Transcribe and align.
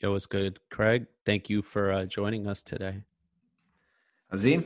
Yo, 0.00 0.12
what's 0.12 0.26
good, 0.26 0.60
Craig? 0.70 1.06
Thank 1.26 1.50
you 1.50 1.60
for 1.62 1.92
uh, 1.92 2.04
joining 2.04 2.46
us 2.46 2.62
today. 2.62 3.02
Azim, 4.30 4.64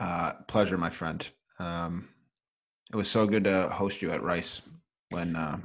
uh, 0.00 0.32
pleasure, 0.48 0.76
my 0.76 0.90
friend. 0.90 1.28
Um, 1.60 2.08
it 2.92 2.96
was 2.96 3.08
so 3.08 3.26
good 3.26 3.44
to 3.44 3.68
host 3.68 4.02
you 4.02 4.10
at 4.10 4.22
Rice 4.22 4.62
when 5.10 5.36
uh, 5.36 5.58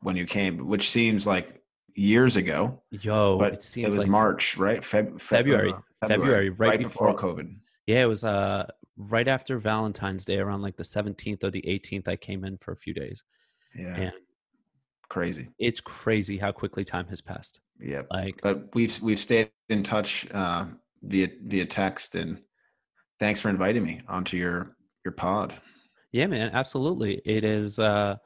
when 0.00 0.16
you 0.16 0.26
came, 0.26 0.66
which 0.66 0.90
seems 0.90 1.26
like 1.26 1.62
years 1.94 2.36
ago. 2.36 2.82
Yo, 2.90 3.38
but 3.38 3.52
it 3.54 3.62
seems 3.62 3.86
it 3.86 3.88
was 3.90 3.98
like 3.98 4.08
March, 4.08 4.56
right? 4.56 4.80
Feb- 4.80 5.14
Feb- 5.14 5.20
February. 5.20 5.70
uh, 5.72 6.08
February, 6.08 6.50
right 6.50 6.78
before, 6.78 7.12
before- 7.12 7.34
COVID. 7.36 7.54
Yeah, 7.86 8.02
it 8.02 8.06
was 8.06 8.24
uh 8.24 8.66
right 8.96 9.28
after 9.28 9.58
Valentine's 9.58 10.24
Day, 10.24 10.38
around 10.38 10.62
like 10.62 10.76
the 10.76 10.82
17th 10.82 11.44
or 11.44 11.50
the 11.50 11.62
18th. 11.62 12.08
I 12.08 12.16
came 12.16 12.44
in 12.44 12.58
for 12.58 12.72
a 12.72 12.76
few 12.76 12.92
days, 12.92 13.22
Yeah, 13.74 13.94
and 13.96 14.12
crazy. 15.08 15.48
it's 15.58 15.80
crazy 15.80 16.38
how 16.38 16.52
quickly 16.52 16.84
time 16.84 17.06
has 17.08 17.20
passed. 17.20 17.60
Yeah, 17.80 18.02
Like, 18.10 18.40
but 18.42 18.74
we've 18.74 19.00
we've 19.00 19.18
stayed 19.20 19.50
in 19.68 19.82
touch 19.82 20.26
uh, 20.32 20.66
via 21.02 21.28
via 21.44 21.66
text, 21.66 22.14
and 22.14 22.40
thanks 23.20 23.40
for 23.40 23.48
inviting 23.48 23.84
me 23.84 24.00
onto 24.08 24.36
your 24.36 24.76
your 25.04 25.12
pod. 25.12 25.54
yeah, 26.12 26.26
man, 26.26 26.50
absolutely. 26.52 27.20
It 27.24 27.44
is. 27.44 27.78
uh 27.78 28.16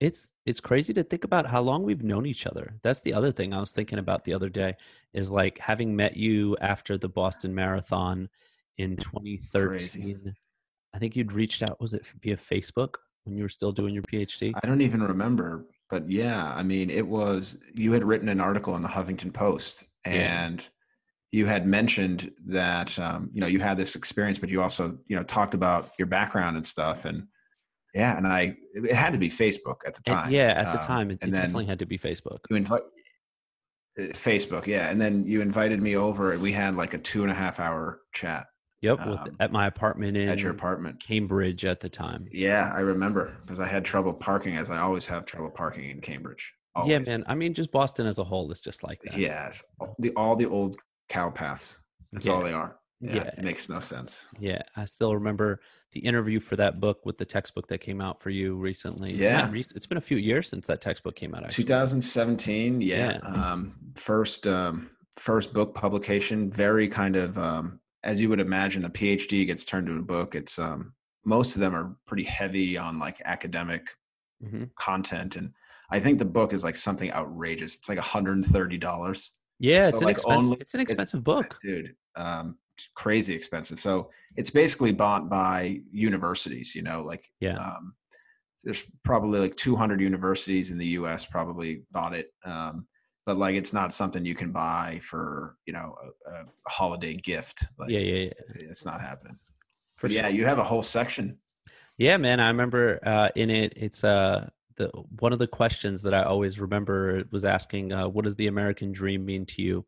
It's 0.00 0.32
it's 0.46 0.60
crazy 0.60 0.94
to 0.94 1.02
think 1.04 1.24
about 1.24 1.46
how 1.46 1.60
long 1.60 1.82
we've 1.82 2.02
known 2.04 2.24
each 2.26 2.46
other. 2.46 2.74
That's 2.82 3.02
the 3.02 3.12
other 3.14 3.32
thing 3.32 3.52
I 3.52 3.60
was 3.60 3.72
thinking 3.72 3.98
about 3.98 4.24
the 4.24 4.34
other 4.34 4.48
day. 4.48 4.76
Is 5.12 5.30
like 5.30 5.58
having 5.58 5.94
met 5.96 6.16
you 6.16 6.56
after 6.60 6.96
the 6.96 7.08
Boston 7.08 7.54
Marathon 7.54 8.28
in 8.78 8.96
2013. 8.96 10.34
I 10.94 10.98
think 10.98 11.16
you'd 11.16 11.32
reached 11.32 11.62
out. 11.62 11.80
Was 11.80 11.94
it 11.94 12.04
via 12.22 12.36
Facebook 12.36 12.94
when 13.24 13.36
you 13.36 13.42
were 13.42 13.48
still 13.48 13.72
doing 13.72 13.92
your 13.94 14.02
PhD? 14.04 14.52
I 14.62 14.66
don't 14.66 14.80
even 14.80 15.02
remember, 15.02 15.66
but 15.90 16.08
yeah, 16.10 16.52
I 16.54 16.62
mean, 16.62 16.90
it 16.90 17.06
was 17.06 17.58
you 17.74 17.92
had 17.92 18.04
written 18.04 18.28
an 18.28 18.40
article 18.40 18.76
in 18.76 18.82
the 18.82 18.88
Huffington 18.88 19.32
Post, 19.32 19.84
Yeah. 20.06 20.46
and 20.46 20.68
you 21.32 21.46
had 21.46 21.66
mentioned 21.66 22.30
that 22.46 22.98
um, 22.98 23.30
you 23.32 23.40
know 23.40 23.46
you 23.46 23.60
had 23.60 23.76
this 23.76 23.94
experience, 23.96 24.38
but 24.38 24.48
you 24.48 24.62
also 24.62 24.98
you 25.06 25.16
know 25.16 25.22
talked 25.22 25.54
about 25.54 25.90
your 25.98 26.06
background 26.06 26.56
and 26.56 26.66
stuff, 26.66 27.04
and 27.04 27.26
yeah, 27.94 28.16
and 28.16 28.26
I 28.26 28.56
it 28.74 28.92
had 28.92 29.12
to 29.12 29.18
be 29.18 29.28
Facebook 29.28 29.76
at 29.86 29.94
the 29.94 30.02
time. 30.02 30.30
yeah, 30.30 30.54
at 30.56 30.64
the 30.72 30.80
Um, 30.80 30.86
time, 30.86 31.10
it, 31.10 31.18
and 31.22 31.30
it 31.30 31.34
then 31.34 31.42
definitely 31.42 31.66
had 31.66 31.78
to 31.80 31.86
be 31.86 31.98
Facebook. 31.98 32.38
you 32.50 32.56
invite 32.56 32.82
Facebook, 33.98 34.66
yeah, 34.66 34.90
and 34.90 35.00
then 35.00 35.26
you 35.26 35.40
invited 35.40 35.82
me 35.82 35.96
over, 35.96 36.32
and 36.32 36.40
we 36.40 36.52
had 36.52 36.76
like 36.76 36.94
a 36.94 36.98
two 36.98 37.22
and 37.22 37.30
a 37.30 37.34
half 37.34 37.60
hour 37.60 38.00
chat 38.14 38.46
Yep, 38.82 38.98
with, 39.06 39.18
um, 39.18 39.36
at 39.40 39.52
my 39.52 39.66
apartment 39.66 40.16
in 40.16 40.28
at 40.28 40.40
your 40.40 40.52
apartment. 40.52 41.00
Cambridge 41.00 41.64
at 41.66 41.80
the 41.80 41.88
time. 41.88 42.26
Yeah, 42.32 42.72
I 42.74 42.80
remember 42.80 43.36
because 43.44 43.60
I 43.60 43.66
had 43.66 43.84
trouble 43.84 44.14
parking, 44.14 44.56
as 44.56 44.70
I 44.70 44.78
always 44.78 45.06
have 45.06 45.26
trouble 45.26 45.50
parking 45.50 45.90
in 45.90 46.00
Cambridge. 46.00 46.54
Yeah, 46.86 47.00
man. 47.00 47.24
I 47.26 47.34
mean, 47.34 47.52
just 47.52 47.72
Boston 47.72 48.06
as 48.06 48.18
a 48.18 48.24
whole 48.24 48.50
is 48.50 48.60
just 48.60 48.82
like 48.82 49.02
that. 49.02 49.18
Yes, 49.18 49.62
all 49.78 49.94
the 49.98 50.10
all 50.12 50.34
the 50.36 50.46
old 50.46 50.76
cow 51.08 51.28
paths. 51.30 51.78
That's 52.12 52.26
all 52.26 52.42
they 52.42 52.52
are. 52.52 52.76
Yeah, 53.00 53.16
Yeah. 53.16 53.22
it 53.38 53.42
makes 53.42 53.68
no 53.68 53.80
sense. 53.80 54.26
Yeah, 54.38 54.60
I 54.76 54.84
still 54.84 55.14
remember 55.14 55.60
the 55.92 56.00
interview 56.00 56.38
for 56.38 56.56
that 56.56 56.80
book 56.80 57.04
with 57.04 57.18
the 57.18 57.24
textbook 57.24 57.66
that 57.68 57.80
came 57.80 58.00
out 58.00 58.22
for 58.22 58.30
you 58.30 58.56
recently. 58.56 59.12
Yeah. 59.12 59.50
it's 59.52 59.86
been 59.86 59.98
a 59.98 60.02
few 60.02 60.18
years 60.18 60.48
since 60.48 60.66
that 60.66 60.80
textbook 60.80 61.16
came 61.16 61.34
out. 61.34 61.44
Actually, 61.44 61.64
2017, 61.64 62.80
yeah, 62.80 63.18
Yeah. 63.22 63.28
Um, 63.30 63.74
first 63.96 64.46
um, 64.46 64.90
first 65.16 65.52
book 65.52 65.74
publication. 65.74 66.50
Very 66.50 66.88
kind 66.88 67.16
of 67.16 67.36
um, 67.38 67.80
as 68.02 68.20
you 68.20 68.28
would 68.28 68.40
imagine, 68.40 68.84
a 68.84 68.90
PhD 68.90 69.46
gets 69.46 69.64
turned 69.64 69.88
into 69.88 70.00
a 70.00 70.04
book. 70.04 70.34
It's 70.34 70.58
um, 70.58 70.94
most 71.24 71.54
of 71.54 71.60
them 71.60 71.74
are 71.74 71.96
pretty 72.06 72.24
heavy 72.24 72.76
on 72.76 72.98
like 72.98 73.20
academic 73.24 73.88
hmm 74.42 74.64
content, 74.76 75.36
and 75.36 75.52
I 75.90 76.00
think 76.00 76.18
the 76.18 76.24
book 76.24 76.52
is 76.52 76.64
like 76.64 76.76
something 76.76 77.12
outrageous. 77.12 77.76
It's 77.76 77.88
like 77.88 77.98
130 77.98 78.78
dollars. 78.78 79.32
Yeah, 79.58 79.82
So, 79.82 79.88
it's 79.90 80.00
an 80.00 80.06
like, 80.06 80.16
expensive. 80.16 80.44
only- 80.44 80.56
it's 80.60 80.74
an 80.74 80.80
expensive 80.80 81.24
book. 81.24 81.56
dude 81.62 81.94
um 82.16 82.56
crazy 82.94 83.34
expensive 83.34 83.78
so 83.78 84.10
it's 84.36 84.50
basically 84.50 84.90
bought 84.90 85.28
by 85.28 85.80
universities 85.92 86.74
you 86.74 86.82
know 86.82 87.02
like 87.02 87.30
Yeah. 87.40 87.56
um 87.58 87.94
there's 88.64 88.82
probably 89.04 89.38
like 89.38 89.54
200 89.56 90.00
universities 90.00 90.70
in 90.70 90.78
the 90.78 90.86
us 90.86 91.24
probably 91.26 91.82
bought 91.92 92.14
it 92.14 92.32
um 92.44 92.86
but 93.26 93.38
like 93.38 93.54
it's 93.54 93.72
not 93.72 93.92
something 93.92 94.24
you 94.24 94.34
can 94.34 94.50
buy 94.52 95.00
for 95.02 95.56
you 95.66 95.72
know 95.72 95.94
a, 96.26 96.30
a 96.30 96.44
holiday 96.68 97.14
gift 97.14 97.64
like 97.78 97.90
yeah, 97.90 97.98
yeah, 97.98 98.24
yeah. 98.24 98.30
it's 98.54 98.84
not 98.84 99.00
happening 99.00 99.38
For 99.96 100.08
but 100.08 100.12
yeah 100.12 100.28
you 100.28 100.44
have 100.46 100.58
a 100.58 100.64
whole 100.64 100.82
section 100.82 101.38
Yeah, 101.98 102.16
man. 102.16 102.40
I 102.40 102.48
remember 102.48 102.98
uh, 103.04 103.28
in 103.36 103.50
it. 103.50 103.74
It's 103.76 104.04
uh, 104.04 104.48
the 104.76 104.88
one 105.18 105.34
of 105.34 105.38
the 105.38 105.46
questions 105.46 106.00
that 106.02 106.14
I 106.14 106.22
always 106.22 106.58
remember 106.58 107.24
was 107.30 107.44
asking, 107.44 107.92
uh, 107.92 108.08
"What 108.08 108.24
does 108.24 108.36
the 108.36 108.46
American 108.46 108.90
dream 108.90 109.26
mean 109.26 109.44
to 109.46 109.60
you?" 109.60 109.84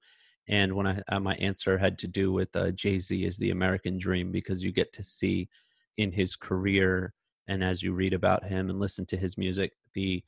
And 0.47 0.75
when 0.75 0.87
I 0.87 1.00
uh, 1.09 1.21
my 1.21 1.34
answer 1.37 1.78
had 1.78 1.98
to 2.00 2.06
do 2.06 2.31
with 2.31 2.54
uh, 2.54 2.72
Jay 2.72 2.98
Z 2.98 3.25
is 3.25 3.38
the 3.38 3.50
American 3.50 3.97
dream 3.97 4.31
because 4.31 4.62
you 4.62 4.72
get 4.72 4.92
to 4.92 5.03
see 5.03 5.48
in 5.97 6.12
his 6.12 6.37
career 6.37 7.15
and 7.48 7.65
as 7.65 7.82
you 7.82 7.94
read 7.94 8.12
about 8.12 8.44
him 8.44 8.71
and 8.71 8.78
listen 8.78 9.06
to 9.06 9.16
his 9.16 9.37
music 9.38 9.72
the 9.94 10.22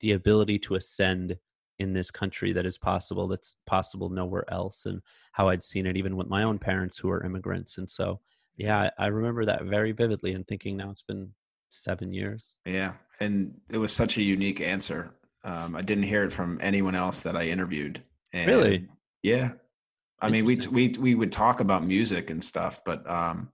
the 0.00 0.12
ability 0.12 0.58
to 0.60 0.74
ascend 0.74 1.36
in 1.78 1.92
this 1.92 2.10
country 2.10 2.52
that 2.52 2.66
is 2.66 2.76
possible 2.76 3.28
that's 3.28 3.56
possible 3.66 4.08
nowhere 4.08 4.44
else 4.52 4.86
and 4.86 5.00
how 5.32 5.48
I'd 5.48 5.62
seen 5.62 5.86
it 5.86 5.96
even 5.96 6.16
with 6.16 6.28
my 6.28 6.42
own 6.42 6.58
parents 6.58 6.98
who 6.98 7.10
are 7.10 7.24
immigrants 7.24 7.78
and 7.78 7.88
so 7.88 8.20
yeah 8.56 8.90
I, 8.98 9.06
remember 9.06 9.46
that 9.46 9.64
very 9.64 9.92
vividly 9.92 10.32
and 10.32 10.46
thinking 10.46 10.76
now 10.76 10.90
it's 10.90 11.02
been 11.02 11.32
seven 11.70 12.12
years 12.12 12.58
yeah 12.66 12.94
and 13.20 13.54
it 13.70 13.78
was 13.78 13.92
such 13.92 14.16
a 14.18 14.22
unique 14.22 14.60
answer 14.60 15.14
um 15.44 15.76
i 15.76 15.82
didn't 15.82 16.04
hear 16.04 16.24
it 16.24 16.32
from 16.32 16.58
anyone 16.60 16.94
else 16.94 17.20
that 17.20 17.36
i 17.36 17.44
interviewed 17.44 18.02
and 18.32 18.48
Really? 18.48 18.88
yeah 19.22 19.52
i 20.20 20.28
mean 20.28 20.44
we 20.44 20.58
we 20.72 20.94
we 20.98 21.14
would 21.14 21.30
talk 21.30 21.60
about 21.60 21.84
music 21.84 22.30
and 22.30 22.42
stuff 22.42 22.80
but 22.84 23.08
um 23.08 23.50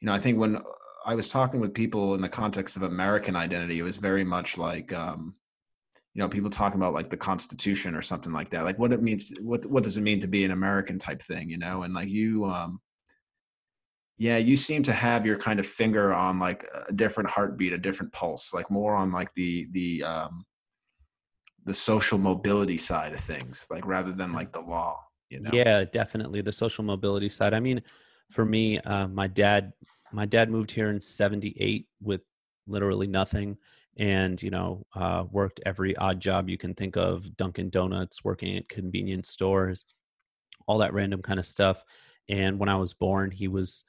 you 0.00 0.06
know 0.06 0.12
i 0.12 0.18
think 0.18 0.38
when 0.38 0.60
i 1.06 1.14
was 1.14 1.28
talking 1.28 1.60
with 1.60 1.72
people 1.72 2.14
in 2.14 2.20
the 2.20 2.28
context 2.28 2.76
of 2.76 2.82
american 2.82 3.36
identity 3.36 3.78
it 3.78 3.84
was 3.84 3.96
very 3.96 4.24
much 4.24 4.58
like 4.58 4.92
um 4.92 5.34
you 6.18 6.24
know 6.24 6.28
people 6.28 6.50
talking 6.50 6.80
about 6.80 6.94
like 6.94 7.10
the 7.10 7.16
constitution 7.16 7.94
or 7.94 8.02
something 8.02 8.32
like 8.32 8.48
that 8.48 8.64
like 8.64 8.76
what 8.76 8.92
it 8.92 9.00
means 9.00 9.32
what 9.40 9.64
what 9.66 9.84
does 9.84 9.96
it 9.96 10.00
mean 10.00 10.18
to 10.18 10.26
be 10.26 10.44
an 10.44 10.50
american 10.50 10.98
type 10.98 11.22
thing 11.22 11.48
you 11.48 11.58
know? 11.58 11.84
And 11.84 11.94
like 11.94 12.08
you 12.08 12.44
um 12.44 12.80
yeah 14.16 14.36
you 14.36 14.56
seem 14.56 14.82
to 14.82 14.92
have 14.92 15.24
your 15.24 15.38
kind 15.38 15.60
of 15.60 15.66
finger 15.66 16.12
on 16.12 16.40
like 16.40 16.68
a 16.88 16.92
different 16.92 17.30
heartbeat 17.30 17.72
a 17.72 17.78
different 17.78 18.12
pulse 18.12 18.52
like 18.52 18.68
more 18.68 18.96
on 18.96 19.12
like 19.12 19.32
the 19.34 19.68
the 19.70 20.02
um 20.02 20.44
the 21.66 21.74
social 21.74 22.18
mobility 22.18 22.78
side 22.78 23.12
of 23.12 23.20
things 23.20 23.68
like 23.70 23.86
rather 23.86 24.10
than 24.10 24.32
like 24.32 24.50
the 24.50 24.60
law 24.60 24.98
you 25.30 25.40
know? 25.40 25.50
Yeah, 25.52 25.84
definitely 25.84 26.40
the 26.40 26.52
social 26.52 26.84
mobility 26.84 27.28
side. 27.28 27.52
I 27.52 27.60
mean, 27.60 27.82
for 28.30 28.46
me, 28.46 28.78
uh, 28.78 29.08
my 29.08 29.26
dad, 29.26 29.74
my 30.10 30.24
dad 30.24 30.50
moved 30.50 30.70
here 30.70 30.88
in 30.88 31.00
'78 31.00 31.86
with 32.00 32.22
literally 32.66 33.06
nothing, 33.06 33.58
and 33.98 34.40
you 34.42 34.50
know, 34.50 34.84
uh, 34.94 35.24
worked 35.30 35.60
every 35.66 35.96
odd 35.96 36.20
job 36.20 36.48
you 36.48 36.58
can 36.58 36.74
think 36.74 36.96
of: 36.96 37.36
Dunkin' 37.36 37.70
Donuts, 37.70 38.24
working 38.24 38.56
at 38.56 38.68
convenience 38.68 39.28
stores, 39.28 39.84
all 40.66 40.78
that 40.78 40.94
random 40.94 41.22
kind 41.22 41.38
of 41.38 41.46
stuff. 41.46 41.84
And 42.28 42.58
when 42.58 42.68
I 42.68 42.76
was 42.76 42.94
born, 42.94 43.30
he 43.30 43.48
was 43.48 43.84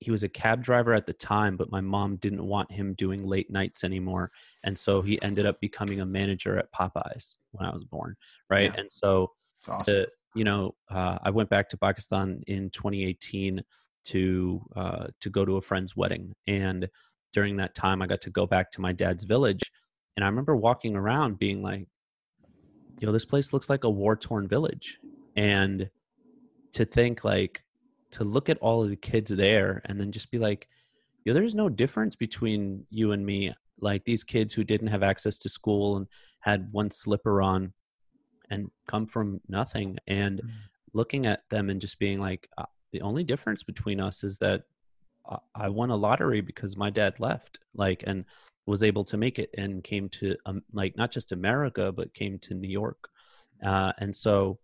he 0.00 0.10
was 0.10 0.22
a 0.22 0.28
cab 0.28 0.62
driver 0.62 0.92
at 0.92 1.06
the 1.06 1.12
time, 1.14 1.56
but 1.56 1.70
my 1.70 1.80
mom 1.80 2.16
didn't 2.16 2.44
want 2.44 2.70
him 2.70 2.94
doing 2.94 3.22
late 3.22 3.50
nights 3.50 3.84
anymore, 3.84 4.30
and 4.62 4.76
so 4.76 5.02
he 5.02 5.20
ended 5.22 5.46
up 5.46 5.60
becoming 5.60 6.00
a 6.00 6.06
manager 6.06 6.58
at 6.58 6.72
Popeyes 6.72 7.36
when 7.52 7.66
I 7.66 7.72
was 7.72 7.84
born, 7.84 8.16
right? 8.50 8.72
Yeah. 8.72 8.80
And 8.80 8.92
so 8.92 9.32
awesome 9.68 9.94
the 9.94 10.08
you 10.34 10.44
know 10.44 10.74
uh, 10.90 11.18
i 11.22 11.30
went 11.30 11.48
back 11.48 11.68
to 11.68 11.76
pakistan 11.76 12.42
in 12.46 12.70
2018 12.70 13.62
to 14.04 14.60
uh, 14.76 15.06
to 15.20 15.30
go 15.30 15.44
to 15.44 15.56
a 15.56 15.62
friend's 15.62 15.96
wedding 15.96 16.34
and 16.46 16.88
during 17.34 17.58
that 17.58 17.74
time 17.74 18.00
i 18.00 18.06
got 18.06 18.22
to 18.22 18.30
go 18.30 18.46
back 18.46 18.70
to 18.70 18.80
my 18.80 18.92
dad's 18.92 19.24
village 19.24 19.70
and 20.16 20.24
i 20.24 20.28
remember 20.28 20.56
walking 20.56 20.96
around 20.96 21.38
being 21.38 21.60
like 21.62 21.86
yo 23.00 23.12
this 23.12 23.24
place 23.26 23.52
looks 23.52 23.68
like 23.68 23.84
a 23.84 23.90
war 23.90 24.16
torn 24.16 24.48
village. 24.48 24.98
And 25.36 25.90
to 26.72 26.84
think 26.84 27.24
like 27.24 27.62
to 28.12 28.24
look 28.24 28.48
at 28.48 28.58
all 28.58 28.82
of 28.82 28.90
the 28.90 28.96
kids 28.96 29.30
there 29.30 29.82
and 29.84 30.00
then 30.00 30.12
just 30.12 30.30
be 30.30 30.38
like 30.38 30.68
yo 31.24 31.34
there's 31.34 31.54
no 31.54 31.68
difference 31.68 32.16
between 32.16 32.86
you 32.90 33.12
and 33.12 33.24
me. 33.24 33.52
Like 33.80 34.04
these 34.04 34.24
kids 34.24 34.54
who 34.54 34.64
didn't 34.64 34.88
have 34.88 35.02
access 35.02 35.38
to 35.38 35.48
school 35.48 35.96
and 35.96 36.06
had 36.40 36.72
one 36.72 36.90
slipper 36.90 37.42
on 37.42 37.72
and 38.50 38.70
come 38.86 39.06
from 39.06 39.40
nothing. 39.48 39.98
And 40.06 40.40
Mhm. 40.40 40.50
looking 40.92 41.26
at 41.26 41.48
them 41.50 41.70
and 41.70 41.80
just 41.80 41.98
being 41.98 42.20
like 42.20 42.48
uh, 42.56 42.66
the 42.92 43.00
only 43.00 43.24
difference 43.24 43.62
between 43.64 44.00
us 44.00 44.22
is 44.22 44.38
that 44.38 44.62
I- 45.54 45.68
won 45.68 45.90
a 45.90 45.96
lottery 45.96 46.40
because 46.40 46.76
my 46.76 46.90
dad 46.90 47.14
left 47.18 47.58
like 47.74 48.04
and 48.06 48.24
was 48.66 48.82
able 48.82 49.04
to 49.04 49.16
make 49.16 49.38
it 49.38 49.50
and 49.56 49.84
came 49.84 50.08
to 50.08 50.36
um, 50.46 50.62
like 50.72 50.96
not 50.96 51.10
just 51.10 51.32
america 51.32 51.92
but 51.92 52.14
came 52.14 52.38
to 52.40 52.54
new 52.54 52.68
york. 52.68 53.08
Uh, 53.64 53.92
and 53.98 54.14
so 54.14 54.58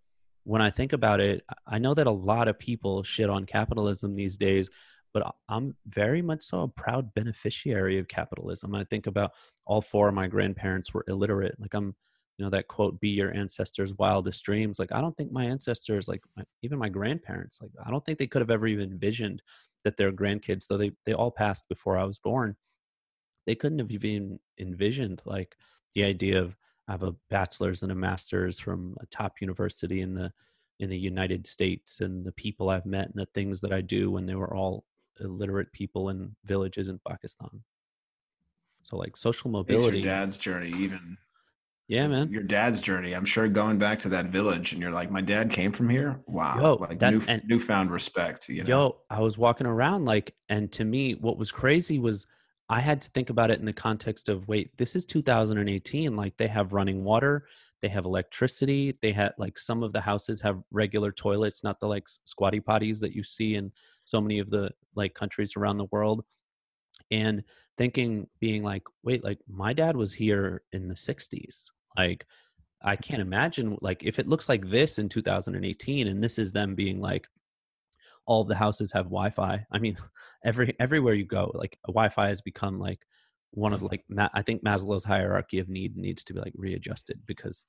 when 0.45 0.63
i 0.63 0.71
think 0.71 0.93
about 0.93 1.21
it 1.21 1.45
i 1.67 1.79
know 1.79 1.95
that 1.95 2.07
a 2.07 2.11
lot 2.11 2.49
of 2.49 2.59
people 2.59 3.03
shit 3.03 3.31
on 3.31 3.45
capitalism 3.45 4.15
these 4.15 4.37
days 4.37 4.69
but 5.13 5.35
i'm 5.49 5.77
very 5.87 6.23
much 6.23 6.43
so 6.43 6.63
a 6.63 6.69
proud 6.69 7.13
beneficiary 7.15 7.99
of 7.99 8.09
capitalism. 8.09 8.75
I 8.75 8.85
think 8.85 9.07
about 9.07 9.33
all 9.67 9.81
four 9.81 10.09
of 10.09 10.15
my 10.15 10.29
grandparents 10.29 10.93
were 10.95 11.05
illiterate 11.09 11.57
like 11.59 11.75
i'm 11.75 11.95
you 12.41 12.47
know 12.47 12.51
that 12.51 12.69
quote 12.69 12.99
be 13.01 13.11
your 13.11 13.35
ancestors 13.37 13.93
wildest 13.99 14.43
dreams 14.43 14.79
like 14.79 14.93
i 14.93 15.01
don't 15.01 15.15
think 15.15 15.31
my 15.31 15.45
ancestors 15.45 16.09
like 16.09 16.23
my, 16.37 16.43
even 16.63 16.79
my 16.79 16.89
grandparents 16.89 17.61
like 17.61 17.71
i 17.85 17.91
don't 17.91 18.03
think 18.07 18.19
they 18.19 18.27
could 18.27 18.41
have 18.41 18.51
ever 18.51 18.67
even 18.67 18.91
envisioned 18.91 19.43
that 19.85 19.99
their 19.99 20.11
grandkids 20.11 20.67
though 20.67 20.79
they 20.79 20.91
they 21.05 21.13
all 21.13 21.31
passed 21.31 21.69
before 21.69 21.99
i 21.99 22.05
was 22.05 22.19
born 22.19 22.57
they 23.47 23.55
couldn't 23.55 23.79
have 23.79 23.91
even 23.91 24.39
envisioned 24.59 25.21
like 25.27 25.55
the 25.95 26.05
idea 26.05 26.41
of 26.41 26.57
I 26.89 26.93
have 26.93 27.03
a 27.05 27.15
bachelor's 27.29 27.85
and 27.85 27.93
a 27.93 27.95
master's 27.95 28.59
from 28.59 28.97
a 29.01 29.07
top 29.07 29.41
university 29.41 30.01
in 30.01 30.15
the 30.15 30.33
in 30.81 30.91
the 30.91 30.99
United 30.99 31.47
States 31.47 32.01
and 32.01 32.25
the 32.25 32.33
people 32.33 32.71
I've 32.71 32.87
met 32.87 33.07
and 33.07 33.15
the 33.15 33.27
things 33.27 33.61
that 33.61 33.73
I 33.73 33.81
do 33.81 34.11
when 34.11 34.27
they 34.27 34.35
were 34.35 34.57
all 34.57 34.85
illiterate 35.21 35.73
people 35.73 36.09
in 36.09 36.35
villages 36.45 36.89
in 36.89 36.99
Pakistan. 37.07 37.63
So 38.83 38.97
like 38.97 39.17
social 39.17 39.51
mobility. 39.51 39.99
It's 39.99 40.07
your 40.07 40.15
dad's 40.15 40.39
journey, 40.39 40.73
even. 40.79 41.19
Yeah, 41.91 42.07
man. 42.07 42.31
Your 42.31 42.45
dad's 42.45 42.81
journey. 42.81 43.17
I'm 43.17 43.25
sure 43.25 43.49
going 43.49 43.77
back 43.77 43.99
to 44.01 44.09
that 44.11 44.27
village 44.27 44.73
and 44.73 44.81
you're 44.81 44.93
like, 44.93 45.11
my 45.11 45.21
dad 45.21 45.51
came 45.51 45.73
from 45.73 45.91
here. 45.91 46.21
Wow. 46.29 46.57
Yo, 46.61 46.75
like 46.75 47.01
that, 47.01 47.13
new, 47.13 47.21
and, 47.27 47.43
newfound 47.49 47.91
respect. 47.91 48.49
You 48.49 48.63
know? 48.63 48.69
Yo, 48.69 48.97
I 49.11 49.19
was 49.19 49.37
walking 49.37 49.67
around 49.67 50.05
like, 50.05 50.33
and 50.49 50.71
to 50.71 50.85
me, 50.85 51.15
what 51.15 51.37
was 51.37 51.51
crazy 51.51 51.99
was 51.99 52.29
I 52.69 52.79
had 52.79 53.01
to 53.03 53.11
think 53.11 53.29
about 53.29 53.51
it 53.51 53.59
in 53.59 53.67
the 53.67 53.73
context 53.73 54.29
of 54.29 54.47
wait, 54.47 54.71
this 54.79 54.95
is 54.95 55.05
2018. 55.05 56.15
Like 56.15 56.37
they 56.37 56.47
have 56.47 56.73
running 56.73 57.03
water, 57.03 57.47
they 57.83 57.89
have 57.89 58.05
electricity, 58.05 58.97
they 59.03 59.11
had 59.11 59.33
like 59.37 59.59
some 59.59 59.83
of 59.83 59.93
the 59.93 60.01
houses 60.01 60.41
have 60.43 60.63
regular 60.71 61.11
toilets, 61.11 61.65
not 61.65 61.81
the 61.81 61.89
like 61.89 62.05
squatty 62.23 62.61
potties 62.61 63.01
that 63.01 63.17
you 63.17 63.25
see 63.25 63.57
in 63.57 63.73
so 64.05 64.21
many 64.21 64.39
of 64.39 64.49
the 64.49 64.71
like 64.95 65.15
countries 65.15 65.57
around 65.57 65.79
the 65.79 65.89
world. 65.91 66.25
And 67.11 67.43
thinking, 67.77 68.29
being 68.39 68.63
like, 68.63 68.85
wait, 69.03 69.25
like 69.25 69.39
my 69.49 69.73
dad 69.73 69.97
was 69.97 70.13
here 70.13 70.63
in 70.71 70.87
the 70.87 70.95
60s. 70.95 71.71
Like 71.97 72.27
I 72.83 72.97
can't 72.97 73.21
imagine 73.23 73.77
like 73.81 74.03
if 74.05 74.19
it 74.19 74.29
looks 74.29 74.49
like 74.49 74.69
this 74.69 74.99
in 74.99 75.09
2018 75.09 76.07
and 76.07 76.23
this 76.23 76.39
is 76.39 76.53
them 76.53 76.75
being 76.75 77.01
like 77.01 77.27
all 78.27 78.45
the 78.45 78.55
houses 78.55 78.93
have 78.93 79.07
Wi-Fi. 79.07 79.67
I 79.71 79.79
mean, 79.79 79.97
every 80.45 80.75
everywhere 80.79 81.15
you 81.15 81.25
go, 81.25 81.51
like 81.55 81.79
Wi-Fi 81.87 82.29
has 82.29 82.41
become 82.41 82.79
like 82.79 83.01
one 83.53 83.73
of 83.73 83.83
like 83.83 84.05
I 84.33 84.43
think 84.43 84.65
Maslow's 84.65 85.05
hierarchy 85.05 85.59
of 85.59 85.69
need 85.69 85.97
needs 85.97 86.25
to 86.25 86.35
be 86.35 86.41
like 86.41 86.53
readjusted 86.57 87.21
because 87.27 87.67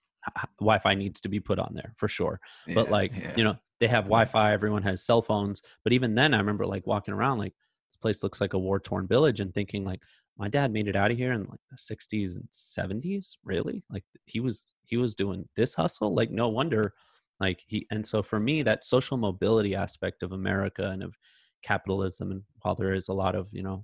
Wi-Fi 0.59 0.93
needs 0.93 1.21
to 1.21 1.29
be 1.29 1.39
put 1.39 1.59
on 1.59 1.73
there 1.73 1.93
for 1.97 2.07
sure. 2.07 2.39
Yeah, 2.67 2.75
but 2.75 2.91
like 2.91 3.11
yeah. 3.15 3.33
you 3.35 3.43
know, 3.43 3.57
they 3.79 3.87
have 3.87 4.05
Wi-Fi. 4.05 4.53
Everyone 4.53 4.83
has 4.83 5.03
cell 5.03 5.21
phones. 5.21 5.61
But 5.83 5.93
even 5.93 6.15
then, 6.15 6.33
I 6.33 6.37
remember 6.37 6.65
like 6.65 6.85
walking 6.85 7.13
around 7.13 7.39
like 7.39 7.53
this 7.89 7.97
place 7.97 8.23
looks 8.23 8.39
like 8.39 8.53
a 8.53 8.59
war-torn 8.59 9.07
village 9.07 9.39
and 9.39 9.53
thinking 9.53 9.83
like 9.83 10.03
my 10.41 10.49
dad 10.49 10.73
made 10.73 10.87
it 10.87 10.95
out 10.95 11.11
of 11.11 11.17
here 11.17 11.31
in 11.31 11.45
like 11.45 11.59
the 11.69 11.77
60s 11.77 12.35
and 12.35 12.49
70s 12.51 13.37
really? 13.45 13.83
Like 13.89 14.03
he 14.25 14.41
was 14.41 14.67
he 14.83 14.97
was 14.97 15.15
doing 15.15 15.47
this 15.55 15.75
hustle? 15.75 16.13
Like 16.13 16.31
no 16.31 16.49
wonder 16.49 16.93
like 17.41 17.63
he 17.65 17.87
and 17.91 18.05
so 18.05 18.21
for 18.21 18.39
me 18.39 18.63
that 18.63 18.83
social 18.83 19.17
mobility 19.17 19.75
aspect 19.75 20.23
of 20.23 20.31
america 20.31 20.89
and 20.89 21.03
of 21.03 21.17
capitalism 21.63 22.31
and 22.31 22.43
while 22.61 22.75
there 22.75 22.93
is 22.93 23.07
a 23.07 23.13
lot 23.13 23.35
of 23.35 23.47
you 23.51 23.63
know 23.63 23.83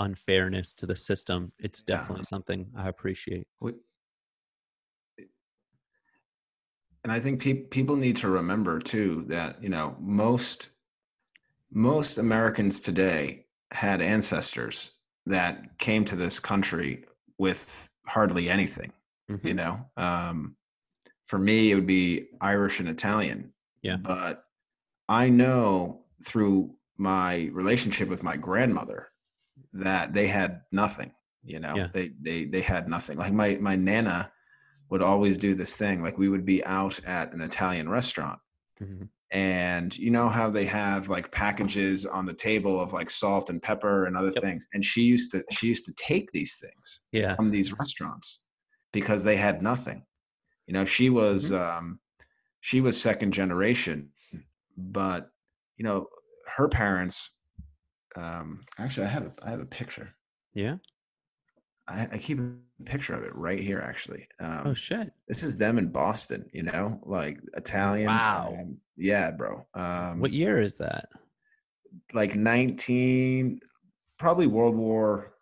unfairness 0.00 0.74
to 0.74 0.86
the 0.86 0.96
system 0.96 1.52
it's 1.58 1.82
definitely 1.82 2.24
yeah. 2.24 2.28
something 2.28 2.66
i 2.76 2.88
appreciate. 2.88 3.46
And 7.04 7.12
i 7.12 7.20
think 7.20 7.40
pe- 7.40 7.54
people 7.54 7.96
need 7.96 8.16
to 8.16 8.28
remember 8.28 8.80
too 8.80 9.24
that 9.28 9.62
you 9.62 9.68
know 9.68 9.96
most 10.00 10.70
most 11.70 12.18
americans 12.18 12.80
today 12.80 13.46
had 13.70 14.02
ancestors 14.02 14.93
that 15.26 15.78
came 15.78 16.04
to 16.04 16.16
this 16.16 16.38
country 16.38 17.04
with 17.38 17.88
hardly 18.06 18.48
anything 18.48 18.92
mm-hmm. 19.30 19.46
you 19.46 19.54
know 19.54 19.84
um 19.96 20.56
for 21.26 21.38
me 21.38 21.70
it 21.70 21.74
would 21.74 21.86
be 21.86 22.26
irish 22.40 22.80
and 22.80 22.88
italian 22.88 23.52
yeah 23.82 23.96
but 23.96 24.44
i 25.08 25.28
know 25.28 26.00
through 26.24 26.70
my 26.96 27.50
relationship 27.52 28.08
with 28.08 28.22
my 28.22 28.36
grandmother 28.36 29.08
that 29.72 30.12
they 30.12 30.26
had 30.26 30.60
nothing 30.70 31.10
you 31.44 31.58
know 31.58 31.74
yeah. 31.74 31.88
they 31.92 32.12
they 32.20 32.44
they 32.44 32.60
had 32.60 32.88
nothing 32.88 33.18
like 33.18 33.32
my 33.32 33.56
my 33.60 33.76
nana 33.76 34.30
would 34.90 35.02
always 35.02 35.36
do 35.36 35.54
this 35.54 35.76
thing 35.76 36.02
like 36.02 36.18
we 36.18 36.28
would 36.28 36.44
be 36.44 36.64
out 36.64 37.00
at 37.06 37.32
an 37.32 37.40
italian 37.40 37.88
restaurant 37.88 38.38
mm-hmm. 38.80 39.04
And 39.30 39.96
you 39.96 40.10
know 40.10 40.28
how 40.28 40.50
they 40.50 40.64
have 40.64 41.08
like 41.08 41.30
packages 41.32 42.06
on 42.06 42.26
the 42.26 42.34
table 42.34 42.80
of 42.80 42.92
like 42.92 43.10
salt 43.10 43.50
and 43.50 43.62
pepper 43.62 44.06
and 44.06 44.16
other 44.16 44.30
yep. 44.34 44.42
things 44.42 44.68
and 44.74 44.84
she 44.84 45.02
used 45.02 45.32
to 45.32 45.42
she 45.50 45.66
used 45.66 45.84
to 45.84 45.92
take 45.94 46.30
these 46.32 46.56
things 46.56 47.00
yeah. 47.10 47.34
from 47.34 47.50
these 47.50 47.72
restaurants 47.78 48.44
because 48.92 49.24
they 49.24 49.36
had 49.36 49.62
nothing 49.62 50.04
you 50.66 50.72
know, 50.72 50.84
she 50.84 51.10
was 51.10 51.50
mm-hmm. 51.50 51.78
um, 51.78 52.00
she 52.60 52.80
was 52.80 53.00
second 53.00 53.32
generation, 53.32 54.10
but 54.76 55.30
you 55.76 55.84
know, 55.84 56.06
her 56.56 56.68
parents. 56.68 57.30
Um, 58.16 58.60
actually, 58.78 59.06
I 59.06 59.10
have 59.10 59.24
a, 59.24 59.32
I 59.42 59.50
have 59.50 59.60
a 59.60 59.66
picture. 59.66 60.14
Yeah. 60.54 60.76
I, 61.88 62.08
I 62.12 62.18
keep 62.18 62.38
a 62.38 62.52
picture 62.84 63.14
of 63.14 63.24
it 63.24 63.34
right 63.34 63.60
here. 63.60 63.80
Actually. 63.80 64.26
Um, 64.40 64.62
oh 64.66 64.74
shit! 64.74 65.12
This 65.28 65.42
is 65.42 65.56
them 65.56 65.78
in 65.78 65.88
Boston. 65.88 66.48
You 66.52 66.64
know, 66.64 67.00
like 67.04 67.38
Italian. 67.54 68.06
Wow. 68.06 68.54
Um, 68.58 68.78
yeah, 68.96 69.30
bro. 69.30 69.66
Um, 69.74 70.20
what 70.20 70.32
year 70.32 70.60
is 70.60 70.74
that? 70.76 71.08
Like 72.12 72.34
nineteen, 72.36 73.60
probably 74.18 74.46
World 74.46 74.76
War. 74.76 75.34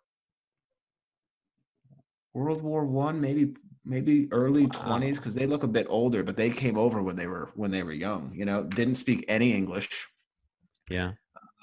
World 2.33 2.63
War 2.63 2.85
One, 2.85 3.21
maybe 3.21 3.53
maybe 3.85 4.27
early 4.31 4.63
wow. 4.63 4.99
20s 4.99 5.15
because 5.15 5.35
they 5.35 5.45
look 5.45 5.63
a 5.63 5.67
bit 5.67 5.85
older 5.89 6.23
but 6.23 6.37
they 6.37 6.49
came 6.49 6.77
over 6.77 7.01
when 7.01 7.15
they 7.15 7.27
were 7.27 7.51
when 7.55 7.69
they 7.69 7.83
were 7.83 7.91
young 7.91 8.31
you 8.33 8.45
know 8.45 8.63
didn't 8.63 8.95
speak 8.95 9.25
any 9.27 9.53
english 9.53 10.07
yeah 10.89 11.11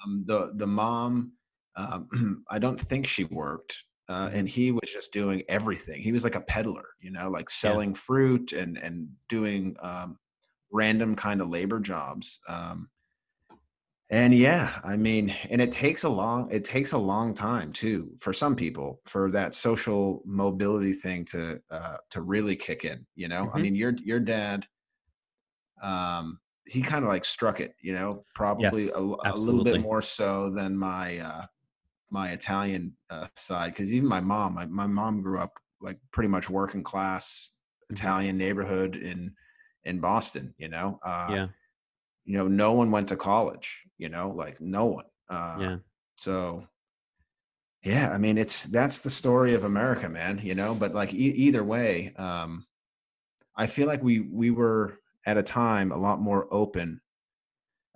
um, 0.05 0.23
the 0.27 0.51
the 0.55 0.67
mom 0.67 1.31
um, 1.75 2.43
i 2.49 2.59
don't 2.59 2.79
think 2.79 3.07
she 3.07 3.23
worked 3.25 3.83
uh, 4.11 4.29
and 4.33 4.47
mm-hmm. 4.47 4.61
he 4.61 4.71
was 4.71 4.89
just 4.91 5.13
doing 5.13 5.41
everything 5.47 6.01
he 6.01 6.11
was 6.11 6.23
like 6.23 6.35
a 6.35 6.41
peddler 6.41 6.89
you 6.99 7.11
know 7.11 7.29
like 7.29 7.49
selling 7.49 7.91
yeah. 7.91 7.97
fruit 7.97 8.51
and 8.51 8.77
and 8.77 9.07
doing 9.29 9.75
um, 9.81 10.17
random 10.71 11.15
kind 11.15 11.41
of 11.41 11.49
labor 11.49 11.79
jobs 11.79 12.39
um, 12.47 12.89
and 14.09 14.33
yeah 14.33 14.79
i 14.83 14.97
mean 14.97 15.33
and 15.49 15.61
it 15.61 15.71
takes 15.71 16.03
a 16.03 16.09
long 16.09 16.51
it 16.51 16.65
takes 16.65 16.91
a 16.91 16.97
long 16.97 17.33
time 17.33 17.71
too 17.71 18.11
for 18.19 18.33
some 18.33 18.55
people 18.55 18.99
for 19.05 19.31
that 19.31 19.55
social 19.55 20.21
mobility 20.25 20.93
thing 20.93 21.23
to 21.23 21.59
uh 21.71 21.97
to 22.09 22.21
really 22.21 22.55
kick 22.55 22.83
in 22.83 23.05
you 23.15 23.29
know 23.29 23.45
mm-hmm. 23.45 23.57
i 23.57 23.61
mean 23.61 23.75
your 23.75 23.93
your 24.03 24.19
dad 24.19 24.65
um 25.81 26.37
he 26.65 26.81
kind 26.81 27.03
of 27.03 27.09
like 27.09 27.25
struck 27.25 27.61
it 27.61 27.73
you 27.81 27.93
know 27.93 28.23
probably 28.35 28.83
yes, 28.83 28.93
a, 28.95 28.99
a, 28.99 29.33
little 29.35 29.63
bit 29.63 29.81
more 29.81 30.01
so 30.01 30.49
than 30.49 30.77
my 30.77 31.17
uh 31.19 31.45
my 32.11 32.31
italian 32.31 32.95
uh, 33.09 33.27
side 33.35 33.71
because 33.71 33.91
even 33.91 34.07
my 34.07 34.19
mom 34.19 34.53
my, 34.53 34.65
my 34.65 34.85
mom 34.85 35.21
grew 35.21 35.39
up 35.39 35.53
like 35.79 35.97
pretty 36.11 36.27
much 36.27 36.49
working 36.49 36.83
class 36.83 37.55
mm-hmm. 37.83 37.95
italian 37.95 38.37
neighborhood 38.37 38.95
in 38.95 39.33
in 39.85 39.99
boston 39.99 40.53
you 40.57 40.67
know? 40.67 40.99
Uh 41.03 41.27
yeah. 41.31 41.47
you 42.25 42.37
know 42.37 42.47
no 42.47 42.73
one 42.73 42.91
went 42.91 43.07
to 43.07 43.15
college 43.15 43.81
you 43.97 44.09
know 44.09 44.29
like 44.29 44.59
no 44.61 44.85
one. 44.85 45.05
Uh, 45.29 45.57
yeah. 45.59 45.77
so 46.15 46.67
yeah 47.83 48.11
i 48.11 48.17
mean 48.17 48.37
it's 48.37 48.63
that's 48.63 48.99
the 48.99 49.09
story 49.09 49.55
of 49.55 49.63
america 49.63 50.07
man 50.09 50.39
you 50.43 50.53
know? 50.53 50.75
But 50.75 50.93
like 50.93 51.13
e- 51.13 51.17
either 51.17 51.63
way 51.63 52.13
um 52.17 52.65
i 53.55 53.65
feel 53.65 53.87
like 53.87 54.03
we 54.03 54.19
we 54.19 54.51
were 54.51 54.99
at 55.25 55.37
a 55.37 55.43
time 55.43 55.91
a 55.91 55.97
lot 55.97 56.19
more 56.19 56.47
open 56.51 56.99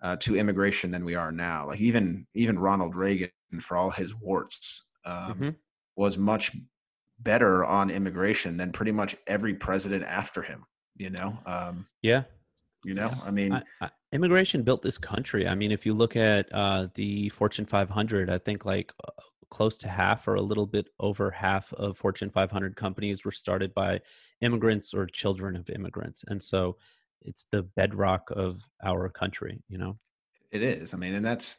uh, 0.02 0.16
to 0.18 0.38
immigration 0.38 0.92
than 0.92 1.04
we 1.04 1.16
are 1.16 1.32
now. 1.32 1.68
Like 1.68 1.80
even 1.80 2.28
even 2.36 2.60
ronald 2.60 2.96
reagan 2.96 3.30
for 3.60 3.78
all 3.78 3.90
his 3.90 4.16
warts 4.16 4.86
um, 5.06 5.34
mm-hmm. 5.34 5.50
was 5.96 6.18
much 6.18 6.56
better 7.20 7.64
on 7.64 7.90
immigration 7.90 8.58
than 8.58 8.72
pretty 8.72 8.92
much 8.92 9.16
every 9.28 9.54
president 9.54 10.04
after 10.04 10.42
him 10.42 10.66
you 10.98 11.10
know 11.10 11.38
um 11.46 11.86
yeah 12.02 12.24
you 12.84 12.94
know 12.94 13.12
i 13.24 13.32
mean 13.32 13.54
I, 13.54 13.64
I, 13.82 13.90
immigration 14.16 14.64
built 14.64 14.82
this 14.82 14.98
country. 14.98 15.48
I 15.48 15.56
mean, 15.56 15.72
if 15.72 15.86
you 15.86 15.94
look 15.94 16.16
at 16.16 16.52
uh, 16.54 16.88
the 16.96 17.30
Fortune 17.30 17.66
500, 17.66 18.30
I 18.30 18.38
think 18.38 18.66
like 18.66 18.94
uh, 19.06 19.12
close 19.50 19.78
to 19.80 19.90
half 19.90 20.28
or 20.28 20.36
a 20.36 20.42
little 20.42 20.66
bit 20.66 20.88
over 21.00 21.30
half 21.30 21.72
of 21.74 21.98
Fortune 21.98 22.30
500 22.30 22.76
companies 22.76 23.26
were 23.26 23.32
started 23.32 23.74
by 23.74 24.00
immigrants 24.42 24.94
or 24.94 25.06
children 25.06 25.56
of 25.56 25.70
immigrants. 25.70 26.24
And 26.28 26.42
so 26.42 26.78
it's 27.22 27.46
the 27.52 27.64
bedrock 27.64 28.32
of 28.32 28.62
our 28.84 29.10
country, 29.10 29.62
you 29.68 29.78
know? 29.78 29.98
It 30.52 30.62
is. 30.62 30.94
I 30.94 30.98
mean, 30.98 31.14
and 31.14 31.26
that's, 31.26 31.58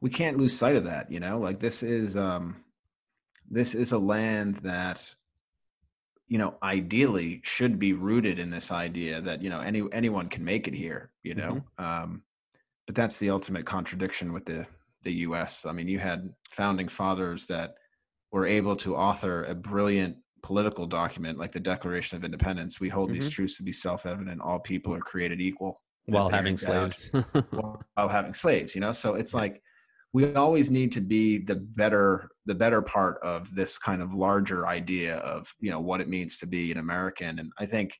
we 0.00 0.10
can't 0.10 0.38
lose 0.38 0.56
sight 0.56 0.76
of 0.76 0.84
that, 0.84 1.10
you 1.10 1.20
know? 1.20 1.38
Like 1.38 1.60
this 1.60 1.82
is, 1.82 2.16
um, 2.16 2.56
this 3.50 3.74
is 3.74 3.92
a 3.92 3.98
land 3.98 4.56
that 4.56 5.14
you 6.28 6.38
know 6.38 6.56
ideally 6.62 7.40
should 7.42 7.78
be 7.78 7.92
rooted 7.92 8.38
in 8.38 8.50
this 8.50 8.70
idea 8.70 9.20
that 9.20 9.42
you 9.42 9.50
know 9.50 9.60
any 9.60 9.82
anyone 9.92 10.28
can 10.28 10.44
make 10.44 10.68
it 10.68 10.74
here 10.74 11.10
you 11.24 11.34
know 11.34 11.54
mm-hmm. 11.80 11.84
um, 11.84 12.22
but 12.86 12.94
that's 12.94 13.16
the 13.16 13.30
ultimate 13.30 13.66
contradiction 13.66 14.32
with 14.32 14.44
the 14.44 14.64
the 15.02 15.12
US 15.26 15.66
I 15.66 15.72
mean 15.72 15.88
you 15.88 15.98
had 15.98 16.32
founding 16.52 16.86
fathers 16.86 17.48
that 17.48 17.74
were 18.30 18.46
able 18.46 18.76
to 18.76 18.94
author 18.94 19.42
a 19.42 19.56
brilliant 19.56 20.18
political 20.42 20.86
document 20.86 21.38
like 21.38 21.52
the 21.52 21.60
Declaration 21.60 22.16
of 22.16 22.24
Independence, 22.24 22.80
we 22.80 22.88
hold 22.88 23.10
Mhm. 23.10 23.14
these 23.14 23.28
truths 23.28 23.56
to 23.58 23.62
be 23.62 23.72
self-evident: 23.72 24.40
all 24.40 24.60
people 24.60 24.94
are 24.94 25.00
created 25.00 25.40
equal 25.40 25.82
while 26.06 26.28
having 26.28 26.56
slaves. 26.56 27.10
while 27.50 28.08
having 28.08 28.34
slaves. 28.34 28.74
You 28.74 28.80
know, 28.80 28.92
so 28.92 29.14
it's 29.14 29.34
Yeah. 29.34 29.40
like 29.40 29.62
we 30.12 30.34
always 30.34 30.70
need 30.70 30.92
to 30.92 31.00
be 31.00 31.38
the 31.38 31.54
better 31.54 32.30
the 32.46 32.54
better 32.54 32.82
part 32.82 33.18
of 33.22 33.54
this 33.54 33.78
kind 33.78 34.02
of 34.02 34.12
larger 34.12 34.66
idea 34.66 35.18
of 35.18 35.52
you 35.60 35.70
know 35.70 35.80
what 35.80 36.00
it 36.00 36.08
means 36.08 36.38
to 36.38 36.46
be 36.46 36.72
an 36.72 36.78
American. 36.78 37.38
And 37.38 37.52
I 37.58 37.66
think 37.66 37.96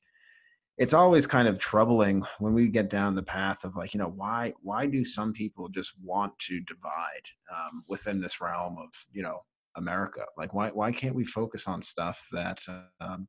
it's 0.77 0.93
always 0.93 1.27
kind 1.27 1.47
of 1.47 1.59
troubling 1.59 2.23
when 2.39 2.53
we 2.53 2.67
get 2.67 2.89
down 2.89 3.15
the 3.15 3.23
path 3.23 3.63
of 3.63 3.75
like 3.75 3.93
you 3.93 3.99
know 3.99 4.13
why 4.15 4.53
why 4.61 4.85
do 4.87 5.05
some 5.05 5.31
people 5.31 5.69
just 5.69 5.93
want 6.03 6.37
to 6.39 6.59
divide 6.61 7.25
um, 7.53 7.83
within 7.87 8.19
this 8.19 8.41
realm 8.41 8.77
of 8.77 8.89
you 9.13 9.23
know 9.23 9.39
America? 9.77 10.25
Like 10.37 10.53
why 10.53 10.69
why 10.69 10.91
can't 10.91 11.15
we 11.15 11.25
focus 11.25 11.67
on 11.67 11.81
stuff 11.81 12.27
that 12.33 12.61
um, 12.99 13.27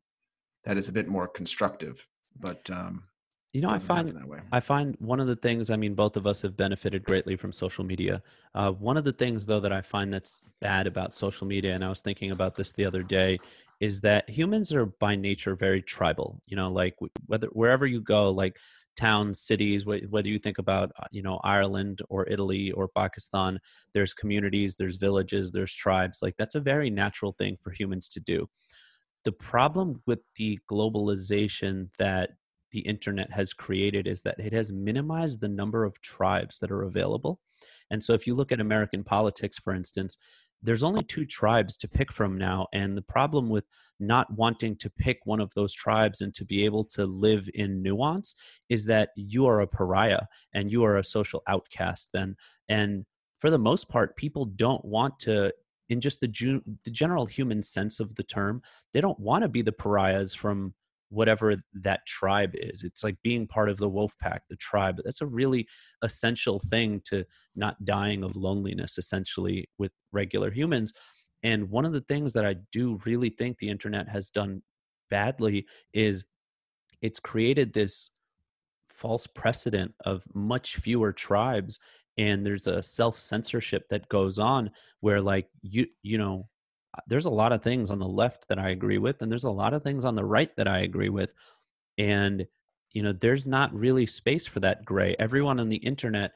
that 0.65 0.77
is 0.77 0.89
a 0.89 0.93
bit 0.93 1.09
more 1.09 1.29
constructive? 1.29 2.05
But 2.41 2.69
um, 2.71 3.05
you 3.53 3.61
know, 3.61 3.69
I 3.69 3.79
find 3.79 4.17
that 4.17 4.29
way. 4.29 4.41
I 4.51 4.61
find 4.61 4.97
one 4.99 5.21
of 5.21 5.27
the 5.27 5.37
things, 5.37 5.71
I 5.71 5.77
mean, 5.77 5.95
both 5.95 6.17
of 6.17 6.27
us 6.27 6.43
have 6.43 6.57
benefited 6.57 7.05
greatly 7.05 7.37
from 7.37 7.53
social 7.53 7.85
media. 7.85 8.23
Uh, 8.55 8.73
one 8.73 8.97
of 8.97 9.05
the 9.05 9.13
things, 9.13 9.47
though, 9.47 9.61
that 9.61 9.73
I 9.73 9.83
find 9.83 10.13
that's 10.13 10.41
bad 10.61 10.87
about 10.87 11.15
social 11.15 11.47
media, 11.47 11.75
and 11.75 11.85
I 11.85 11.89
was 11.89 12.01
thinking 12.01 12.31
about 12.31 12.55
this 12.55 12.73
the 12.73 12.87
other 12.87 13.03
day, 13.03 13.39
is 13.81 14.01
that 14.03 14.29
humans 14.29 14.73
are 14.73 14.87
by 14.87 15.17
nature 15.17 15.55
very 15.55 15.83
tribal. 15.83 16.41
You 16.47 16.57
know, 16.57 16.71
like 16.71 16.97
whether 17.27 17.49
wherever 17.49 17.87
you 17.87 18.01
go, 18.01 18.31
like 18.31 18.59
towns, 18.97 19.41
cities, 19.41 19.87
whether 19.87 20.29
you 20.29 20.39
think 20.39 20.59
about, 20.59 20.93
uh, 20.99 21.07
you 21.11 21.23
know, 21.23 21.41
Ireland 21.43 22.01
or 22.09 22.29
Italy 22.29 22.73
or 22.73 22.89
Pakistan, 22.89 23.59
there's 23.93 24.15
communities, 24.15 24.77
there's 24.77 24.97
villages, 24.97 25.51
there's 25.51 25.75
tribes. 25.75 26.21
Like 26.23 26.37
that's 26.37 26.55
a 26.55 26.61
very 26.61 26.91
natural 26.91 27.33
thing 27.33 27.57
for 27.61 27.71
humans 27.71 28.09
to 28.11 28.21
do. 28.21 28.49
The 29.25 29.33
problem 29.33 30.03
with 30.07 30.21
the 30.37 30.59
globalization 30.71 31.89
that 31.99 32.31
the 32.73 32.81
internet 32.81 33.33
has 33.33 33.53
created 33.53 34.07
is 34.07 34.23
that 34.23 34.39
it 34.39 34.53
has 34.53 34.73
minimized 34.73 35.41
the 35.41 35.49
number 35.49 35.85
of 35.85 36.01
tribes 36.01 36.59
that 36.59 36.71
are 36.71 36.83
available. 36.83 37.41
And 37.91 38.03
so 38.03 38.15
if 38.15 38.27
you 38.27 38.35
look 38.35 38.53
at 38.53 38.61
American 38.61 39.05
politics, 39.05 39.59
for 39.59 39.75
instance, 39.75 40.17
there's 40.63 40.85
only 40.85 41.03
two 41.03 41.27
tribes 41.27 41.77
to 41.77 41.89
pick 41.89 42.13
from 42.13 42.39
now. 42.39 42.69
And 42.73 42.97
the 42.97 43.03
problem 43.03 43.49
with 43.49 43.65
not 43.99 44.33
wanting 44.33 44.77
to 44.77 44.91
pick 44.91 45.19
one 45.25 45.41
of 45.41 45.53
those 45.55 45.75
tribes 45.75 46.21
and 46.21 46.33
to 46.35 46.45
be 46.45 46.65
able 46.65 46.85
to 46.87 47.05
live 47.05 47.49
in 47.53 47.83
nuance 47.83 48.37
is 48.69 48.87
that 48.87 49.11
you 49.17 49.47
are 49.47 49.61
a 49.61 49.67
pariah 49.67 50.23
and 50.55 50.71
you 50.71 50.85
are 50.85 50.97
a 50.97 51.05
social 51.05 51.43
outcast 51.49 52.11
then. 52.13 52.37
And 52.69 53.05
for 53.41 53.51
the 53.51 53.59
most 53.59 53.89
part, 53.89 54.17
people 54.17 54.45
don't 54.45 54.85
want 54.85 55.19
to 55.21 55.53
in 55.89 56.01
just 56.01 56.21
the, 56.21 56.29
ju- 56.29 56.63
the 56.85 56.91
general 56.91 57.27
human 57.27 57.61
sense 57.61 58.01
of 58.01 58.15
the 58.15 58.23
term, 58.23 58.63
they 58.95 59.01
don't 59.01 59.21
want 59.21 59.43
to 59.43 59.49
be 59.49 59.61
the 59.61 59.73
pariahs 59.73 60.33
from 60.33 60.73
whatever 61.13 61.57
that 61.75 62.07
tribe 62.07 62.53
is. 62.55 62.83
It's 62.83 63.05
like 63.05 63.17
being 63.23 63.47
part 63.47 63.69
of 63.69 63.77
the 63.77 63.89
wolf 63.89 64.15
pack, 64.19 64.43
the 64.49 64.57
tribe. 64.57 65.01
That's 65.05 65.21
a 65.21 65.27
really 65.27 65.69
essential 66.03 66.59
thing 66.59 67.03
to 67.05 67.25
not 67.55 67.85
dying 67.85 68.25
of 68.25 68.35
loneliness, 68.35 68.97
essentially, 68.97 69.69
with 69.79 69.93
regular 70.11 70.51
humans. 70.51 70.93
And 71.43 71.71
one 71.71 71.85
of 71.85 71.93
the 71.93 72.01
things 72.01 72.33
that 72.33 72.47
I 72.47 72.57
do 72.73 72.99
really 73.05 73.29
think 73.29 73.59
the 73.59 73.69
internet 73.69 74.09
has 74.09 74.31
done 74.31 74.63
badly 75.11 75.67
is 75.93 76.25
it's 77.03 77.21
created 77.21 77.75
this 77.75 78.11
false 78.89 79.27
precedent 79.27 79.93
of 80.05 80.25
much 80.33 80.77
fewer 80.77 81.13
tribes 81.13 81.79
and 82.17 82.47
there's 82.47 82.67
a 82.67 82.83
self 82.83 83.17
censorship 83.17 83.89
that 83.89 84.09
goes 84.09 84.39
on 84.39 84.71
where 85.01 85.21
like 85.21 85.49
you 85.63 85.87
you 86.03 86.19
know 86.19 86.47
there's 87.07 87.27
a 87.27 87.31
lot 87.31 87.53
of 87.53 87.63
things 87.63 87.91
on 87.91 87.99
the 87.99 88.09
left 88.09 88.49
that 88.49 88.59
I 88.59 88.71
agree 88.71 88.99
with, 88.99 89.23
and 89.23 89.31
there's 89.31 89.45
a 89.45 89.51
lot 89.51 89.75
of 89.75 89.83
things 89.83 90.05
on 90.05 90.15
the 90.15 90.25
right 90.25 90.55
that 90.57 90.69
I 90.69 90.81
agree 90.81 91.09
with. 91.09 91.31
And, 91.99 92.47
you 92.93 93.03
know, 93.03 93.13
there's 93.13 93.47
not 93.47 93.75
really 93.75 94.07
space 94.07 94.47
for 94.47 94.61
that 94.61 94.85
gray. 94.85 95.17
Everyone 95.19 95.61
on 95.61 95.69
the 95.69 95.77
internet, 95.77 96.33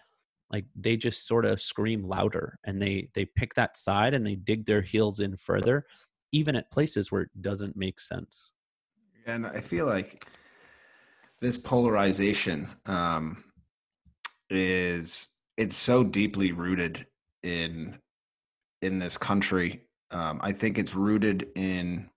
like 0.50 0.66
they 0.74 0.96
just 0.96 1.26
sort 1.26 1.44
of 1.44 1.60
scream 1.60 2.04
louder 2.04 2.58
and 2.64 2.80
they 2.80 3.08
they 3.14 3.24
pick 3.24 3.54
that 3.54 3.76
side 3.76 4.14
and 4.14 4.26
they 4.26 4.36
dig 4.36 4.66
their 4.66 4.82
heels 4.82 5.20
in 5.20 5.36
further, 5.36 5.86
even 6.32 6.56
at 6.56 6.70
places 6.70 7.10
where 7.10 7.22
it 7.22 7.42
doesn't 7.42 7.76
make 7.76 8.00
sense. 8.00 8.52
And 9.26 9.46
I 9.46 9.60
feel 9.60 9.86
like 9.86 10.26
this 11.40 11.56
polarization 11.56 12.68
um, 12.86 13.44
is 14.48 15.28
it's 15.56 15.76
so 15.76 16.04
deeply 16.04 16.52
rooted 16.52 17.06
in 17.42 17.98
in 18.82 18.98
this 18.98 19.18
country. 19.18 19.85
Um, 20.10 20.40
I 20.42 20.52
think 20.52 20.78
it's 20.78 20.94
rooted 20.94 21.48
in 21.54 22.08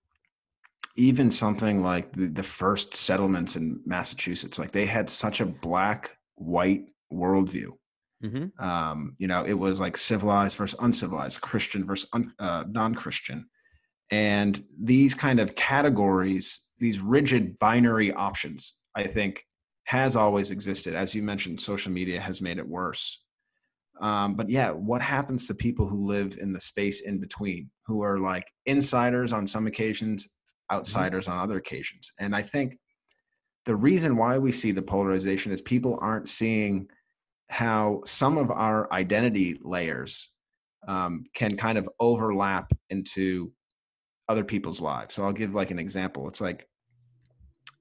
even 0.96 1.30
something 1.30 1.82
like 1.82 2.12
the, 2.12 2.26
the 2.26 2.42
first 2.42 2.94
settlements 2.94 3.56
in 3.56 3.80
Massachusetts. 3.86 4.58
Like 4.58 4.72
they 4.72 4.86
had 4.86 5.08
such 5.08 5.40
a 5.40 5.46
black 5.46 6.10
white 6.34 6.86
worldview. 7.12 7.72
Mm-hmm. 8.22 8.62
Um, 8.62 9.16
you 9.18 9.26
know, 9.26 9.44
it 9.44 9.54
was 9.54 9.80
like 9.80 9.96
civilized 9.96 10.56
versus 10.58 10.78
uncivilized, 10.80 11.40
Christian 11.40 11.86
versus 11.86 12.08
un, 12.12 12.32
uh, 12.38 12.64
non-Christian, 12.68 13.46
and 14.10 14.62
these 14.78 15.14
kind 15.14 15.40
of 15.40 15.54
categories, 15.54 16.66
these 16.78 17.00
rigid 17.00 17.58
binary 17.58 18.12
options, 18.12 18.74
I 18.94 19.04
think, 19.04 19.44
has 19.84 20.16
always 20.16 20.50
existed. 20.50 20.94
As 20.94 21.14
you 21.14 21.22
mentioned, 21.22 21.60
social 21.60 21.92
media 21.92 22.20
has 22.20 22.42
made 22.42 22.58
it 22.58 22.68
worse. 22.68 23.24
Um, 24.00 24.34
but 24.34 24.48
yeah, 24.48 24.70
what 24.70 25.02
happens 25.02 25.46
to 25.46 25.54
people 25.54 25.86
who 25.86 26.06
live 26.06 26.38
in 26.40 26.52
the 26.52 26.60
space 26.60 27.02
in 27.02 27.20
between, 27.20 27.70
who 27.86 28.02
are 28.02 28.18
like 28.18 28.46
insiders 28.66 29.32
on 29.32 29.46
some 29.46 29.66
occasions, 29.66 30.28
outsiders 30.72 31.26
mm-hmm. 31.26 31.38
on 31.38 31.44
other 31.44 31.58
occasions? 31.58 32.12
And 32.18 32.34
I 32.34 32.42
think 32.42 32.78
the 33.66 33.76
reason 33.76 34.16
why 34.16 34.38
we 34.38 34.52
see 34.52 34.72
the 34.72 34.82
polarization 34.82 35.52
is 35.52 35.60
people 35.60 35.98
aren't 36.00 36.28
seeing 36.28 36.88
how 37.50 38.00
some 38.06 38.38
of 38.38 38.50
our 38.50 38.90
identity 38.92 39.58
layers 39.62 40.32
um, 40.88 41.24
can 41.34 41.56
kind 41.56 41.76
of 41.76 41.88
overlap 41.98 42.72
into 42.88 43.52
other 44.28 44.44
people's 44.44 44.80
lives. 44.80 45.14
So 45.14 45.24
I'll 45.24 45.32
give 45.32 45.54
like 45.54 45.70
an 45.70 45.78
example. 45.78 46.28
It's 46.28 46.40
like 46.40 46.66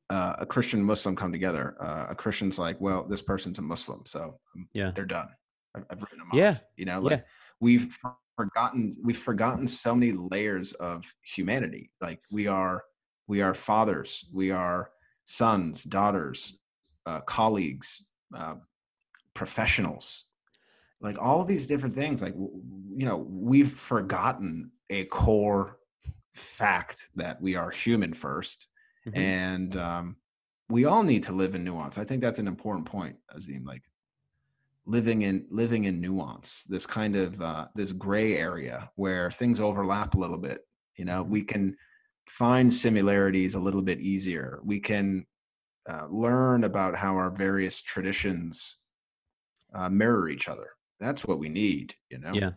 uh, 0.09 0.35
a 0.39 0.45
Christian 0.45 0.83
Muslim 0.83 1.15
come 1.15 1.31
together. 1.31 1.75
Uh, 1.79 2.07
a 2.09 2.15
Christian's 2.15 2.57
like, 2.57 2.81
well, 2.81 3.03
this 3.07 3.21
person's 3.21 3.59
a 3.59 3.61
Muslim, 3.61 4.01
so 4.05 4.39
um, 4.55 4.67
yeah, 4.73 4.91
they're 4.93 5.05
done. 5.05 5.29
I've, 5.75 5.85
I've 5.89 6.01
written 6.01 6.19
them 6.19 6.29
yeah. 6.33 6.51
off. 6.51 6.63
You 6.77 6.85
know, 6.85 7.01
like 7.01 7.19
yeah. 7.19 7.23
we've 7.59 7.97
forgotten 8.35 8.93
we've 9.03 9.17
forgotten 9.17 9.67
so 9.67 9.95
many 9.95 10.11
layers 10.13 10.73
of 10.73 11.05
humanity. 11.23 11.91
Like 12.01 12.21
we 12.31 12.47
are 12.47 12.83
we 13.27 13.41
are 13.41 13.53
fathers, 13.53 14.29
we 14.33 14.51
are 14.51 14.91
sons, 15.25 15.83
daughters, 15.83 16.59
uh, 17.05 17.21
colleagues, 17.21 18.07
uh, 18.35 18.55
professionals, 19.33 20.25
like 21.01 21.21
all 21.21 21.43
these 21.43 21.67
different 21.67 21.95
things. 21.95 22.21
Like 22.21 22.35
you 22.35 23.05
know, 23.05 23.17
we've 23.29 23.71
forgotten 23.71 24.71
a 24.89 25.05
core 25.05 25.77
fact 26.33 27.09
that 27.15 27.41
we 27.41 27.55
are 27.55 27.69
human 27.69 28.13
1st 28.13 28.65
mm-hmm. 29.07 29.17
and 29.17 29.75
um, 29.75 30.15
we 30.69 30.85
all 30.85 31.03
need 31.03 31.23
to 31.23 31.33
live 31.33 31.55
in 31.55 31.63
nuance. 31.63 31.97
I 31.97 32.03
think 32.03 32.21
that's 32.21 32.39
an 32.39 32.47
important 32.47 32.85
point, 32.85 33.17
Azim. 33.35 33.63
Like 33.65 33.83
living 34.85 35.21
in 35.21 35.45
living 35.51 35.85
in 35.85 36.01
nuance 36.01 36.63
this 36.67 36.85
kind 36.85 37.15
of 37.15 37.39
uh, 37.41 37.67
this 37.75 37.91
gray 37.91 38.37
area 38.37 38.89
where 38.95 39.29
things 39.29 39.59
overlap 39.59 40.15
a 40.15 40.17
little 40.17 40.37
bit 40.37 40.61
you 40.99 41.05
know? 41.05 41.23
We 41.23 41.41
can 41.41 41.75
find 42.27 42.71
similarities 42.71 43.55
a 43.55 43.59
little 43.59 43.81
bit 43.81 44.01
easier. 44.01 44.59
We 44.63 44.79
can 44.79 45.25
uh, 45.89 46.05
learn 46.11 46.65
about 46.65 46.95
how 46.95 47.15
our 47.15 47.31
various 47.31 47.81
traditions 47.81 48.81
uh, 49.73 49.89
mirror 49.89 50.29
each 50.29 50.49
other. 50.49 50.67
That's 50.99 51.25
what 51.25 51.39
we 51.39 51.49
need 51.49 51.95
you 52.11 52.19
know? 52.19 52.33
Yeah. 52.33 52.51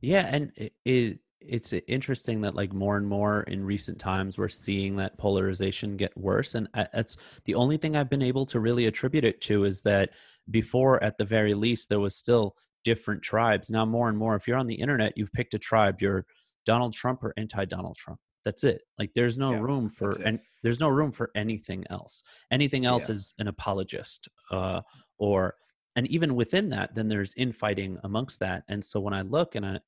Yeah 0.00 0.28
and 0.30 0.52
it, 0.56 0.72
it 0.84 1.18
it's 1.48 1.72
interesting 1.86 2.40
that 2.42 2.54
like 2.54 2.72
more 2.72 2.96
and 2.96 3.06
more 3.06 3.42
in 3.42 3.64
recent 3.64 3.98
times 3.98 4.38
we're 4.38 4.48
seeing 4.48 4.96
that 4.96 5.16
polarization 5.18 5.96
get 5.96 6.16
worse 6.16 6.54
and 6.54 6.68
that's 6.92 7.16
the 7.44 7.54
only 7.54 7.76
thing 7.76 7.96
i've 7.96 8.10
been 8.10 8.22
able 8.22 8.46
to 8.46 8.60
really 8.60 8.86
attribute 8.86 9.24
it 9.24 9.40
to 9.40 9.64
is 9.64 9.82
that 9.82 10.10
before 10.50 11.02
at 11.02 11.16
the 11.18 11.24
very 11.24 11.54
least 11.54 11.88
there 11.88 12.00
was 12.00 12.16
still 12.16 12.54
different 12.84 13.22
tribes. 13.22 13.70
Now 13.70 13.84
more 13.86 14.08
and 14.08 14.18
more 14.18 14.36
if 14.36 14.46
you're 14.46 14.58
on 14.58 14.66
the 14.66 14.74
internet 14.74 15.14
you've 15.16 15.32
picked 15.32 15.54
a 15.54 15.58
tribe 15.58 16.00
you're 16.00 16.26
donald 16.66 16.94
trump 16.94 17.22
or 17.24 17.34
anti-donald 17.36 17.96
trump. 17.96 18.20
That's 18.44 18.62
it. 18.62 18.82
Like 18.98 19.12
there's 19.14 19.38
no 19.38 19.52
yeah, 19.52 19.60
room 19.60 19.88
for 19.88 20.10
and 20.24 20.38
there's 20.62 20.80
no 20.80 20.88
room 20.88 21.12
for 21.12 21.30
anything 21.34 21.84
else. 21.88 22.22
Anything 22.50 22.84
else 22.84 23.08
Yeah. 23.08 23.14
is 23.14 23.34
an 23.38 23.48
apologist 23.48 24.28
uh 24.50 24.82
or 25.18 25.54
and 25.96 26.06
even 26.08 26.34
within 26.34 26.70
that 26.70 26.94
then 26.94 27.08
there's 27.08 27.32
infighting 27.36 27.98
amongst 28.04 28.40
that. 28.40 28.64
And 28.68 28.84
so 28.84 29.00
when 29.00 29.14
i 29.14 29.22
look 29.22 29.54
and 29.54 29.64
i 29.64 29.80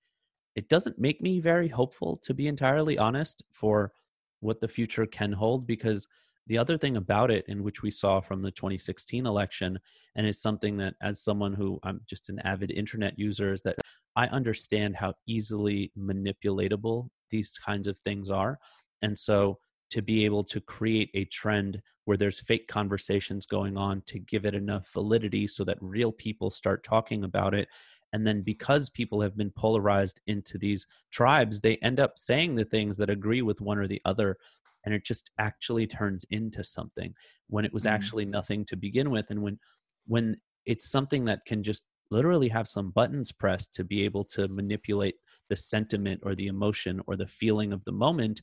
it 0.56 0.68
doesn't 0.68 0.98
make 0.98 1.20
me 1.20 1.38
very 1.38 1.68
hopeful 1.68 2.16
to 2.24 2.34
be 2.34 2.48
entirely 2.48 2.98
honest 2.98 3.42
for 3.52 3.92
what 4.40 4.60
the 4.60 4.68
future 4.68 5.06
can 5.06 5.32
hold 5.32 5.66
because 5.66 6.08
the 6.48 6.58
other 6.58 6.78
thing 6.78 6.96
about 6.96 7.30
it 7.30 7.44
in 7.48 7.62
which 7.62 7.82
we 7.82 7.90
saw 7.90 8.20
from 8.20 8.42
the 8.42 8.50
2016 8.50 9.26
election 9.26 9.78
and 10.16 10.26
it's 10.26 10.42
something 10.42 10.76
that 10.76 10.94
as 11.02 11.22
someone 11.22 11.52
who 11.52 11.78
i'm 11.84 12.00
just 12.08 12.30
an 12.30 12.38
avid 12.40 12.70
internet 12.70 13.18
user 13.18 13.52
is 13.52 13.62
that 13.62 13.76
i 14.16 14.26
understand 14.28 14.96
how 14.96 15.14
easily 15.26 15.92
manipulatable 15.98 17.08
these 17.30 17.58
kinds 17.58 17.86
of 17.86 17.98
things 18.00 18.30
are. 18.30 18.58
And 19.02 19.16
so 19.16 19.58
to 19.90 20.02
be 20.02 20.24
able 20.24 20.44
to 20.44 20.60
create 20.60 21.10
a 21.14 21.24
trend 21.26 21.80
where 22.04 22.16
there's 22.16 22.40
fake 22.40 22.68
conversations 22.68 23.46
going 23.46 23.76
on 23.76 24.02
to 24.06 24.18
give 24.18 24.44
it 24.44 24.54
enough 24.54 24.92
validity 24.92 25.46
so 25.46 25.64
that 25.64 25.78
real 25.80 26.12
people 26.12 26.50
start 26.50 26.84
talking 26.84 27.24
about 27.24 27.54
it 27.54 27.68
and 28.16 28.26
then 28.26 28.40
because 28.40 28.88
people 28.88 29.20
have 29.20 29.36
been 29.36 29.50
polarized 29.50 30.22
into 30.26 30.56
these 30.56 30.86
tribes 31.12 31.60
they 31.60 31.76
end 31.82 32.00
up 32.00 32.16
saying 32.16 32.54
the 32.54 32.64
things 32.64 32.96
that 32.96 33.10
agree 33.10 33.42
with 33.42 33.60
one 33.60 33.76
or 33.76 33.86
the 33.86 34.00
other. 34.06 34.38
And 34.86 34.94
it 34.94 35.04
just 35.04 35.30
actually 35.38 35.86
turns 35.86 36.24
into 36.30 36.64
something 36.64 37.12
when 37.48 37.66
it 37.66 37.74
was 37.74 37.84
mm-hmm. 37.84 37.94
actually 37.94 38.24
nothing 38.24 38.64
to 38.66 38.76
begin 38.76 39.10
with. 39.10 39.26
And 39.28 39.42
when 39.42 39.58
when 40.06 40.38
it's 40.64 40.90
something 40.90 41.26
that 41.26 41.44
can 41.44 41.62
just 41.62 41.84
literally 42.10 42.48
have 42.48 42.66
some 42.66 42.90
buttons 42.90 43.32
pressed 43.32 43.74
to 43.74 43.84
be 43.84 44.02
able 44.06 44.24
to 44.24 44.48
manipulate 44.48 45.16
the 45.50 45.56
sentiment 45.56 46.22
or 46.24 46.34
the 46.34 46.46
emotion 46.46 47.02
or 47.06 47.16
the 47.16 47.26
feeling 47.26 47.74
of 47.74 47.84
the 47.84 47.92
moment 47.92 48.40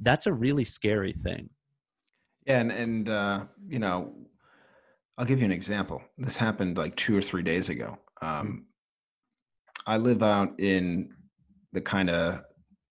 that's 0.00 0.26
a 0.26 0.32
really 0.32 0.64
scary 0.64 1.14
thing. 1.14 1.48
Yeah 2.44 2.60
and 2.60 2.72
and 2.72 3.08
uh 3.08 3.46
you 3.66 3.78
know 3.78 4.12
i'll 5.16 5.24
give 5.24 5.38
you 5.38 5.46
an 5.46 5.52
example. 5.52 6.02
This 6.18 6.36
happened 6.36 6.76
like 6.76 6.94
two 6.96 7.16
or 7.16 7.22
three 7.22 7.42
days 7.42 7.70
ago. 7.70 7.96
Um 8.20 8.46
mm. 8.46 8.64
I 9.88 9.96
live 9.96 10.22
out 10.22 10.58
in 10.60 11.12
the 11.72 11.80
kind 11.80 12.08
of 12.08 12.42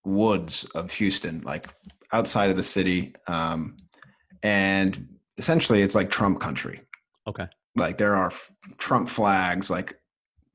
woods 0.04 0.66
of 0.76 0.92
houston 0.92 1.42
like 1.42 1.68
outside 2.12 2.50
of 2.50 2.58
the 2.58 2.64
city 2.64 3.14
um 3.28 3.78
and 4.44 5.08
essentially 5.38 5.82
it's 5.82 5.96
like 5.96 6.10
trump 6.10 6.40
country 6.40 6.82
okay 7.28 7.48
like 7.76 7.98
there 7.98 8.16
are 8.16 8.32
trump 8.78 9.08
flags 9.08 9.70
like 9.70 9.96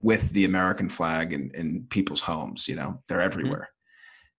with 0.02 0.30
the 0.30 0.44
American 0.44 0.88
flag 0.88 1.32
in, 1.32 1.50
in 1.54 1.86
people's 1.88 2.20
homes. 2.20 2.68
You 2.68 2.76
know, 2.76 3.00
they're 3.08 3.18
mm-hmm. 3.18 3.26
everywhere. 3.26 3.68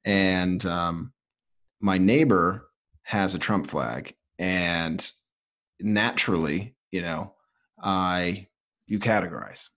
Mm-hmm. 0.05 0.11
And 0.11 0.65
um, 0.65 1.13
my 1.79 1.97
neighbor 1.97 2.67
has 3.03 3.33
a 3.33 3.39
Trump 3.39 3.67
flag, 3.67 4.13
and 4.37 5.09
naturally, 5.79 6.75
you 6.91 7.01
know, 7.01 7.33
I 7.81 8.47
you 8.87 8.99
categorize. 8.99 9.67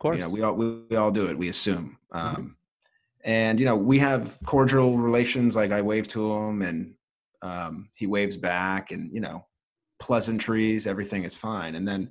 Course, 0.00 0.16
you 0.16 0.24
know, 0.24 0.30
we 0.30 0.42
all 0.42 0.54
we, 0.54 0.82
we 0.90 0.96
all 0.96 1.10
do 1.10 1.28
it. 1.28 1.38
We 1.38 1.48
assume. 1.48 1.98
Mm-hmm. 2.12 2.26
Um, 2.26 2.34
mm-hmm. 2.34 2.48
And 3.22 3.60
you 3.60 3.66
know, 3.66 3.76
we 3.76 3.98
have 3.98 4.38
cordial 4.46 4.96
relations. 4.96 5.54
Like 5.54 5.72
I 5.72 5.82
wave 5.82 6.08
to 6.08 6.32
him, 6.32 6.62
and 6.62 6.94
um, 7.42 7.90
he 7.94 8.06
waves 8.06 8.36
back, 8.36 8.92
and 8.92 9.12
you 9.12 9.20
know, 9.20 9.44
pleasantries. 10.00 10.86
Everything 10.86 11.24
is 11.24 11.36
fine. 11.36 11.74
And 11.74 11.86
then 11.86 12.10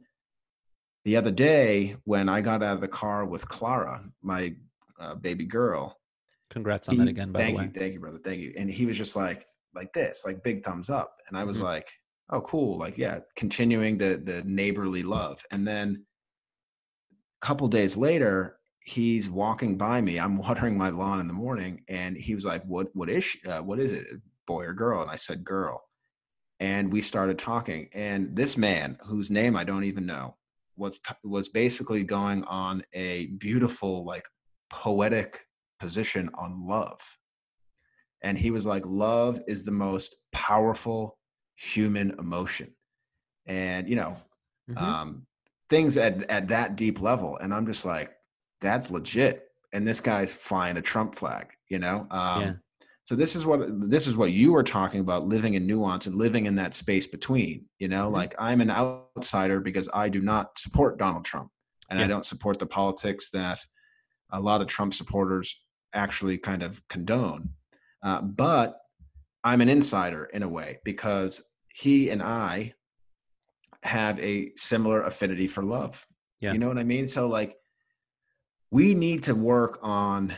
the 1.04 1.18
other 1.18 1.32
day 1.32 1.96
when 2.04 2.30
I 2.30 2.42
got 2.42 2.62
out 2.62 2.76
of 2.76 2.82
the 2.82 2.88
car 2.88 3.26
with 3.26 3.48
Clara, 3.48 4.04
my 4.22 4.54
uh, 5.00 5.16
baby 5.16 5.46
girl. 5.46 5.98
Congrats 6.52 6.90
on 6.90 6.96
he, 6.96 7.00
that 7.02 7.08
again, 7.08 7.32
by 7.32 7.40
thank 7.40 7.58
the 7.58 7.60
way. 7.60 7.66
you, 7.74 7.80
thank 7.80 7.94
you, 7.94 8.00
brother, 8.00 8.20
thank 8.24 8.40
you. 8.40 8.54
And 8.58 8.70
he 8.70 8.86
was 8.86 8.98
just 8.98 9.16
like, 9.16 9.46
like 9.74 9.94
this, 9.94 10.24
like 10.26 10.44
big 10.44 10.64
thumbs 10.64 10.90
up, 10.90 11.16
and 11.28 11.38
I 11.38 11.44
was 11.44 11.58
mm-hmm. 11.58 11.68
like, 11.68 11.92
oh, 12.30 12.42
cool, 12.42 12.78
like 12.78 13.00
yeah, 13.00 13.20
continuing 13.36 13.98
the 13.98 14.22
the 14.24 14.44
neighborly 14.44 15.02
love. 15.02 15.44
And 15.52 15.68
then 15.68 16.06
couple 17.42 17.68
days 17.68 17.98
later, 17.98 18.58
he's 18.84 19.30
walking 19.30 19.78
by 19.78 20.02
me. 20.02 20.20
I'm 20.20 20.38
watering 20.38 20.78
my 20.78 20.90
lawn 20.90 21.20
in 21.20 21.28
the 21.28 21.34
morning, 21.34 21.84
and 21.88 22.18
he 22.18 22.36
was 22.36 22.46
like, 22.46 22.64
"What? 22.66 22.88
What 22.94 23.10
is? 23.10 23.24
She, 23.24 23.44
uh, 23.48 23.62
what 23.64 23.80
is 23.80 23.92
it? 23.94 24.08
Boy 24.48 24.66
or 24.66 24.74
girl?" 24.74 25.02
And 25.02 25.12
I 25.12 25.16
said, 25.16 25.44
"Girl." 25.44 25.82
And 26.60 26.92
we 26.92 27.02
started 27.02 27.40
talking. 27.40 27.88
And 27.94 28.36
this 28.36 28.58
man, 28.58 28.98
whose 29.06 29.32
name 29.32 29.56
I 29.56 29.64
don't 29.64 29.86
even 29.86 30.06
know, 30.06 30.36
was 30.76 31.00
was 31.24 31.50
basically 31.50 32.04
going 32.04 32.44
on 32.46 32.84
a 32.94 33.28
beautiful 33.28 34.06
like 34.06 34.26
poetic 34.70 35.46
position 35.80 36.30
on 36.34 36.68
love 36.68 37.00
and 38.22 38.38
he 38.38 38.52
was 38.52 38.66
like 38.66 38.84
love 38.86 39.42
is 39.48 39.64
the 39.64 39.72
most 39.72 40.16
powerful 40.32 41.18
human 41.56 42.12
emotion 42.20 42.74
and 43.46 43.88
you 43.88 43.96
know 43.96 44.18
mm-hmm. 44.70 44.78
um 44.78 45.26
things 45.70 45.98
at 45.98 46.30
at 46.30 46.48
that 46.48 46.76
deep 46.76 47.02
level 47.02 47.38
and 47.38 47.54
i'm 47.54 47.66
just 47.66 47.86
like 47.86 48.12
that's 48.62 48.92
legit 48.92 49.48
and 49.74 49.88
this 49.88 50.02
guy's 50.02 50.34
flying 50.34 50.78
a 50.78 50.82
trump 50.82 51.16
flag 51.16 51.48
you 51.70 51.80
know 51.80 52.08
um 52.12 52.42
yeah. 52.42 52.54
So 53.10 53.16
this 53.16 53.36
is 53.36 53.44
what 53.44 53.90
this 53.90 54.06
is 54.06 54.16
what 54.16 54.34
you 54.34 54.54
were 54.54 54.62
talking 54.62 55.00
about 55.00 55.28
living 55.28 55.56
in 55.56 55.66
nuance 55.66 56.06
and 56.06 56.16
living 56.16 56.46
in 56.46 56.54
that 56.58 56.76
space 56.76 57.08
between, 57.08 57.66
you 57.80 57.88
know, 57.88 58.04
mm-hmm. 58.04 58.14
like 58.14 58.36
I'm 58.38 58.62
an 58.62 58.70
outsider 58.70 59.60
because 59.60 59.90
I 59.92 60.10
do 60.10 60.22
not 60.22 60.60
support 60.60 61.00
Donald 61.00 61.26
Trump 61.26 61.50
and 61.90 61.98
yeah. 61.98 62.06
I 62.06 62.08
don't 62.08 62.24
support 62.24 62.60
the 62.60 62.68
politics 62.68 63.32
that 63.32 63.66
a 64.32 64.40
lot 64.40 64.62
of 64.62 64.68
Trump 64.68 64.94
supporters 64.94 65.60
actually 65.92 66.38
kind 66.38 66.62
of 66.62 66.88
condone. 66.88 67.50
Uh, 68.04 68.22
but 68.22 68.78
I'm 69.44 69.62
an 69.62 69.70
insider 69.70 70.26
in 70.26 70.44
a 70.44 70.48
way 70.48 70.78
because 70.86 71.50
he 71.74 72.12
and 72.12 72.22
I 72.22 72.76
have 73.84 74.20
a 74.20 74.52
similar 74.56 75.04
affinity 75.04 75.48
for 75.48 75.64
love. 75.64 76.06
Yeah. 76.40 76.54
You 76.54 76.60
know 76.60 76.68
what 76.68 76.78
I 76.78 76.84
mean? 76.84 77.08
So 77.08 77.28
like 77.28 77.56
we 78.72 78.94
need 78.94 79.24
to 79.24 79.36
work 79.36 79.80
on 79.82 80.34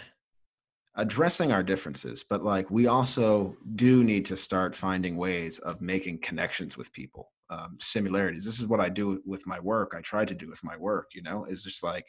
addressing 0.96 1.52
our 1.52 1.64
differences 1.64 2.24
but 2.30 2.44
like 2.44 2.70
we 2.70 2.88
also 2.88 3.56
do 3.76 4.04
need 4.04 4.26
to 4.26 4.36
start 4.36 4.76
finding 4.76 5.16
ways 5.16 5.58
of 5.60 5.82
making 5.82 6.18
connections 6.20 6.78
with 6.78 6.92
people 6.92 7.32
um, 7.50 7.78
similarities 7.80 8.44
this 8.44 8.60
is 8.60 8.68
what 8.68 8.82
i 8.82 8.90
do 8.90 9.22
with 9.26 9.46
my 9.48 9.60
work 9.62 9.94
i 9.96 10.02
try 10.02 10.26
to 10.26 10.34
do 10.34 10.50
with 10.50 10.62
my 10.64 10.76
work 10.78 11.08
you 11.14 11.22
know 11.22 11.46
is 11.46 11.64
just 11.64 11.82
like 11.82 12.06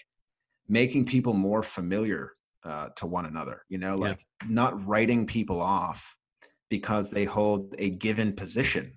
making 0.69 1.05
people 1.05 1.33
more 1.33 1.63
familiar 1.63 2.33
uh, 2.65 2.89
to 2.97 3.07
one 3.07 3.27
another 3.27 3.63
you 3.69 3.79
know 3.79 3.97
like 3.97 4.19
yeah. 4.19 4.49
not 4.49 4.85
writing 4.87 5.27
people 5.27 5.61
off 5.61 6.17
because 6.69 7.09
they 7.09 7.25
hold 7.25 7.75
a 7.79 7.91
given 7.91 8.33
position 8.33 8.93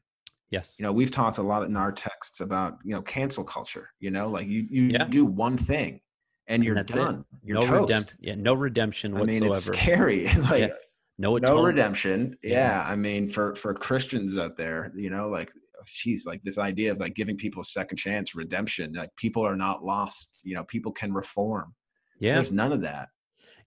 yes 0.55 0.75
you 0.79 0.85
know 0.85 0.91
we've 0.91 1.11
talked 1.11 1.37
a 1.37 1.43
lot 1.43 1.63
in 1.63 1.75
our 1.75 1.91
texts 1.91 2.39
about 2.39 2.77
you 2.83 2.93
know 2.93 3.01
cancel 3.01 3.43
culture 3.43 3.89
you 3.99 4.11
know 4.11 4.29
like 4.29 4.47
you 4.47 4.65
you 4.69 4.83
yeah. 4.83 5.05
do 5.05 5.25
one 5.25 5.57
thing 5.57 5.99
and 6.47 6.63
you're 6.63 6.77
and 6.77 6.87
done. 6.87 7.19
It. 7.19 7.39
You're 7.43 7.61
no 7.61 7.81
redemption. 7.81 8.17
Yeah, 8.21 8.35
no 8.35 8.53
redemption 8.53 9.13
whatsoever. 9.13 9.35
I 9.35 9.39
mean, 9.39 9.51
it's 9.51 9.65
scary. 9.65 10.27
like 10.49 10.69
yeah. 10.69 10.73
no, 11.17 11.37
no 11.37 11.63
redemption. 11.63 12.37
Yeah. 12.43 12.51
yeah. 12.51 12.85
I 12.87 12.95
mean, 12.95 13.29
for 13.29 13.55
for 13.55 13.73
Christians 13.73 14.37
out 14.37 14.57
there, 14.57 14.91
you 14.95 15.09
know, 15.09 15.29
like 15.29 15.51
she's 15.85 16.25
like 16.25 16.41
this 16.43 16.57
idea 16.57 16.91
of 16.91 16.99
like 16.99 17.15
giving 17.15 17.37
people 17.37 17.61
a 17.61 17.65
second 17.65 17.97
chance, 17.97 18.35
redemption. 18.35 18.93
Like 18.93 19.09
people 19.17 19.45
are 19.45 19.55
not 19.55 19.83
lost. 19.83 20.41
You 20.43 20.55
know, 20.55 20.63
people 20.65 20.91
can 20.91 21.13
reform. 21.13 21.73
Yeah, 22.19 22.35
there's 22.35 22.51
none 22.51 22.71
of 22.71 22.81
that. 22.81 23.09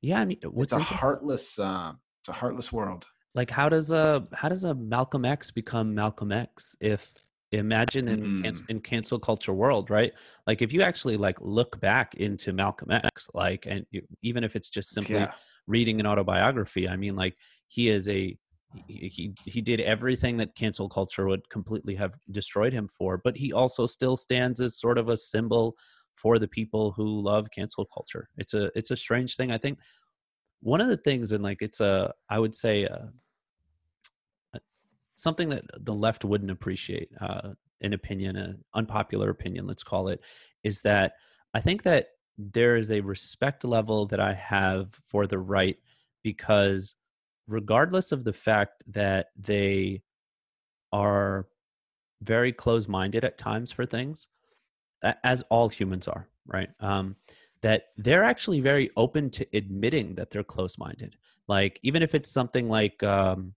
Yeah, 0.01 0.21
I 0.21 0.25
mean, 0.25 0.39
what's 0.45 0.73
it's 0.73 0.81
a 0.81 0.85
heartless. 0.85 1.59
Uh, 1.59 1.93
it's 2.23 2.29
a 2.29 2.33
heartless 2.33 2.73
world. 2.73 3.07
Like, 3.35 3.51
how 3.51 3.69
does 3.69 3.91
a 3.91 4.27
how 4.33 4.49
does 4.49 4.65
a 4.65 4.75
Malcolm 4.75 5.25
X 5.25 5.51
become 5.51 5.95
Malcolm 5.95 6.33
X 6.33 6.77
if 6.81 7.13
imagine 7.53 8.09
in 8.09 8.43
mm. 8.43 8.63
in 8.69 8.81
cancel 8.81 9.19
culture 9.19 9.55
world 9.55 9.89
right 9.89 10.13
like 10.47 10.61
if 10.61 10.73
you 10.73 10.83
actually 10.83 11.17
like 11.17 11.41
look 11.41 11.81
back 11.81 12.15
into 12.17 12.53
malcolm 12.53 12.91
x 12.91 13.29
like 13.33 13.65
and 13.67 13.87
you, 13.91 14.03
even 14.23 14.45
if 14.45 14.55
it's 14.55 14.69
just 14.69 14.91
simply 14.91 15.15
yeah. 15.15 15.33
reading 15.67 15.99
an 15.99 16.07
autobiography 16.07 16.89
i 16.89 16.97
mean 16.97 17.17
like 17.17 17.35
he 17.69 17.89
is 17.89 18.09
a 18.09 18.37
he, 18.87 19.09
he 19.09 19.35
he 19.47 19.63
did 19.63 19.81
everything 19.81 20.37
that 20.37 20.55
cancel 20.55 20.91
culture 20.91 21.27
would 21.27 21.49
completely 21.49 21.95
have 21.95 22.13
destroyed 22.31 22.73
him 22.73 22.87
for 22.87 23.17
but 23.17 23.37
he 23.37 23.51
also 23.51 23.87
still 23.87 24.17
stands 24.17 24.61
as 24.61 24.79
sort 24.79 24.99
of 24.99 25.09
a 25.09 25.17
symbol 25.17 25.75
for 26.17 26.39
the 26.39 26.49
people 26.49 26.93
who 26.93 27.23
love 27.23 27.47
cancel 27.55 27.87
culture 27.87 28.29
it's 28.37 28.53
a 28.53 28.71
it's 28.75 28.91
a 28.91 28.97
strange 28.97 29.37
thing 29.37 29.51
i 29.51 29.57
think 29.57 29.79
one 30.61 30.81
of 30.81 30.89
the 30.89 30.97
things 30.97 31.33
and 31.33 31.43
like 31.43 31.59
it's 31.61 31.81
a 31.81 32.13
i 32.29 32.39
would 32.39 32.55
say 32.55 32.87
uh, 32.87 33.07
something 35.19 35.49
that 35.49 35.65
the 35.81 35.93
left 35.93 36.25
wouldn't 36.25 36.51
appreciate, 36.51 37.11
uh, 37.21 37.51
an 37.81 37.93
opinion, 37.93 38.37
an 38.37 38.65
unpopular 38.75 39.31
opinion, 39.31 39.67
let's 39.67 39.83
call 39.83 40.07
it, 40.09 40.21
is 40.63 40.81
that 40.83 41.15
I 41.53 41.61
think 41.61 41.83
that 41.83 42.07
there 42.39 42.77
is 42.77 42.89
a 42.93 43.01
respect 43.01 43.65
level 43.65 44.07
that 44.07 44.21
I 44.21 44.33
have 44.35 44.95
for 45.09 45.27
the 45.27 45.41
right 45.41 45.77
because 46.23 46.95
regardless 47.49 48.13
of 48.13 48.23
the 48.23 48.33
fact 48.33 48.85
that 48.87 49.31
they 49.37 50.03
are 50.93 51.49
very 52.23 52.53
close 52.53 52.87
minded 52.87 53.25
at 53.25 53.39
times 53.39 53.73
for 53.73 53.87
things, 53.87 54.29
as 55.25 55.43
all 55.51 55.69
humans 55.69 56.07
are, 56.07 56.29
right? 56.47 56.71
Um, 56.79 57.17
that 57.63 57.89
they're 57.97 58.25
actually 58.25 58.61
very 58.61 58.91
open 58.97 59.31
to 59.31 59.47
admitting 59.53 60.15
that 60.15 60.31
they're 60.31 60.45
close 60.45 60.79
minded. 60.79 61.17
Like, 61.47 61.81
even 61.83 62.03
if 62.03 62.15
it's 62.15 62.31
something 62.31 62.69
like, 62.69 63.03
um, 63.03 63.55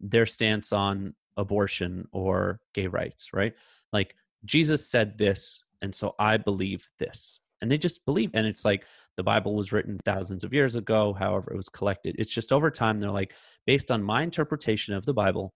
their 0.00 0.26
stance 0.26 0.72
on 0.72 1.14
abortion 1.36 2.08
or 2.12 2.60
gay 2.74 2.86
rights, 2.86 3.30
right? 3.32 3.54
Like 3.92 4.14
Jesus 4.44 4.88
said 4.88 5.18
this, 5.18 5.64
and 5.82 5.94
so 5.94 6.14
I 6.18 6.36
believe 6.36 6.88
this. 6.98 7.40
And 7.60 7.70
they 7.70 7.78
just 7.78 8.04
believe, 8.04 8.30
and 8.34 8.46
it's 8.46 8.64
like 8.64 8.84
the 9.16 9.24
Bible 9.24 9.54
was 9.54 9.72
written 9.72 9.98
thousands 10.04 10.44
of 10.44 10.52
years 10.52 10.76
ago, 10.76 11.12
however, 11.12 11.52
it 11.52 11.56
was 11.56 11.68
collected. 11.68 12.14
It's 12.18 12.32
just 12.32 12.52
over 12.52 12.70
time, 12.70 13.00
they're 13.00 13.10
like, 13.10 13.34
based 13.66 13.90
on 13.90 14.02
my 14.02 14.22
interpretation 14.22 14.94
of 14.94 15.04
the 15.06 15.14
Bible, 15.14 15.52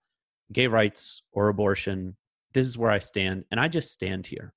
gay 0.52 0.66
rights 0.66 1.22
or 1.32 1.48
abortion, 1.48 2.16
this 2.52 2.66
is 2.66 2.76
where 2.76 2.90
I 2.90 2.98
stand, 2.98 3.44
and 3.50 3.60
I 3.60 3.68
just 3.68 3.92
stand 3.92 4.26
here. 4.26 4.52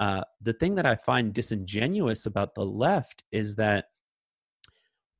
Uh, 0.00 0.22
the 0.40 0.52
thing 0.52 0.74
that 0.74 0.86
I 0.86 0.96
find 0.96 1.32
disingenuous 1.32 2.26
about 2.26 2.54
the 2.54 2.64
left 2.66 3.22
is 3.32 3.54
that 3.56 3.86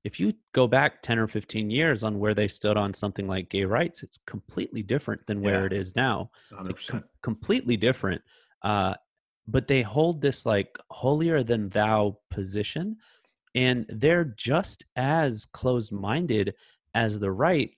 if 0.02 0.20
you 0.20 0.34
go 0.52 0.66
back 0.66 1.00
10 1.02 1.18
or 1.18 1.26
15 1.26 1.70
years 1.70 2.04
on 2.04 2.18
where 2.18 2.34
they 2.34 2.48
stood 2.48 2.76
on 2.76 2.92
something 2.92 3.26
like 3.26 3.48
gay 3.48 3.64
rights, 3.64 4.02
it's 4.02 4.18
completely 4.26 4.82
different 4.82 5.26
than 5.26 5.40
where 5.40 5.60
Yeah. 5.60 5.66
it 5.66 5.72
is 5.72 5.96
now. 5.96 6.30
100%. 6.52 6.66
Like, 6.66 6.86
com- 6.86 7.04
completely 7.22 7.76
different. 7.76 8.20
Uh, 8.62 8.94
but 9.46 9.68
they 9.68 9.82
hold 9.82 10.20
this 10.20 10.44
like 10.44 10.76
holier 10.90 11.42
than 11.42 11.68
thou 11.70 12.18
position, 12.30 12.96
and 13.54 13.86
they're 13.88 14.24
just 14.36 14.84
as 14.96 15.44
closed 15.46 15.92
minded 15.92 16.54
as 16.94 17.18
the 17.18 17.30
right. 17.32 17.70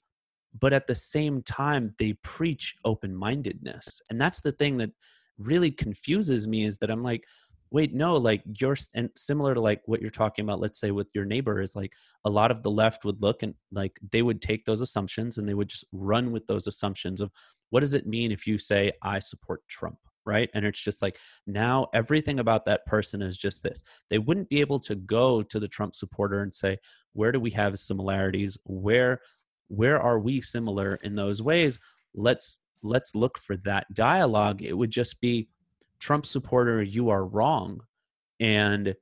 But 0.59 0.73
at 0.73 0.87
the 0.87 0.95
same 0.95 1.43
time, 1.43 1.95
they 1.99 2.15
preach 2.15 2.75
open 2.85 3.15
mindedness. 3.15 4.01
And 4.11 4.21
that's 4.21 4.41
the 4.41 4.53
thing 4.53 4.79
that 4.79 4.91
really 5.39 5.71
confuses 5.71 6.47
me 6.47 6.65
is 6.65 6.79
that 6.79 6.91
I'm 6.91 7.03
like, 7.03 7.25
wait 7.73 7.93
no 7.93 8.17
like 8.17 8.45
you're 8.61 8.77
and 8.95 9.11
similar 9.17 9.53
to 9.53 9.61
like 9.61 9.83
what 9.87 10.01
you're 10.01 10.09
talking 10.09 10.45
about 10.45 10.61
let's 10.61 10.79
say 10.79 10.93
with 10.93 11.11
your 11.17 11.25
neighbor 11.25 11.61
is 11.61 11.75
like 11.75 11.93
a 12.25 12.31
lot 12.31 12.53
of 12.53 12.63
the 12.63 12.71
left 12.71 13.05
would 13.05 13.21
look 13.21 13.43
and 13.43 13.55
like 13.73 13.99
they 14.13 14.23
would 14.23 14.41
take 14.41 14.65
those 14.65 14.81
assumptions 14.81 15.37
and 15.37 15.49
they 15.49 15.53
would 15.53 15.67
just 15.67 15.85
run 15.91 16.31
with 16.31 16.47
those 16.47 16.69
assumptions 16.69 17.21
of 17.21 17.29
what 17.71 17.81
does 17.81 17.93
it 17.93 18.07
mean 18.07 18.31
if 18.31 18.47
you 18.47 18.57
say 18.57 18.93
i 19.03 19.19
support 19.19 19.67
trump 19.67 19.99
right? 20.27 20.51
And 20.55 20.67
it's 20.67 20.81
just 20.81 21.01
like 21.01 21.19
now 21.47 21.87
everything 21.95 22.41
about 22.41 22.67
that 22.67 22.85
person 22.85 23.23
is 23.23 23.39
just 23.39 23.63
this. 23.63 23.83
They 24.11 24.19
wouldn't 24.19 24.49
be 24.49 24.61
able 24.61 24.81
to 24.81 24.97
go 24.97 25.41
to 25.41 25.61
the 25.61 25.69
trump 25.69 25.95
supporter 25.95 26.43
and 26.43 26.53
say 26.53 26.79
where 27.15 27.33
do 27.33 27.41
we 27.41 27.53
have 27.53 27.79
similarities? 27.79 28.59
Where 28.65 29.21
where 29.69 30.01
are 30.01 30.19
we 30.19 30.41
similar 30.41 30.97
in 30.97 31.15
those 31.15 31.41
ways? 31.43 31.79
Let's 32.15 32.59
let's 32.87 33.15
look 33.15 33.39
for 33.39 33.57
that 33.59 33.93
dialogue 33.93 34.63
it 34.63 34.73
would 34.73 34.91
just 34.91 35.21
be 35.21 35.49
Trump 35.99 36.27
supporter, 36.27 36.83
you 36.83 37.11
are 37.11 37.25
wrong. 37.25 37.81
And 38.41 38.95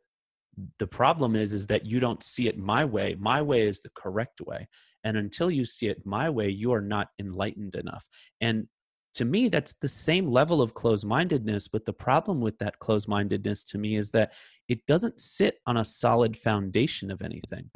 the 0.78 0.86
problem 0.86 1.34
is 1.34 1.52
is 1.52 1.66
that 1.66 1.86
you 1.86 2.00
don't 2.00 2.22
see 2.22 2.46
it 2.48 2.58
my 2.58 2.84
way. 2.84 3.16
My 3.18 3.42
way 3.42 3.66
is 3.66 3.80
the 3.80 3.90
correct 3.94 4.40
way. 4.40 4.68
And 5.02 5.16
until 5.16 5.50
you 5.50 5.64
see 5.64 5.88
it 5.88 6.06
my 6.06 6.30
way, 6.30 6.48
you 6.48 6.72
are 6.72 6.80
not 6.80 7.08
enlightened 7.18 7.74
enough. 7.74 8.08
And 8.40 8.68
to 9.16 9.24
me, 9.24 9.48
that's 9.48 9.74
the 9.74 9.88
same 9.88 10.28
level 10.28 10.62
of 10.62 10.74
closed 10.74 11.04
mindedness. 11.04 11.68
But 11.68 11.84
the 11.84 11.92
problem 11.92 12.40
with 12.40 12.58
that 12.58 12.78
closed 12.78 13.08
mindedness 13.08 13.62
to 13.64 13.78
me 13.78 13.96
is 13.96 14.10
that 14.10 14.32
it 14.68 14.86
doesn't 14.86 15.20
sit 15.20 15.58
on 15.66 15.76
a 15.76 15.84
solid 15.84 16.36
foundation 16.36 17.10
of 17.10 17.22
anything. 17.22 17.70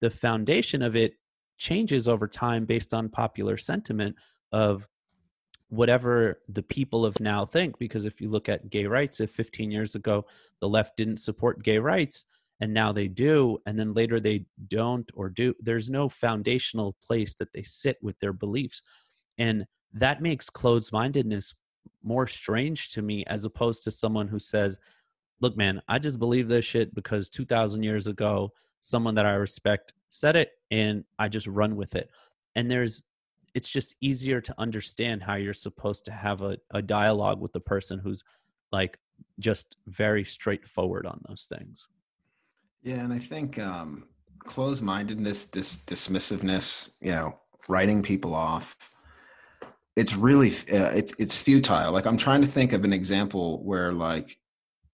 The 0.00 0.10
foundation 0.10 0.82
of 0.82 0.96
it 0.96 1.14
changes 1.56 2.08
over 2.08 2.26
time 2.26 2.64
based 2.64 2.92
on 2.92 3.08
popular 3.08 3.56
sentiment 3.56 4.16
of 4.50 4.88
whatever 5.72 6.42
the 6.50 6.62
people 6.62 7.06
of 7.06 7.18
now 7.18 7.46
think 7.46 7.78
because 7.78 8.04
if 8.04 8.20
you 8.20 8.28
look 8.28 8.46
at 8.46 8.68
gay 8.68 8.84
rights 8.84 9.20
if 9.20 9.30
15 9.30 9.70
years 9.70 9.94
ago 9.94 10.22
the 10.60 10.68
left 10.68 10.98
didn't 10.98 11.16
support 11.16 11.62
gay 11.62 11.78
rights 11.78 12.26
and 12.60 12.74
now 12.74 12.92
they 12.92 13.08
do 13.08 13.56
and 13.64 13.78
then 13.78 13.94
later 13.94 14.20
they 14.20 14.44
don't 14.68 15.10
or 15.14 15.30
do 15.30 15.54
there's 15.60 15.88
no 15.88 16.10
foundational 16.10 16.94
place 17.02 17.34
that 17.36 17.54
they 17.54 17.62
sit 17.62 17.96
with 18.02 18.18
their 18.20 18.34
beliefs. 18.34 18.82
And 19.38 19.64
that 19.94 20.20
makes 20.20 20.50
closed 20.50 20.92
mindedness 20.92 21.54
more 22.02 22.26
strange 22.26 22.90
to 22.90 23.00
me 23.00 23.24
as 23.26 23.46
opposed 23.46 23.82
to 23.84 23.90
someone 23.90 24.28
who 24.28 24.38
says 24.38 24.78
look 25.40 25.56
man 25.56 25.80
i 25.88 25.98
just 25.98 26.18
believe 26.18 26.48
this 26.48 26.64
shit 26.64 26.94
because 26.94 27.28
2000 27.30 27.82
years 27.82 28.06
ago 28.06 28.52
someone 28.80 29.14
that 29.14 29.26
i 29.26 29.32
respect 29.32 29.92
said 30.08 30.36
it 30.36 30.50
and 30.70 31.04
i 31.18 31.28
just 31.28 31.46
run 31.46 31.76
with 31.76 31.96
it. 31.96 32.10
And 32.54 32.70
there's 32.70 33.02
it's 33.54 33.68
just 33.68 33.94
easier 34.00 34.40
to 34.40 34.54
understand 34.58 35.22
how 35.22 35.34
you're 35.34 35.52
supposed 35.52 36.04
to 36.06 36.12
have 36.12 36.42
a, 36.42 36.56
a 36.72 36.82
dialogue 36.82 37.40
with 37.40 37.52
the 37.52 37.60
person 37.60 37.98
who's 37.98 38.22
like 38.72 38.98
just 39.38 39.76
very 39.86 40.24
straightforward 40.24 41.06
on 41.06 41.20
those 41.28 41.46
things 41.46 41.88
Yeah, 42.82 43.00
and 43.00 43.12
I 43.12 43.18
think 43.18 43.58
um, 43.58 44.04
closed-mindedness, 44.40 45.46
this 45.46 45.76
dismissiveness, 45.84 46.92
you 47.00 47.12
know, 47.12 47.38
writing 47.68 48.02
people 48.02 48.34
off. 48.34 48.76
It's 49.94 50.14
really 50.16 50.50
uh, 50.72 50.92
it's 50.94 51.12
it's 51.18 51.36
futile. 51.36 51.92
Like 51.92 52.06
I'm 52.06 52.16
trying 52.16 52.40
to 52.42 52.48
think 52.48 52.72
of 52.72 52.84
an 52.84 52.92
example 52.92 53.62
where 53.62 53.92
like, 53.92 54.38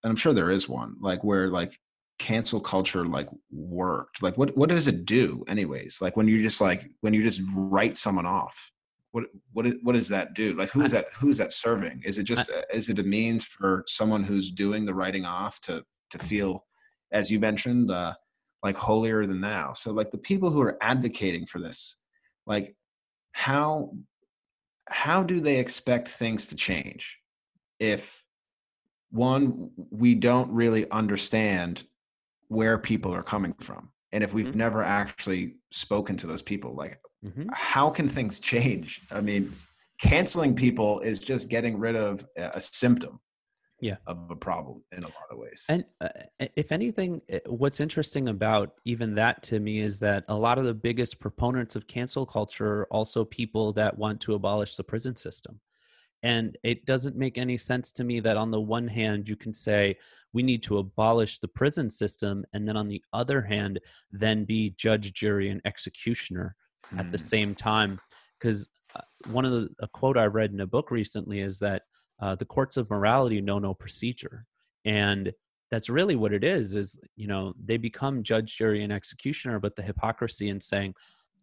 and 0.02 0.10
I'm 0.10 0.16
sure 0.16 0.32
there 0.32 0.50
is 0.50 0.68
one, 0.68 0.96
like 1.00 1.22
where 1.22 1.48
like 1.48 1.78
cancel 2.18 2.60
culture 2.60 3.04
like 3.04 3.28
worked. 3.50 4.22
Like 4.22 4.36
what 4.36 4.56
what 4.56 4.68
does 4.68 4.88
it 4.88 5.04
do 5.04 5.44
anyways? 5.48 5.98
Like 6.00 6.16
when 6.16 6.28
you 6.28 6.42
just 6.42 6.60
like 6.60 6.90
when 7.00 7.14
you 7.14 7.22
just 7.22 7.42
write 7.54 7.96
someone 7.96 8.26
off. 8.26 8.72
What 9.12 9.24
what 9.52 9.66
is, 9.66 9.74
what 9.82 9.94
does 9.94 10.08
that 10.08 10.34
do? 10.34 10.52
Like 10.52 10.70
who 10.70 10.82
is 10.82 10.92
that 10.92 11.06
who 11.18 11.30
is 11.30 11.38
that 11.38 11.52
serving? 11.52 12.02
Is 12.04 12.18
it 12.18 12.24
just 12.24 12.50
is 12.72 12.88
it 12.88 12.98
a 12.98 13.02
means 13.02 13.44
for 13.44 13.84
someone 13.86 14.22
who's 14.22 14.52
doing 14.52 14.84
the 14.84 14.94
writing 14.94 15.24
off 15.24 15.60
to 15.62 15.82
to 16.10 16.18
feel 16.18 16.64
as 17.12 17.30
you 17.30 17.38
mentioned, 17.38 17.90
uh, 17.90 18.14
like 18.62 18.76
holier 18.76 19.24
than 19.26 19.40
thou. 19.40 19.72
So, 19.72 19.92
like 19.92 20.10
the 20.10 20.18
people 20.18 20.50
who 20.50 20.60
are 20.60 20.78
advocating 20.80 21.46
for 21.46 21.58
this, 21.58 22.02
like 22.46 22.74
how 23.32 23.92
how 24.88 25.22
do 25.22 25.40
they 25.40 25.58
expect 25.58 26.08
things 26.08 26.46
to 26.46 26.56
change 26.56 27.18
if 27.78 28.24
one 29.10 29.70
we 29.90 30.14
don't 30.14 30.50
really 30.50 30.90
understand 30.90 31.84
where 32.48 32.78
people 32.78 33.14
are 33.14 33.22
coming 33.22 33.54
from, 33.60 33.90
and 34.12 34.24
if 34.24 34.32
we've 34.34 34.46
Mhm. 34.46 34.54
never 34.56 34.82
actually 34.82 35.56
spoken 35.70 36.16
to 36.16 36.26
those 36.26 36.42
people, 36.42 36.74
like 36.74 37.00
mm-hmm. 37.24 37.48
how 37.52 37.90
can 37.90 38.08
things 38.08 38.40
change? 38.52 39.02
I 39.10 39.20
mean, 39.20 39.52
canceling 40.00 40.54
people 40.54 41.00
is 41.00 41.18
just 41.20 41.48
getting 41.50 41.78
rid 41.78 41.96
of 41.96 42.24
a 42.36 42.60
symptom 42.60 43.20
Yeah. 43.80 43.96
of 44.06 44.30
a 44.30 44.36
problem 44.36 44.82
in 44.92 45.02
a 45.02 45.08
lot 45.08 45.28
of 45.30 45.38
ways. 45.38 45.64
And 45.68 45.84
uh, 46.00 46.08
if 46.56 46.72
anything, 46.72 47.20
what's 47.46 47.80
interesting 47.80 48.28
about 48.28 48.74
even 48.84 49.14
that 49.16 49.42
to 49.44 49.60
me 49.60 49.80
is 49.80 49.98
that 50.00 50.24
a 50.28 50.36
lot 50.36 50.58
of 50.58 50.64
the 50.64 50.74
biggest 50.74 51.20
proponents 51.20 51.76
of 51.76 51.86
cancel 51.86 52.24
culture 52.26 52.80
are 52.80 52.86
also 52.92 53.24
people 53.24 53.72
that 53.74 53.98
want 53.98 54.20
to 54.22 54.34
abolish 54.34 54.76
the 54.76 54.84
prison 54.84 55.16
system. 55.16 55.60
And 56.22 56.58
it 56.64 56.84
doesn't 56.84 57.16
make 57.16 57.38
any 57.38 57.56
sense 57.56 57.92
to 57.92 58.04
me 58.04 58.20
that 58.20 58.36
on 58.36 58.50
the 58.50 58.60
one 58.60 58.88
hand, 58.88 59.28
you 59.28 59.36
can 59.36 59.54
say 59.54 59.96
we 60.32 60.42
need 60.42 60.62
to 60.64 60.78
abolish 60.78 61.38
the 61.38 61.48
prison 61.48 61.88
system, 61.88 62.44
and 62.52 62.66
then 62.66 62.76
on 62.76 62.88
the 62.88 63.02
other 63.12 63.42
hand, 63.42 63.80
then 64.10 64.44
be 64.44 64.70
judge, 64.70 65.12
jury, 65.12 65.48
and 65.48 65.60
executioner 65.64 66.56
at 66.98 67.10
the 67.12 67.18
Mm. 67.18 67.20
same 67.20 67.54
time. 67.54 67.98
Because 68.38 68.68
one 69.30 69.44
of 69.44 69.52
the 69.52 69.68
a 69.80 69.88
quote 69.88 70.16
I 70.16 70.26
read 70.26 70.52
in 70.52 70.60
a 70.60 70.66
book 70.66 70.90
recently 70.90 71.40
is 71.40 71.58
that 71.60 71.82
uh, 72.20 72.34
the 72.34 72.44
courts 72.44 72.76
of 72.76 72.90
morality 72.90 73.40
know 73.40 73.58
no 73.58 73.74
procedure, 73.74 74.46
and 74.84 75.32
that's 75.70 75.88
really 75.88 76.16
what 76.16 76.32
it 76.32 76.42
is. 76.42 76.74
Is 76.74 76.98
you 77.16 77.26
know 77.26 77.54
they 77.64 77.76
become 77.76 78.22
judge, 78.22 78.56
jury, 78.56 78.82
and 78.82 78.92
executioner, 78.92 79.60
but 79.60 79.76
the 79.76 79.82
hypocrisy 79.82 80.48
in 80.48 80.60
saying, 80.60 80.94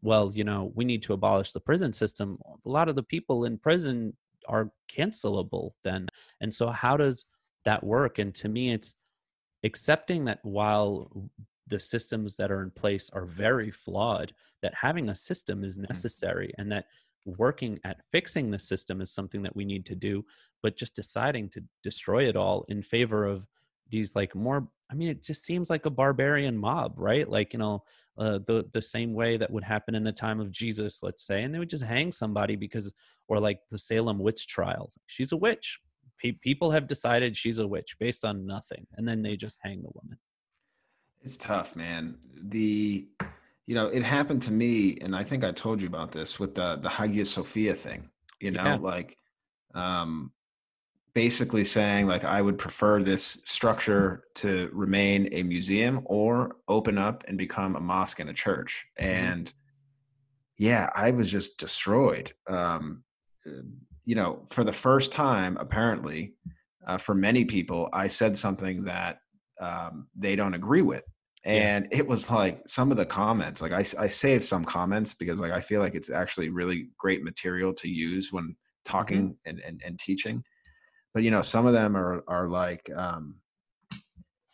well, 0.01 0.31
you 0.33 0.43
know, 0.43 0.71
we 0.75 0.85
need 0.85 1.03
to 1.03 1.13
abolish 1.13 1.51
the 1.51 1.59
prison 1.59 1.93
system. 1.93 2.37
A 2.65 2.69
lot 2.69 2.89
of 2.89 2.95
the 2.95 3.03
people 3.03 3.45
in 3.45 3.57
prison 3.57 4.15
are 4.47 4.71
cancelable 4.89 5.71
then, 5.83 6.07
and 6.41 6.53
so 6.53 6.69
how 6.69 6.97
does 6.97 7.25
that 7.65 7.83
work? 7.83 8.19
And 8.19 8.33
to 8.35 8.49
me, 8.49 8.71
it's 8.71 8.95
accepting 9.63 10.25
that 10.25 10.39
while 10.43 11.29
the 11.67 11.79
systems 11.79 12.37
that 12.37 12.51
are 12.51 12.61
in 12.61 12.71
place 12.71 13.09
are 13.11 13.25
very 13.25 13.71
flawed 13.71 14.31
that 14.61 14.73
having 14.73 15.09
a 15.09 15.15
system 15.15 15.63
is 15.63 15.77
mm. 15.77 15.87
necessary 15.89 16.53
and 16.57 16.71
that 16.71 16.85
working 17.25 17.79
at 17.83 18.01
fixing 18.11 18.51
the 18.51 18.59
system 18.59 19.01
is 19.01 19.11
something 19.11 19.41
that 19.41 19.55
we 19.55 19.65
need 19.65 19.85
to 19.85 19.95
do 19.95 20.23
but 20.61 20.77
just 20.77 20.95
deciding 20.95 21.49
to 21.49 21.63
destroy 21.83 22.29
it 22.29 22.35
all 22.35 22.65
in 22.69 22.83
favor 22.83 23.25
of 23.25 23.47
these 23.89 24.15
like 24.15 24.35
more 24.35 24.67
i 24.91 24.93
mean 24.93 25.09
it 25.09 25.23
just 25.23 25.43
seems 25.43 25.69
like 25.69 25.85
a 25.85 25.89
barbarian 25.89 26.57
mob 26.57 26.93
right 26.97 27.29
like 27.29 27.53
you 27.53 27.59
know 27.59 27.83
uh, 28.17 28.39
the 28.47 28.65
the 28.73 28.81
same 28.81 29.13
way 29.13 29.35
that 29.35 29.51
would 29.51 29.63
happen 29.63 29.93
in 29.95 30.03
the 30.03 30.11
time 30.11 30.39
of 30.39 30.51
jesus 30.51 31.03
let's 31.03 31.23
say 31.25 31.43
and 31.43 31.53
they 31.53 31.59
would 31.59 31.69
just 31.69 31.83
hang 31.83 32.11
somebody 32.11 32.55
because 32.55 32.91
or 33.27 33.39
like 33.39 33.59
the 33.71 33.77
salem 33.79 34.19
witch 34.19 34.47
trials 34.47 34.97
she's 35.07 35.31
a 35.31 35.37
witch 35.37 35.79
Pe- 36.21 36.31
people 36.31 36.71
have 36.71 36.87
decided 36.87 37.35
she's 37.35 37.59
a 37.59 37.67
witch 37.67 37.97
based 37.99 38.23
on 38.23 38.45
nothing 38.47 38.87
and 38.95 39.07
then 39.07 39.21
they 39.21 39.35
just 39.35 39.59
hang 39.63 39.81
the 39.81 39.89
woman 39.93 40.17
It's 41.21 41.37
tough, 41.37 41.75
man. 41.75 42.17
The 42.41 43.07
you 43.67 43.73
know, 43.73 43.87
it 43.87 44.03
happened 44.03 44.43
to 44.43 44.51
me, 44.51 44.97
and 45.01 45.15
I 45.15 45.23
think 45.23 45.43
I 45.43 45.51
told 45.51 45.81
you 45.81 45.87
about 45.87 46.11
this 46.11 46.39
with 46.39 46.53
the 46.53 46.75
the 46.77 46.89
Hagia 46.89 47.25
Sophia 47.25 47.73
thing. 47.73 48.09
You 48.39 48.51
know, 48.51 48.63
Yeah. 48.63 48.75
like 48.75 49.17
um 49.73 50.31
basically 51.15 51.63
saying 51.63 52.05
like 52.05 52.25
I 52.25 52.41
would 52.41 52.59
prefer 52.59 53.01
this 53.01 53.41
structure 53.45 54.25
to 54.35 54.69
remain 54.73 55.29
a 55.31 55.41
museum 55.43 56.01
or 56.05 56.57
open 56.67 56.97
up 56.97 57.23
and 57.27 57.37
become 57.37 57.75
a 57.75 57.79
mosque 57.79 58.19
and 58.19 58.29
a 58.29 58.33
church. 58.33 58.85
And 58.97 59.51
yeah, 60.57 60.89
I 60.93 61.11
was 61.11 61.31
just 61.31 61.57
destroyed. 61.57 62.33
Um 62.47 63.03
you 64.07 64.15
know, 64.15 64.43
for 64.49 64.63
the 64.63 64.73
first 64.73 65.11
time, 65.11 65.57
apparently, 65.59 66.35
uh, 66.85 66.97
for 66.97 67.15
many 67.15 67.43
people, 67.43 67.89
I 67.91 68.07
said 68.07 68.37
something 68.37 68.83
that 68.83 69.17
um, 69.59 70.07
they 70.15 70.35
don't 70.35 70.53
agree 70.53 70.83
with. 70.83 71.03
And 71.43 71.87
it 71.91 72.07
was 72.07 72.29
like 72.29 72.61
some 72.67 72.91
of 72.91 72.97
the 72.97 73.05
comments 73.05 73.61
like 73.61 73.71
I, 73.71 73.85
I 73.99 74.07
saved 74.07 74.45
some 74.45 74.65
comments 74.65 75.13
because 75.13 75.37
like 75.39 75.51
i 75.51 75.61
feel 75.61 75.79
like 75.79 75.93
it's 75.93 76.09
actually 76.09 76.49
really 76.49 76.89
great 76.97 77.23
material 77.23 77.71
to 77.75 77.87
use 77.87 78.33
when 78.33 78.55
talking 78.83 79.37
and, 79.45 79.59
and, 79.59 79.79
and 79.85 79.99
teaching 79.99 80.43
but 81.15 81.23
you 81.23 81.31
know 81.31 81.41
some 81.41 81.65
of 81.65 81.73
them 81.73 81.97
are 81.97 82.23
are 82.27 82.47
like 82.47 82.91
um 82.95 83.35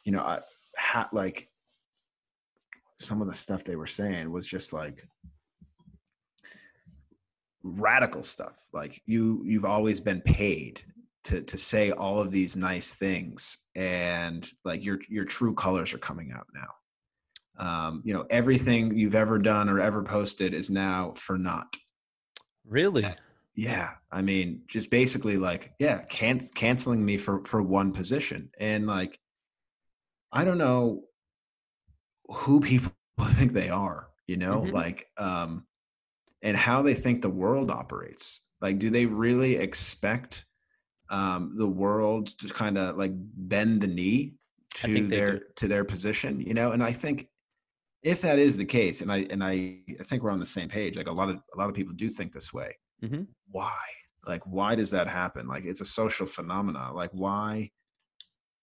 you 0.05 0.13
know 0.13 0.21
I, 0.21 0.39
ha, 0.77 1.09
like 1.11 1.49
some 2.97 3.19
of 3.21 3.27
the 3.27 3.33
stuff 3.33 3.63
they 3.63 3.75
were 3.75 3.87
saying 3.87 4.31
was 4.31 4.47
just 4.47 4.71
like 4.71 5.03
radical 7.63 8.23
stuff. 8.23 8.63
Like 8.71 9.01
you 9.07 9.41
you've 9.43 9.65
always 9.65 9.99
been 9.99 10.21
paid 10.21 10.81
to 11.25 11.41
to 11.41 11.57
say 11.57 11.91
all 11.91 12.19
of 12.19 12.31
these 12.31 12.55
nice 12.55 12.93
things 12.93 13.57
and 13.75 14.47
like 14.63 14.83
your 14.83 14.99
your 15.09 15.25
true 15.25 15.55
colors 15.55 15.93
are 15.95 15.99
coming 15.99 16.31
out 16.31 16.45
now. 16.53 16.67
Um 17.57 18.03
you 18.05 18.13
know 18.13 18.27
everything 18.29 18.95
you've 18.95 19.15
ever 19.15 19.39
done 19.39 19.67
or 19.67 19.79
ever 19.79 20.03
posted 20.03 20.53
is 20.53 20.69
now 20.69 21.13
for 21.17 21.39
naught. 21.39 21.75
Really 22.67 23.07
yeah 23.55 23.91
i 24.11 24.21
mean 24.21 24.61
just 24.67 24.89
basically 24.89 25.37
like 25.37 25.73
yeah 25.79 26.03
can- 26.09 26.47
canceling 26.55 27.05
me 27.05 27.17
for 27.17 27.43
for 27.45 27.61
one 27.61 27.91
position 27.91 28.49
and 28.59 28.87
like 28.87 29.19
i 30.31 30.43
don't 30.43 30.57
know 30.57 31.01
who 32.29 32.59
people 32.61 32.91
think 33.31 33.51
they 33.51 33.69
are 33.69 34.07
you 34.27 34.37
know 34.37 34.61
mm-hmm. 34.61 34.73
like 34.73 35.07
um 35.17 35.65
and 36.41 36.57
how 36.57 36.81
they 36.81 36.93
think 36.93 37.21
the 37.21 37.29
world 37.29 37.69
operates. 37.69 38.47
Like 38.61 38.79
do 38.79 38.89
they 38.89 39.05
really 39.05 39.55
expect 39.55 40.45
um 41.09 41.53
the 41.57 41.67
world 41.67 42.27
to 42.39 42.47
kind 42.47 42.77
of 42.77 42.97
like 42.97 43.11
bend 43.13 43.81
the 43.81 43.87
knee 43.87 44.35
to 44.75 45.07
their 45.07 45.39
to 45.57 45.67
their 45.67 45.83
position 45.83 46.39
you 46.39 46.53
know? 46.53 46.71
And 46.71 46.81
i 46.81 46.93
think 46.93 47.27
if 48.03 48.21
that 48.21 48.39
is 48.39 48.55
the 48.55 48.65
case 48.65 49.01
and 49.01 49.11
i 49.11 49.27
and 49.29 49.43
i 49.43 49.77
i 49.99 50.03
think 50.03 50.23
we're 50.23 50.31
on 50.31 50.39
the 50.39 50.45
same 50.45 50.69
page 50.69 50.95
like 50.95 51.07
a 51.07 51.11
lot 51.11 51.29
of 51.29 51.41
a 51.53 51.57
lot 51.57 51.67
of 51.67 51.75
people 51.75 51.93
do 51.93 52.09
think 52.09 52.31
this 52.31 52.53
way 52.53 52.73
mm-hmm. 53.03 53.23
why? 53.51 53.77
Like 54.25 54.43
why 54.45 54.75
does 54.75 54.91
that 54.91 55.07
happen? 55.07 55.47
Like 55.47 55.65
it's 55.65 55.81
a 55.81 55.85
social 55.85 56.25
phenomena. 56.25 56.91
Like 56.93 57.11
why 57.11 57.71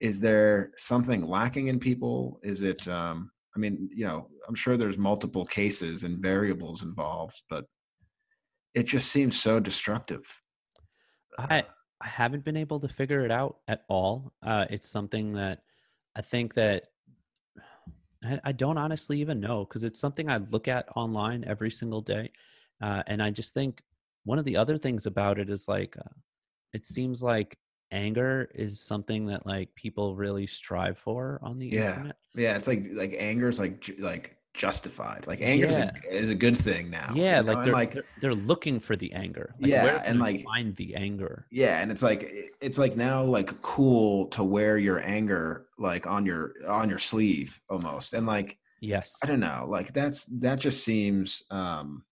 is 0.01 0.20
there 0.20 0.70
something 0.77 1.27
lacking 1.27 1.68
in 1.68 1.79
people? 1.79 2.40
Is 2.42 2.62
it 2.62 2.87
um 2.88 3.31
i 3.57 3.59
mean 3.59 3.88
you 3.92 4.05
know 4.05 4.29
i'm 4.46 4.55
sure 4.55 4.77
there's 4.77 4.98
multiple 4.98 5.44
cases 5.46 6.05
and 6.05 6.18
variables 6.18 6.83
involved 6.83 7.40
but 7.48 7.64
it 8.74 8.83
just 8.85 9.11
seems 9.11 9.40
so 9.40 9.59
destructive. 9.59 10.24
I 11.38 11.64
i 12.01 12.07
haven't 12.07 12.44
been 12.44 12.57
able 12.57 12.79
to 12.81 12.88
figure 12.88 13.24
it 13.24 13.33
out 13.33 13.57
at 13.66 13.83
all. 13.88 14.33
Uh 14.42 14.66
it's 14.70 14.88
something 14.88 15.33
that 15.33 15.62
i 16.14 16.20
think 16.20 16.55
that 16.55 16.85
I, 18.22 18.40
I 18.44 18.53
don't 18.53 18.79
honestly 18.79 19.20
even 19.20 19.40
know 19.40 19.64
because 19.64 19.85
it's 19.85 20.01
something 20.01 20.29
I 20.29 20.38
look 20.38 20.68
at 20.68 20.88
online 20.96 21.44
every 21.46 21.70
single 21.70 22.01
day. 22.01 22.33
Uh, 22.81 23.03
and 23.07 23.22
I 23.22 23.31
just 23.31 23.55
think 23.55 23.83
one 24.24 24.38
of 24.38 24.44
the 24.44 24.57
other 24.57 24.78
things 24.78 25.07
about 25.07 25.38
it 25.38 25.50
is 25.50 25.68
like, 25.68 25.96
uh, 25.98 26.14
it 26.72 26.85
seems 26.85 27.22
like 27.22 27.57
anger 27.90 28.50
is 28.54 28.81
something 28.81 29.26
that 29.26 29.46
like 29.46 29.74
people 29.74 30.16
really 30.16 30.46
strive 30.46 30.98
for 30.98 31.40
on 31.42 31.59
the 31.59 31.68
yeah. 31.68 31.94
internet. 31.94 32.16
Yeah. 32.35 32.57
It's 32.57 32.68
like, 32.68 32.87
like 32.92 33.14
anger 33.18 33.48
is 33.48 33.59
like, 33.59 33.90
like 33.98 34.38
justified. 34.59 35.26
Like 35.26 35.40
anger 35.40 35.66
yeah. 35.66 35.70
is, 35.70 35.78
a, 35.78 36.16
is, 36.24 36.31
a, 36.31 36.35
good 36.35 36.57
thing 36.57 36.90
now. 36.90 37.12
Yeah, 37.14 37.40
like 37.40 37.64
they're, 37.64 37.72
like 37.72 37.92
they're, 37.92 38.04
they're, 38.20 38.35
looking 38.35 38.81
for 38.81 38.96
the 38.96 39.12
anger. 39.12 39.54
Like 39.61 39.70
yeah, 39.70 40.02
and 40.04 40.18
like 40.18 40.44
find 40.44 40.74
the 40.76 40.96
anger. 40.96 41.46
Yeah, 41.50 41.78
and 41.81 41.90
it's 41.90 42.02
like 42.02 42.52
it's 42.61 42.76
like 42.76 42.96
now 42.96 43.22
like 43.22 43.62
cool 43.62 44.26
to 44.28 44.42
wear 44.42 44.76
your 44.76 45.00
anger 45.00 45.66
like 45.78 46.07
on 46.07 46.26
your 46.26 46.54
on 46.68 46.90
your 46.90 46.98
sleeve 46.98 47.61
almost, 47.70 48.12
and 48.12 48.26
like 48.26 48.59
yes, 48.81 49.16
I 49.22 49.26
don't 49.26 49.40
know, 49.40 49.66
like 49.68 49.94
that's 49.94 50.26
that 50.40 50.59
just 50.59 50.85
seems 50.85 51.44
um 51.50 52.02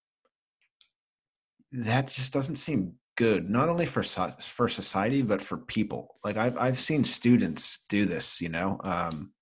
that 1.73 2.09
just 2.09 2.33
doesn't 2.33 2.57
seem 2.57 2.95
good 3.17 3.49
not 3.49 3.69
only 3.69 3.87
for 3.87 4.03
for 4.03 4.69
society 4.69 5.23
but 5.23 5.41
for 5.41 5.57
people 5.57 6.17
like 6.23 6.37
i've 6.37 6.57
i've 6.59 6.79
seen 6.79 7.03
students 7.03 7.85
do 7.89 8.05
this 8.05 8.41
you 8.41 8.49
know 8.49 8.79
um 8.85 9.33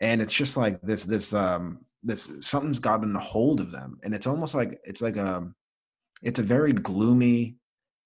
and 0.00 0.20
it's 0.20 0.34
just 0.34 0.56
like 0.56 0.80
this 0.82 1.04
this 1.04 1.32
um 1.32 1.84
this 2.02 2.30
something's 2.40 2.78
gotten 2.78 3.14
a 3.16 3.20
hold 3.20 3.60
of 3.60 3.70
them 3.70 3.98
and 4.02 4.14
it's 4.14 4.26
almost 4.26 4.54
like 4.54 4.78
it's 4.84 5.00
like 5.00 5.16
a 5.16 5.36
um, 5.36 5.54
it's 6.22 6.38
a 6.38 6.42
very 6.42 6.72
gloomy 6.72 7.56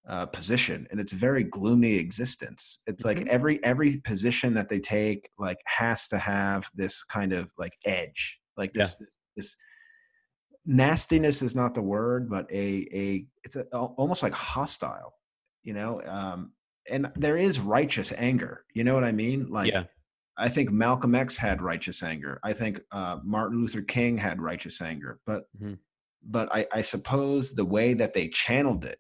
uh, 0.08 0.24
position 0.26 0.86
and 0.90 1.00
it's 1.00 1.12
a 1.12 1.16
very 1.16 1.42
gloomy 1.42 1.96
existence 1.96 2.82
it's 2.86 3.04
like 3.04 3.18
mm-hmm. 3.18 3.28
every 3.28 3.64
every 3.64 3.98
position 4.04 4.54
that 4.54 4.68
they 4.68 4.78
take 4.78 5.28
like 5.38 5.58
has 5.66 6.06
to 6.06 6.16
have 6.16 6.68
this 6.76 7.02
kind 7.02 7.32
of 7.32 7.50
like 7.58 7.76
edge 7.84 8.38
like 8.56 8.72
this 8.72 8.96
yeah. 9.00 9.06
this, 9.06 9.16
this 9.36 9.56
nastiness 10.66 11.42
is 11.42 11.54
not 11.54 11.74
the 11.74 11.82
word 11.82 12.28
but 12.28 12.50
a 12.50 12.88
a 12.92 13.26
it's 13.44 13.56
a, 13.56 13.64
almost 13.72 14.22
like 14.22 14.32
hostile 14.32 15.14
you 15.62 15.72
know 15.72 16.02
um 16.06 16.52
and 16.90 17.10
there 17.14 17.36
is 17.36 17.60
righteous 17.60 18.12
anger 18.16 18.64
you 18.74 18.84
know 18.84 18.94
what 18.94 19.04
i 19.04 19.12
mean 19.12 19.48
like 19.48 19.72
yeah. 19.72 19.84
I 20.36 20.48
think 20.48 20.70
Malcolm 20.70 21.14
X 21.14 21.36
had 21.36 21.62
righteous 21.62 22.02
anger. 22.02 22.38
I 22.42 22.52
think 22.52 22.80
uh, 22.92 23.18
Martin 23.24 23.60
Luther 23.60 23.82
King 23.82 24.18
had 24.18 24.40
righteous 24.40 24.82
anger. 24.82 25.18
But 25.24 25.44
mm-hmm. 25.56 25.74
but 26.22 26.54
I, 26.54 26.66
I 26.72 26.82
suppose 26.82 27.54
the 27.54 27.64
way 27.64 27.94
that 27.94 28.12
they 28.12 28.28
channeled 28.28 28.84
it 28.84 28.98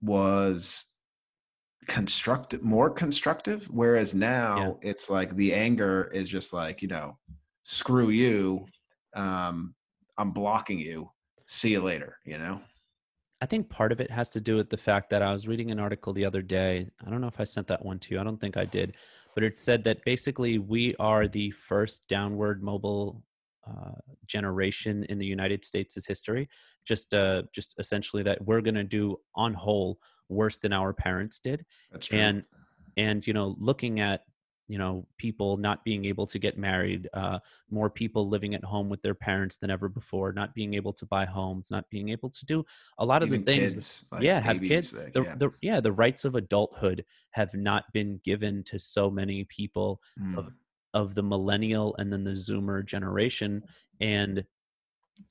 was 0.00 0.84
constructive, 1.86 2.62
more 2.62 2.90
constructive. 2.90 3.68
Whereas 3.70 4.14
now 4.14 4.78
yeah. 4.82 4.90
it's 4.90 5.10
like 5.10 5.36
the 5.36 5.52
anger 5.52 6.10
is 6.14 6.28
just 6.28 6.52
like 6.52 6.80
you 6.80 6.88
know, 6.88 7.18
screw 7.64 8.08
you. 8.08 8.66
Um, 9.14 9.74
I'm 10.18 10.32
blocking 10.32 10.78
you. 10.78 11.10
See 11.46 11.70
you 11.70 11.80
later. 11.80 12.18
You 12.24 12.38
know. 12.38 12.60
I 13.42 13.46
think 13.46 13.70
part 13.70 13.90
of 13.90 14.00
it 14.00 14.10
has 14.10 14.28
to 14.30 14.40
do 14.40 14.56
with 14.56 14.68
the 14.68 14.76
fact 14.76 15.08
that 15.10 15.22
I 15.22 15.32
was 15.32 15.48
reading 15.48 15.70
an 15.70 15.80
article 15.80 16.12
the 16.12 16.26
other 16.26 16.42
day. 16.42 16.90
I 17.04 17.08
don't 17.08 17.22
know 17.22 17.26
if 17.26 17.40
I 17.40 17.44
sent 17.44 17.68
that 17.68 17.82
one 17.82 17.98
to 18.00 18.14
you. 18.14 18.20
I 18.20 18.24
don't 18.24 18.38
think 18.38 18.58
I 18.58 18.66
did 18.66 18.94
but 19.34 19.44
it 19.44 19.58
said 19.58 19.84
that 19.84 20.04
basically 20.04 20.58
we 20.58 20.94
are 20.96 21.28
the 21.28 21.50
first 21.52 22.08
downward 22.08 22.62
mobile 22.62 23.22
uh, 23.66 23.92
generation 24.26 25.04
in 25.04 25.18
the 25.18 25.26
United 25.26 25.64
States' 25.64 26.04
history. 26.06 26.48
Just, 26.86 27.14
uh, 27.14 27.42
just 27.54 27.74
essentially 27.78 28.22
that 28.22 28.44
we're 28.44 28.60
going 28.60 28.74
to 28.74 28.84
do 28.84 29.18
on 29.34 29.54
whole 29.54 29.98
worse 30.28 30.58
than 30.58 30.72
our 30.72 30.92
parents 30.92 31.38
did. 31.38 31.64
That's 31.92 32.06
true. 32.06 32.18
And 32.18 32.44
and 32.96 33.24
you 33.24 33.32
know, 33.32 33.54
looking 33.58 34.00
at 34.00 34.22
you 34.70 34.78
know 34.78 35.04
people 35.18 35.56
not 35.56 35.84
being 35.84 36.04
able 36.04 36.26
to 36.28 36.38
get 36.38 36.56
married 36.56 37.08
uh, 37.12 37.40
more 37.70 37.90
people 37.90 38.28
living 38.28 38.54
at 38.54 38.62
home 38.62 38.88
with 38.88 39.02
their 39.02 39.16
parents 39.16 39.56
than 39.56 39.68
ever 39.68 39.88
before 39.88 40.32
not 40.32 40.54
being 40.54 40.74
able 40.74 40.92
to 40.92 41.04
buy 41.06 41.24
homes 41.24 41.72
not 41.72 41.90
being 41.90 42.08
able 42.10 42.30
to 42.30 42.46
do 42.46 42.64
a 42.98 43.04
lot 43.04 43.22
Even 43.22 43.40
of 43.40 43.46
the 43.46 43.52
things 43.52 43.74
kids, 43.74 44.04
like 44.12 44.22
yeah 44.22 44.40
have 44.40 44.60
kids 44.60 44.92
like, 44.92 45.12
the, 45.12 45.24
yeah. 45.24 45.34
The, 45.34 45.50
yeah 45.60 45.80
the 45.80 45.90
rights 45.90 46.24
of 46.24 46.36
adulthood 46.36 47.04
have 47.32 47.52
not 47.52 47.92
been 47.92 48.20
given 48.24 48.62
to 48.64 48.78
so 48.78 49.10
many 49.10 49.42
people 49.44 50.00
mm. 50.16 50.38
of 50.38 50.52
of 50.94 51.16
the 51.16 51.22
millennial 51.22 51.96
and 51.98 52.12
then 52.12 52.22
the 52.22 52.32
zoomer 52.32 52.84
generation 52.84 53.62
and 54.00 54.44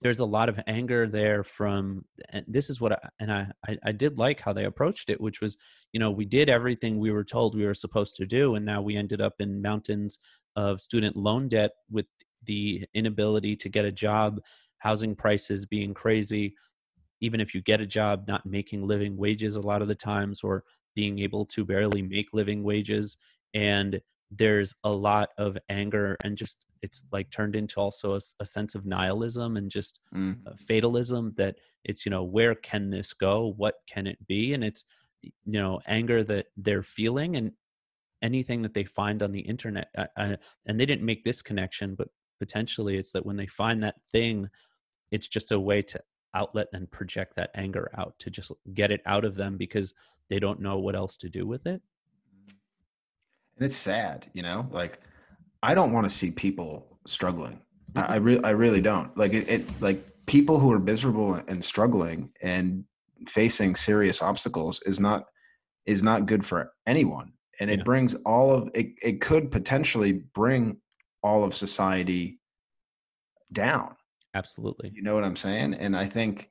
there's 0.02 0.20
a 0.20 0.26
lot 0.26 0.50
of 0.50 0.60
anger 0.68 1.08
there 1.08 1.44
from 1.44 2.06
and 2.30 2.46
this 2.48 2.70
is 2.70 2.80
what 2.80 2.94
I, 2.94 3.10
and 3.20 3.32
I, 3.32 3.48
I, 3.68 3.78
I 3.86 3.92
did 3.92 4.18
like 4.18 4.42
how 4.42 4.54
they 4.54 4.66
approached 4.66 5.10
it 5.10 5.20
which 5.20 5.42
was 5.42 5.58
you 5.94 6.00
know 6.00 6.12
we 6.12 6.26
did 6.26 6.50
everything 6.50 7.00
we 7.00 7.12
were 7.12 7.24
told 7.24 7.56
we 7.56 7.66
were 7.66 7.74
supposed 7.74 8.16
to 8.16 8.26
do 8.26 8.56
and 8.56 8.66
now 8.66 8.82
we 8.82 8.96
ended 8.96 9.22
up 9.22 9.34
in 9.40 9.62
mountains 9.62 10.20
of 10.56 10.82
student 10.82 11.16
loan 11.16 11.48
debt 11.48 11.72
with 11.90 12.06
the 12.46 12.86
inability 12.94 13.56
to 13.56 13.70
get 13.70 13.86
a 13.86 13.92
job 13.92 14.40
housing 14.80 15.16
prices 15.16 15.66
being 15.66 15.94
crazy. 15.94 16.56
Even 17.22 17.40
if 17.40 17.54
you 17.54 17.62
get 17.62 17.82
a 17.82 17.86
job 17.86 18.26
not 18.28 18.46
making 18.46 18.88
living 18.88 19.18
wages 19.18 19.56
a 19.56 19.62
lot 19.62 19.82
of 19.82 19.88
the 19.88 19.96
times 19.96 20.42
or 20.44 20.64
being 20.96 21.20
able 21.20 21.46
to 21.46 21.66
barely 21.66 22.02
make 22.02 22.28
living 22.34 22.64
wages 22.64 23.18
and 23.54 24.02
there's 24.32 24.74
a 24.84 24.90
lot 24.90 25.30
of 25.38 25.58
anger 25.70 26.16
and 26.24 26.38
just 26.38 26.66
it's 26.82 27.04
like 27.12 27.30
turned 27.30 27.56
into 27.56 27.80
also 27.80 28.16
a, 28.16 28.20
a 28.40 28.46
sense 28.46 28.76
of 28.76 28.86
nihilism 28.86 29.58
and 29.58 29.70
just 29.70 30.00
mm. 30.16 30.38
fatalism 30.58 31.34
that 31.38 31.56
it's 31.84 32.06
you 32.06 32.10
know 32.10 32.24
where 32.24 32.56
can 32.56 32.90
this 32.90 33.14
go? 33.14 33.54
What 33.56 33.76
can 33.88 34.08
it 34.08 34.26
be? 34.28 34.54
And 34.54 34.64
it's 34.64 34.84
you 35.22 35.32
know 35.46 35.80
anger 35.88 36.24
that 36.24 36.48
they're 36.58 36.84
feeling 36.84 37.36
and 37.36 37.52
anything 38.22 38.62
that 38.64 38.74
they 38.74 38.84
find 38.84 39.24
on 39.24 39.32
the 39.32 39.40
internet 39.40 39.90
uh, 39.98 40.06
uh, 40.18 40.36
and 40.66 40.80
they 40.80 40.86
didn't 40.86 41.06
make 41.06 41.24
this 41.24 41.42
connection 41.42 41.96
but 41.96 42.10
potentially 42.40 42.98
it's 42.98 43.12
that 43.12 43.26
when 43.26 43.38
they 43.38 43.48
find 43.48 43.84
that 43.84 43.96
thing 44.12 44.50
it's 45.12 45.28
just 45.28 45.52
a 45.52 45.60
way 45.60 45.82
to 45.82 46.00
outlet 46.34 46.68
and 46.74 46.92
project 46.92 47.36
that 47.36 47.50
anger 47.56 47.90
out 47.98 48.14
to 48.20 48.30
just 48.30 48.52
get 48.74 48.92
it 48.92 49.02
out 49.06 49.26
of 49.26 49.36
them 49.36 49.58
because 49.58 49.94
they 50.30 50.40
don't 50.40 50.62
know 50.62 50.78
what 50.78 50.96
else 50.96 51.18
to 51.18 51.28
do 51.28 51.48
with 51.48 51.66
it. 51.66 51.82
And 53.58 53.66
it's 53.66 53.76
sad 53.76 54.30
you 54.34 54.44
know 54.44 54.68
like 54.72 55.00
i 55.64 55.74
don't 55.74 55.92
want 55.92 56.06
to 56.06 56.10
see 56.10 56.32
people 56.32 56.90
struggling. 57.10 57.62
I, 57.96 58.02
I 58.02 58.18
mm-hmm. 58.18 58.26
really 58.26 58.44
i 58.44 58.50
really 58.52 58.82
don't. 58.82 59.16
Like 59.18 59.34
it, 59.34 59.50
it 59.50 59.82
like 59.82 60.06
people 60.26 60.60
who 60.60 60.72
are 60.72 60.80
miserable 60.80 61.34
and 61.36 61.64
struggling 61.64 62.32
and 62.42 62.86
facing 63.28 63.76
serious 63.76 64.22
obstacles 64.22 64.82
is 64.86 65.00
not 65.00 65.26
is 65.86 66.04
not 66.04 66.26
good 66.26 66.46
for 66.46 66.72
anyone. 66.88 67.34
And 67.60 67.70
it 67.70 67.80
yeah. 67.80 67.84
brings 67.84 68.14
all 68.26 68.52
of 68.52 68.70
it 68.74 68.88
it 69.02 69.22
could 69.22 69.52
potentially 69.52 70.14
bring 70.14 70.78
all 71.24 71.44
of 71.44 71.54
society 71.54 72.40
down. 73.52 73.96
Absolutely. 74.36 74.92
You 74.94 75.02
know 75.02 75.16
what 75.16 75.24
i'm 75.24 75.36
saying? 75.36 75.74
And 75.74 75.98
i 75.98 76.06
think 76.06 76.50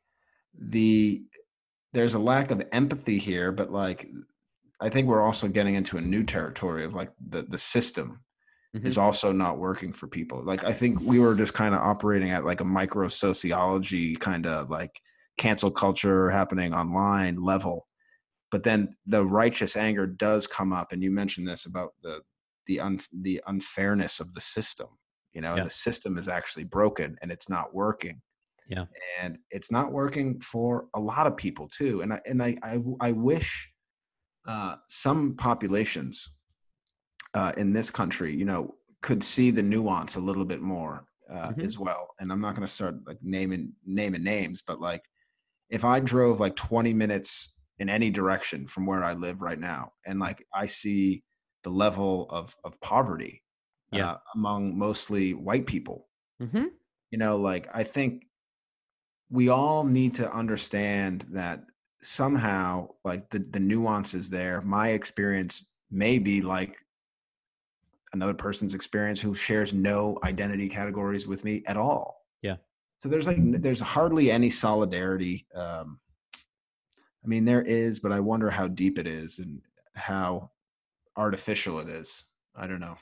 the 0.61 1.23
there's 1.93 2.15
a 2.15 2.19
lack 2.19 2.51
of 2.51 2.63
empathy 2.73 3.19
here 3.19 3.53
but 3.53 3.71
like 3.71 4.09
I 4.81 4.89
think 4.89 5.09
we're 5.09 5.23
also 5.23 5.49
getting 5.49 5.75
into 5.75 5.99
a 5.99 6.01
new 6.01 6.23
territory 6.23 6.85
of 6.85 6.95
like 6.95 7.11
the 7.31 7.43
the 7.43 7.59
system 7.59 8.21
mm-hmm. 8.77 8.87
is 8.87 8.99
also 8.99 9.33
not 9.33 9.59
working 9.59 9.93
for 9.93 10.07
people. 10.07 10.43
Like 10.43 10.65
I 10.65 10.73
think 10.73 11.01
we 11.01 11.19
were 11.19 11.35
just 11.35 11.55
kind 11.55 11.75
of 11.75 11.81
operating 11.81 12.31
at 12.31 12.45
like 12.45 12.61
a 12.61 12.65
micro 12.65 13.09
sociology 13.09 14.17
kind 14.17 14.47
of 14.47 14.71
like 14.71 15.01
cancel 15.37 15.71
culture 15.71 16.31
happening 16.31 16.75
online 16.75 17.43
level. 17.43 17.87
But 18.51 18.65
then 18.65 18.97
the 19.07 19.25
righteous 19.25 19.77
anger 19.77 20.07
does 20.07 20.47
come 20.47 20.73
up, 20.73 20.93
and 20.93 21.03
you 21.03 21.11
mentioned 21.11 21.47
this 21.47 21.67
about 21.67 21.93
the 22.03 22.23
the 22.67 22.81
un, 22.81 22.99
the 23.13 23.43
unfairness 23.47 24.21
of 24.21 24.33
the 24.35 24.41
system. 24.41 24.89
You 25.35 25.43
know, 25.43 25.57
yeah. 25.57 25.65
the 25.65 25.71
system 25.71 26.17
is 26.17 26.29
actually 26.29 26.65
broken 26.65 27.17
and 27.23 27.31
it's 27.31 27.49
not 27.49 27.75
working. 27.75 28.21
Yeah, 28.69 28.85
and 29.21 29.39
it's 29.51 29.71
not 29.71 29.93
working 29.93 30.41
for 30.41 30.89
a 30.95 31.01
lot 31.01 31.27
of 31.27 31.37
people 31.37 31.69
too. 31.69 32.03
And 32.03 32.13
I 32.13 32.21
and 32.27 32.43
I 32.43 32.57
I, 32.63 32.79
I 33.01 33.13
wish 33.13 33.71
uh, 34.47 34.77
some 34.89 35.37
populations 35.37 36.38
uh, 37.39 37.53
in 37.57 37.73
this 37.73 37.89
country, 37.89 38.35
you 38.35 38.45
know, 38.45 38.75
could 39.01 39.23
see 39.23 39.53
the 39.53 39.63
nuance 39.63 40.17
a 40.17 40.21
little 40.21 40.45
bit 40.45 40.61
more 40.61 41.05
uh, 41.31 41.51
mm-hmm. 41.51 41.61
as 41.61 41.79
well. 41.79 42.09
And 42.19 42.33
I'm 42.33 42.41
not 42.41 42.57
going 42.57 42.67
to 42.67 42.73
start 42.73 42.97
like 43.07 43.19
naming 43.23 43.73
naming 43.87 44.25
names, 44.25 44.63
but 44.67 44.81
like 44.81 45.05
if 45.71 45.85
I 45.85 46.01
drove 46.01 46.41
like 46.41 46.57
20 46.57 46.93
minutes 46.95 47.63
in 47.79 47.89
any 47.89 48.11
direction 48.11 48.67
from 48.67 48.87
where 48.87 49.05
I 49.05 49.13
live 49.13 49.41
right 49.41 49.61
now, 49.61 49.93
and 50.05 50.19
like 50.19 50.45
I 50.53 50.67
see 50.67 51.23
the 51.63 51.71
level 51.71 52.27
of 52.31 52.57
of 52.65 52.81
poverty 52.81 53.45
yeah. 53.93 54.13
uh, 54.13 54.17
among 54.35 54.77
mostly 54.77 55.33
white 55.33 55.67
people, 55.67 56.09
mm-hmm. 56.43 56.67
you 57.13 57.19
know, 57.19 57.37
like 57.37 57.69
I 57.73 57.85
think 57.85 58.25
we 59.31 59.49
all 59.49 59.85
need 59.85 60.15
to 60.17 60.33
understand 60.33 61.25
that 61.31 61.63
somehow 62.03 62.89
like 63.05 63.31
the 63.31 63.39
the 63.51 63.61
nuances 63.61 64.29
there 64.29 64.61
my 64.63 64.89
experience 64.91 65.75
may 65.91 66.19
be 66.19 66.43
like 66.43 66.77
another 68.13 68.35
person's 68.35 68.75
experience 68.75 69.21
who 69.21 69.35
shares 69.35 69.73
no 69.73 70.19
identity 70.25 70.69
categories 70.69 71.27
with 71.27 71.45
me 71.45 71.63
at 71.67 71.77
all. 71.77 72.25
Yeah. 72.43 72.57
So 72.99 73.09
there's 73.09 73.27
like 73.27 73.39
there's 73.63 73.81
hardly 73.81 74.31
any 74.31 74.51
solidarity. 74.51 75.47
Um, 75.55 76.01
I 77.25 77.29
mean, 77.29 77.45
there 77.45 77.63
is, 77.63 77.99
but 77.99 78.13
I 78.13 78.21
wonder 78.21 78.51
how 78.51 78.69
deep 78.69 78.99
it 78.99 79.07
is 79.07 79.39
and 79.39 79.61
how 79.95 80.51
artificial 81.17 81.79
it 81.81 81.89
is. 81.89 82.25
I 82.57 82.67
don't 82.67 82.81
know. 82.81 82.97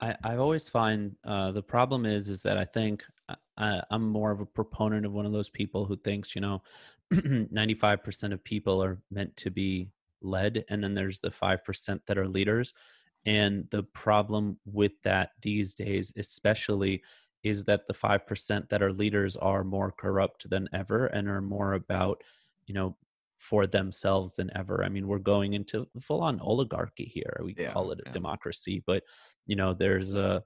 I 0.00 0.16
I 0.22 0.36
always 0.36 0.68
find 0.68 1.16
uh, 1.24 1.52
the 1.52 1.62
problem 1.62 2.04
is 2.04 2.28
is 2.28 2.42
that 2.42 2.58
I 2.58 2.64
think 2.64 3.04
uh, 3.28 3.36
I, 3.56 3.82
I'm 3.90 4.08
more 4.08 4.32
of 4.32 4.40
a 4.40 4.46
proponent 4.46 5.06
of 5.06 5.12
one 5.12 5.26
of 5.26 5.32
those 5.32 5.50
people 5.50 5.86
who 5.86 5.96
thinks 5.96 6.34
you 6.34 6.40
know, 6.40 6.62
95% 7.12 8.32
of 8.32 8.44
people 8.44 8.82
are 8.82 8.98
meant 9.10 9.36
to 9.38 9.50
be 9.50 9.90
led, 10.20 10.64
and 10.68 10.82
then 10.82 10.94
there's 10.94 11.20
the 11.20 11.30
five 11.30 11.64
percent 11.64 12.02
that 12.06 12.18
are 12.18 12.28
leaders 12.28 12.74
and 13.24 13.68
the 13.70 13.82
problem 13.82 14.58
with 14.64 14.92
that 15.04 15.30
these 15.42 15.74
days, 15.74 16.12
especially, 16.16 17.02
is 17.42 17.64
that 17.64 17.86
the 17.86 17.94
5% 17.94 18.68
that 18.68 18.82
are 18.82 18.92
leaders 18.92 19.36
are 19.36 19.64
more 19.64 19.92
corrupt 19.92 20.48
than 20.48 20.68
ever 20.72 21.06
and 21.06 21.28
are 21.28 21.40
more 21.40 21.74
about, 21.74 22.22
you 22.66 22.74
know, 22.74 22.96
for 23.38 23.66
themselves 23.66 24.36
than 24.36 24.50
ever. 24.56 24.84
I 24.84 24.88
mean, 24.88 25.08
we're 25.08 25.18
going 25.18 25.54
into 25.54 25.88
full 26.00 26.22
on 26.22 26.40
oligarchy 26.40 27.04
here. 27.04 27.40
We 27.42 27.54
yeah, 27.58 27.72
call 27.72 27.90
it 27.90 27.98
a 28.00 28.02
yeah. 28.06 28.12
democracy, 28.12 28.82
but, 28.86 29.02
you 29.46 29.56
know, 29.56 29.74
there's 29.74 30.14
a, 30.14 30.44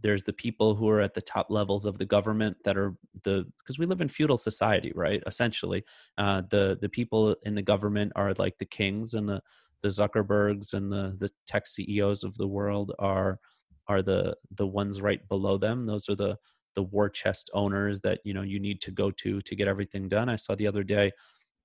there's 0.00 0.24
the 0.24 0.32
people 0.32 0.74
who 0.74 0.88
are 0.88 1.00
at 1.00 1.14
the 1.14 1.22
top 1.22 1.46
levels 1.48 1.86
of 1.86 1.98
the 1.98 2.04
government 2.04 2.56
that 2.64 2.76
are 2.76 2.94
the 3.22 3.46
because 3.58 3.78
we 3.78 3.86
live 3.86 4.00
in 4.00 4.08
feudal 4.08 4.36
society 4.36 4.92
right 4.96 5.22
essentially 5.26 5.84
uh, 6.18 6.42
the 6.50 6.76
the 6.80 6.88
people 6.88 7.36
in 7.44 7.54
the 7.54 7.62
government 7.62 8.10
are 8.16 8.34
like 8.34 8.58
the 8.58 8.64
kings 8.64 9.14
and 9.14 9.28
the 9.28 9.40
the 9.82 9.88
Zuckerbergs 9.88 10.74
and 10.74 10.92
the 10.92 11.16
the 11.18 11.30
tech 11.46 11.66
CEOs 11.66 12.24
of 12.24 12.36
the 12.36 12.46
world 12.46 12.92
are 12.98 13.38
are 13.88 14.02
the 14.02 14.36
the 14.50 14.66
ones 14.66 15.00
right 15.00 15.26
below 15.28 15.58
them. 15.58 15.86
Those 15.86 16.08
are 16.08 16.16
the 16.16 16.36
the 16.74 16.82
war 16.82 17.08
chest 17.10 17.50
owners 17.52 18.00
that 18.00 18.20
you 18.24 18.32
know 18.34 18.42
you 18.42 18.58
need 18.58 18.80
to 18.82 18.90
go 18.90 19.10
to 19.10 19.40
to 19.40 19.56
get 19.56 19.68
everything 19.68 20.08
done. 20.08 20.28
I 20.28 20.36
saw 20.36 20.54
the 20.54 20.66
other 20.66 20.82
day 20.82 21.12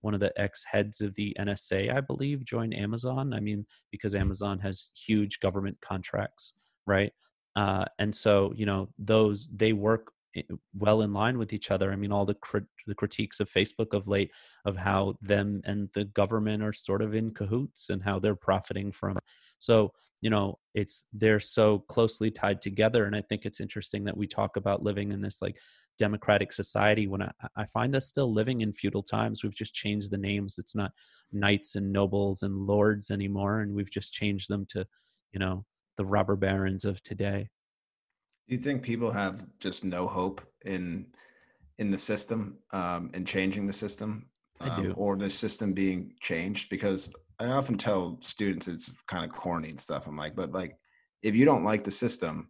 one 0.01 0.13
of 0.13 0.19
the 0.19 0.34
ex 0.39 0.63
heads 0.63 1.01
of 1.01 1.15
the 1.15 1.36
NSA, 1.39 1.93
I 1.93 2.01
believe, 2.01 2.45
joined 2.45 2.73
Amazon. 2.73 3.34
I 3.34 3.39
mean, 3.39 3.65
because 3.91 4.15
Amazon 4.15 4.60
has 4.60 4.89
huge 4.95 5.39
government 5.39 5.77
contracts, 5.82 6.53
right? 6.86 7.12
Uh, 7.56 7.86
and 7.97 8.13
so 8.13 8.53
you 8.56 8.65
know 8.65 8.89
those 8.99 9.49
they 9.56 9.73
work 9.73 10.12
well 10.78 11.02
in 11.02 11.13
line 11.13 11.38
with 11.38 11.54
each 11.54 11.71
other. 11.71 11.91
I 11.91 11.95
mean, 11.95 12.12
all 12.12 12.26
the 12.26 12.36
crit- 12.36 12.65
the 12.86 12.95
critiques 12.95 13.39
of 13.39 13.52
Facebook 13.52 13.93
of 13.93 14.08
late 14.08 14.32
of 14.65 14.78
how 14.78 15.15
them 15.21 15.62
and 15.65 15.89
the 15.93 16.06
government 16.06 16.63
are 16.63 16.73
sort 16.73 17.02
of 17.02 17.15
in 17.15 17.34
cahoots 17.34 17.89
and 17.89 18.04
how 18.04 18.19
they're 18.19 18.36
profiting 18.36 18.91
from. 18.91 19.17
So 19.60 19.91
you 20.21 20.30
know, 20.30 20.58
it's 20.73 21.06
they're 21.13 21.39
so 21.39 21.80
closely 21.80 22.32
tied 22.32 22.62
together, 22.62 23.06
and 23.06 23.15
I 23.15 23.21
think 23.21 23.45
it's 23.45 23.62
interesting 23.62 24.06
that 24.06 24.17
we 24.17 24.28
talk 24.28 24.58
about 24.58 24.84
living 24.84 25.12
in 25.12 25.21
this 25.21 25.41
like 25.41 25.58
democratic 25.97 26.54
society 26.54 27.08
when 27.08 27.21
I, 27.21 27.32
I 27.56 27.65
find 27.65 27.95
us 27.95 28.08
still 28.08 28.32
living 28.34 28.62
in 28.62 28.73
feudal 28.73 29.04
times. 29.04 29.43
We've 29.43 29.54
just 29.54 29.73
changed 29.73 30.12
the 30.12 30.17
names. 30.17 30.56
It's 30.58 30.76
not 30.76 30.91
knights 31.32 31.76
and 31.76 31.91
nobles 31.91 32.41
and 32.43 32.65
lords 32.65 33.12
anymore, 33.12 33.62
and 33.62 33.73
we've 33.73 33.91
just 33.91 34.13
changed 34.13 34.50
them 34.50 34.65
to, 34.69 34.86
you 35.32 35.39
know, 35.39 35.65
the 35.97 36.06
robber 36.06 36.36
barons 36.36 36.84
of 36.86 37.02
today. 37.04 37.50
Do 38.47 38.55
you 38.55 38.62
think 38.62 38.81
people 38.81 39.12
have 39.12 39.45
just 39.60 39.83
no 39.83 40.07
hope 40.07 40.41
in 40.65 41.07
in 41.79 41.91
the 41.91 41.97
system 41.97 42.57
um, 42.71 43.12
and 43.13 43.27
changing 43.27 43.67
the 43.67 43.73
system, 43.73 44.27
um, 44.62 44.93
or 44.97 45.15
the 45.15 45.29
system 45.29 45.73
being 45.73 46.13
changed? 46.21 46.69
Because 46.69 47.13
I 47.39 47.47
often 47.47 47.77
tell 47.77 48.17
students 48.21 48.67
it's 48.67 48.91
kind 49.07 49.25
of 49.25 49.31
corny 49.31 49.69
and 49.69 49.79
stuff. 49.79 50.07
I'm 50.07 50.17
like, 50.17 50.36
but 50.36 50.53
like, 50.53 50.77
if 51.21 51.36
you 51.36 51.45
don't 51.45 51.63
like 51.63 51.83
the 51.83 51.91
system, 51.91 52.49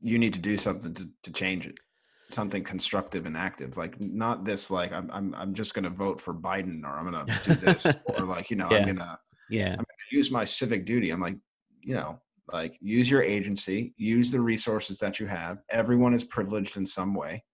you 0.00 0.18
need 0.18 0.32
to 0.32 0.38
do 0.38 0.56
something 0.56 0.94
to 0.94 1.08
to 1.24 1.32
change 1.32 1.66
it. 1.66 1.74
Something 2.28 2.62
constructive 2.62 3.26
and 3.26 3.36
active, 3.36 3.76
like 3.76 4.00
not 4.00 4.44
this 4.44 4.70
like 4.70 4.92
I'm 4.92 5.10
I'm 5.12 5.34
I'm 5.34 5.52
just 5.52 5.74
gonna 5.74 5.90
vote 5.90 6.20
for 6.20 6.32
Biden 6.32 6.84
or 6.84 6.96
I'm 6.96 7.04
gonna 7.04 7.26
do 7.44 7.54
this 7.56 7.84
or 8.04 8.24
like 8.24 8.50
you 8.50 8.56
know 8.56 8.68
yeah. 8.70 8.76
I'm 8.78 8.86
gonna 8.86 9.18
yeah 9.50 9.70
I'm 9.70 9.76
gonna 9.76 10.10
use 10.12 10.30
my 10.30 10.44
civic 10.44 10.84
duty. 10.86 11.10
I'm 11.10 11.20
like 11.20 11.36
you 11.82 11.94
know 11.94 12.20
like 12.52 12.76
use 12.80 13.10
your 13.10 13.22
agency 13.22 13.94
use 13.96 14.30
the 14.30 14.40
resources 14.40 14.98
that 14.98 15.20
you 15.20 15.26
have. 15.26 15.58
Everyone 15.70 16.14
is 16.14 16.24
privileged 16.24 16.76
in 16.76 16.86
some 16.86 17.14
way. 17.14 17.44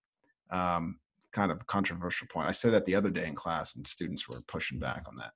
Um, 0.50 0.98
kind 1.32 1.50
of 1.50 1.66
controversial 1.66 2.26
point. 2.28 2.48
I 2.48 2.52
said 2.52 2.72
that 2.72 2.84
the 2.84 2.94
other 2.94 3.10
day 3.10 3.26
in 3.26 3.34
class 3.34 3.76
and 3.76 3.86
students 3.86 4.28
were 4.28 4.40
pushing 4.48 4.78
back 4.78 5.04
on 5.06 5.16
that. 5.16 5.32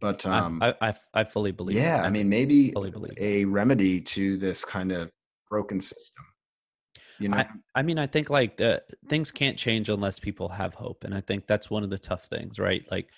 But 0.00 0.24
um, 0.26 0.62
I, 0.62 0.74
I, 0.80 0.94
I 1.14 1.24
fully 1.24 1.52
believe 1.52 1.76
yeah 1.76 2.02
i 2.02 2.10
mean 2.10 2.28
maybe 2.28 2.74
a 3.16 3.44
remedy 3.44 4.00
to 4.00 4.36
this 4.36 4.64
kind 4.64 4.90
of 4.90 5.10
broken 5.48 5.80
system 5.80 6.24
you 7.20 7.28
know? 7.28 7.38
I, 7.38 7.46
I 7.76 7.82
mean 7.82 7.98
i 7.98 8.06
think 8.06 8.28
like 8.28 8.60
uh, 8.60 8.80
things 9.08 9.30
can't 9.30 9.56
change 9.56 9.88
unless 9.88 10.18
people 10.18 10.48
have 10.48 10.74
hope 10.74 11.04
and 11.04 11.14
i 11.14 11.20
think 11.20 11.46
that's 11.46 11.70
one 11.70 11.84
of 11.84 11.90
the 11.90 11.98
tough 11.98 12.24
things 12.24 12.58
right? 12.58 12.84
Like 12.90 13.08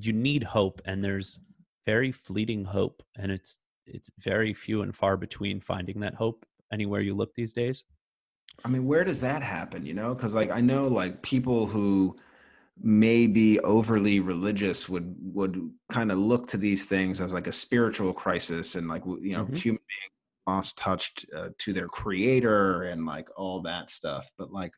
you 0.00 0.12
need 0.12 0.42
hope 0.42 0.80
and 0.84 1.02
there's 1.04 1.38
very 1.84 2.12
fleeting 2.12 2.64
hope 2.64 3.02
and 3.16 3.30
it's 3.30 3.58
it's 3.86 4.10
very 4.18 4.52
few 4.54 4.82
and 4.82 4.94
far 4.94 5.16
between 5.16 5.60
finding 5.60 6.00
that 6.00 6.14
hope 6.14 6.44
anywhere 6.72 7.00
you 7.00 7.14
look 7.14 7.34
these 7.34 7.52
days 7.52 7.84
i 8.64 8.68
mean 8.68 8.86
where 8.86 9.04
does 9.04 9.20
that 9.20 9.42
happen 9.42 9.84
you 9.84 9.94
know 9.94 10.14
because 10.14 10.34
like 10.34 10.50
i 10.50 10.60
know 10.60 10.88
like 10.88 11.22
people 11.22 11.66
who 11.66 12.16
may 12.82 13.26
be 13.26 13.58
overly 13.60 14.20
religious 14.20 14.88
would 14.88 15.14
would 15.20 15.70
kind 15.88 16.12
of 16.12 16.18
look 16.18 16.46
to 16.46 16.56
these 16.56 16.84
things 16.84 17.20
as 17.20 17.32
like 17.32 17.46
a 17.46 17.52
spiritual 17.52 18.12
crisis 18.12 18.74
and 18.74 18.86
like 18.86 19.02
you 19.06 19.32
know 19.32 19.44
mm-hmm. 19.44 19.54
human 19.54 19.80
being 19.88 20.10
lost 20.54 20.76
touched 20.76 21.24
uh, 21.34 21.48
to 21.58 21.72
their 21.72 21.88
creator 21.88 22.84
and 22.84 23.06
like 23.06 23.28
all 23.36 23.62
that 23.62 23.90
stuff 23.90 24.30
but 24.36 24.52
like 24.52 24.72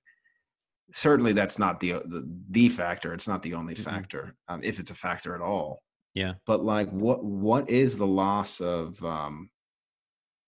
certainly 0.92 1.32
that's 1.32 1.58
not 1.58 1.80
the 1.80 1.92
the, 1.92 2.26
the 2.50 2.68
factor 2.68 3.12
it's 3.12 3.28
not 3.28 3.42
the 3.42 3.52
only 3.52 3.74
mm-hmm. 3.74 3.82
factor 3.82 4.34
um, 4.48 4.60
if 4.62 4.78
it's 4.78 4.90
a 4.90 4.94
factor 4.94 5.34
at 5.34 5.40
all 5.40 5.82
yeah. 6.14 6.34
But 6.46 6.64
like 6.64 6.90
what 6.90 7.24
what 7.24 7.70
is 7.70 7.98
the 7.98 8.06
loss 8.06 8.60
of 8.60 9.02
um 9.04 9.50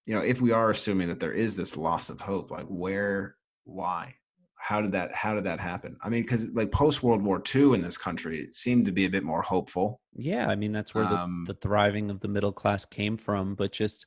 you 0.07 0.15
know 0.15 0.23
if 0.23 0.41
we 0.41 0.53
are 0.53 0.71
assuming 0.71 1.09
that 1.09 1.21
there 1.21 1.33
is 1.33 1.57
this 1.57 1.77
loss 1.77 2.11
of 2.11 2.21
hope 2.21 2.51
like 2.51 2.67
where 2.67 3.37
why? 3.65 4.15
How 4.57 4.81
did 4.81 4.93
that 4.93 5.15
how 5.15 5.35
did 5.35 5.45
that 5.45 5.61
happen? 5.61 5.97
I 6.03 6.09
mean 6.09 6.23
because 6.23 6.49
like 6.49 6.71
post 6.73 7.03
world 7.03 7.23
war 7.23 7.43
ii 7.55 7.75
in 7.75 7.81
this 7.81 7.97
country 7.97 8.41
it 8.41 8.55
seemed 8.55 8.87
to 8.87 8.93
be 8.93 9.05
a 9.07 9.11
bit 9.11 9.25
more 9.25 9.43
hopeful. 9.43 10.01
Yeah 10.15 10.49
i 10.49 10.57
mean 10.57 10.73
that's 10.73 10.95
where 10.95 11.05
the, 11.05 11.19
um, 11.19 11.45
the 11.47 11.55
thriving 11.55 12.11
of 12.11 12.21
the 12.21 12.29
middle 12.29 12.53
class 12.53 12.85
came 12.85 13.17
from 13.17 13.55
but 13.55 13.73
just 13.73 14.07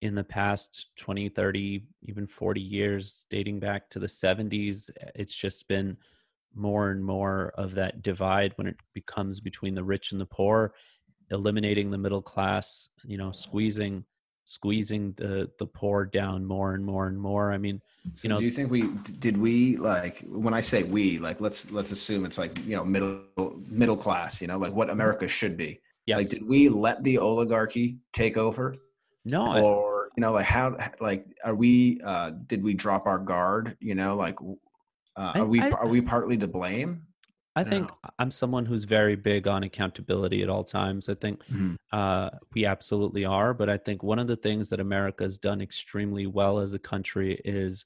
in 0.00 0.14
the 0.14 0.24
past 0.24 0.90
20 0.98 1.30
30 1.30 1.84
even 2.02 2.26
40 2.26 2.60
years 2.60 3.26
dating 3.30 3.58
back 3.58 3.88
to 3.90 3.98
the 3.98 4.06
70s 4.06 4.90
it's 5.14 5.34
just 5.34 5.66
been 5.66 5.96
more 6.54 6.90
and 6.90 7.04
more 7.04 7.52
of 7.56 7.74
that 7.74 8.02
divide 8.02 8.52
when 8.56 8.66
it 8.66 8.76
becomes 8.94 9.40
between 9.40 9.74
the 9.74 9.84
rich 9.84 10.12
and 10.12 10.20
the 10.20 10.26
poor 10.26 10.74
eliminating 11.30 11.90
the 11.90 11.98
middle 11.98 12.22
class 12.22 12.88
you 13.04 13.16
know 13.16 13.32
squeezing 13.32 14.04
squeezing 14.44 15.12
the 15.16 15.50
the 15.58 15.66
poor 15.66 16.04
down 16.04 16.44
more 16.44 16.74
and 16.74 16.84
more 16.84 17.06
and 17.06 17.18
more. 17.18 17.52
I 17.52 17.58
mean 17.58 17.80
so 18.14 18.26
you 18.26 18.28
know 18.28 18.38
do 18.38 18.44
you 18.44 18.50
think 18.50 18.70
we 18.70 18.82
did 19.18 19.36
we 19.36 19.78
like 19.78 20.20
when 20.28 20.52
i 20.52 20.60
say 20.60 20.82
we 20.82 21.18
like 21.18 21.40
let's 21.40 21.72
let's 21.72 21.90
assume 21.90 22.26
it's 22.26 22.36
like 22.36 22.64
you 22.66 22.76
know 22.76 22.84
middle 22.84 23.22
middle 23.66 23.96
class 23.96 24.42
you 24.42 24.46
know 24.46 24.58
like 24.58 24.74
what 24.74 24.90
america 24.90 25.26
should 25.26 25.56
be. 25.56 25.80
Yes. 26.06 26.18
like 26.18 26.28
did 26.28 26.46
we 26.46 26.68
let 26.68 27.02
the 27.02 27.16
oligarchy 27.16 27.96
take 28.12 28.36
over? 28.36 28.74
No 29.24 29.56
or 29.56 30.10
you 30.16 30.20
know 30.20 30.32
like 30.32 30.44
how 30.44 30.76
like 31.00 31.24
are 31.42 31.54
we 31.54 32.00
uh 32.04 32.30
did 32.46 32.62
we 32.62 32.74
drop 32.74 33.06
our 33.06 33.18
guard 33.18 33.76
you 33.80 33.94
know 33.94 34.14
like 34.14 34.36
uh, 35.16 35.32
are 35.36 35.44
we 35.46 35.60
I- 35.60 35.70
are 35.70 35.86
we 35.88 36.00
partly 36.00 36.36
to 36.38 36.46
blame 36.48 37.06
I 37.56 37.62
think. 37.62 37.88
I'm 38.18 38.32
someone 38.32 38.66
who's 38.66 38.82
very 38.82 39.14
big 39.14 39.46
on 39.46 39.62
accountability 39.62 40.42
at 40.42 40.48
all 40.48 40.64
times. 40.64 41.08
I 41.08 41.14
think 41.14 41.40
Mhm. 41.46 41.76
uh, 41.92 42.30
we 42.52 42.66
absolutely 42.66 43.24
are, 43.24 43.54
but 43.54 43.70
I 43.70 43.76
think 43.78 44.02
one 44.02 44.18
of 44.18 44.26
the 44.26 44.34
things 44.34 44.70
that 44.70 44.80
America 44.80 45.22
has 45.22 45.38
done 45.38 45.60
extremely 45.60 46.26
well 46.26 46.58
as 46.58 46.74
a 46.74 46.80
country 46.80 47.40
is, 47.44 47.84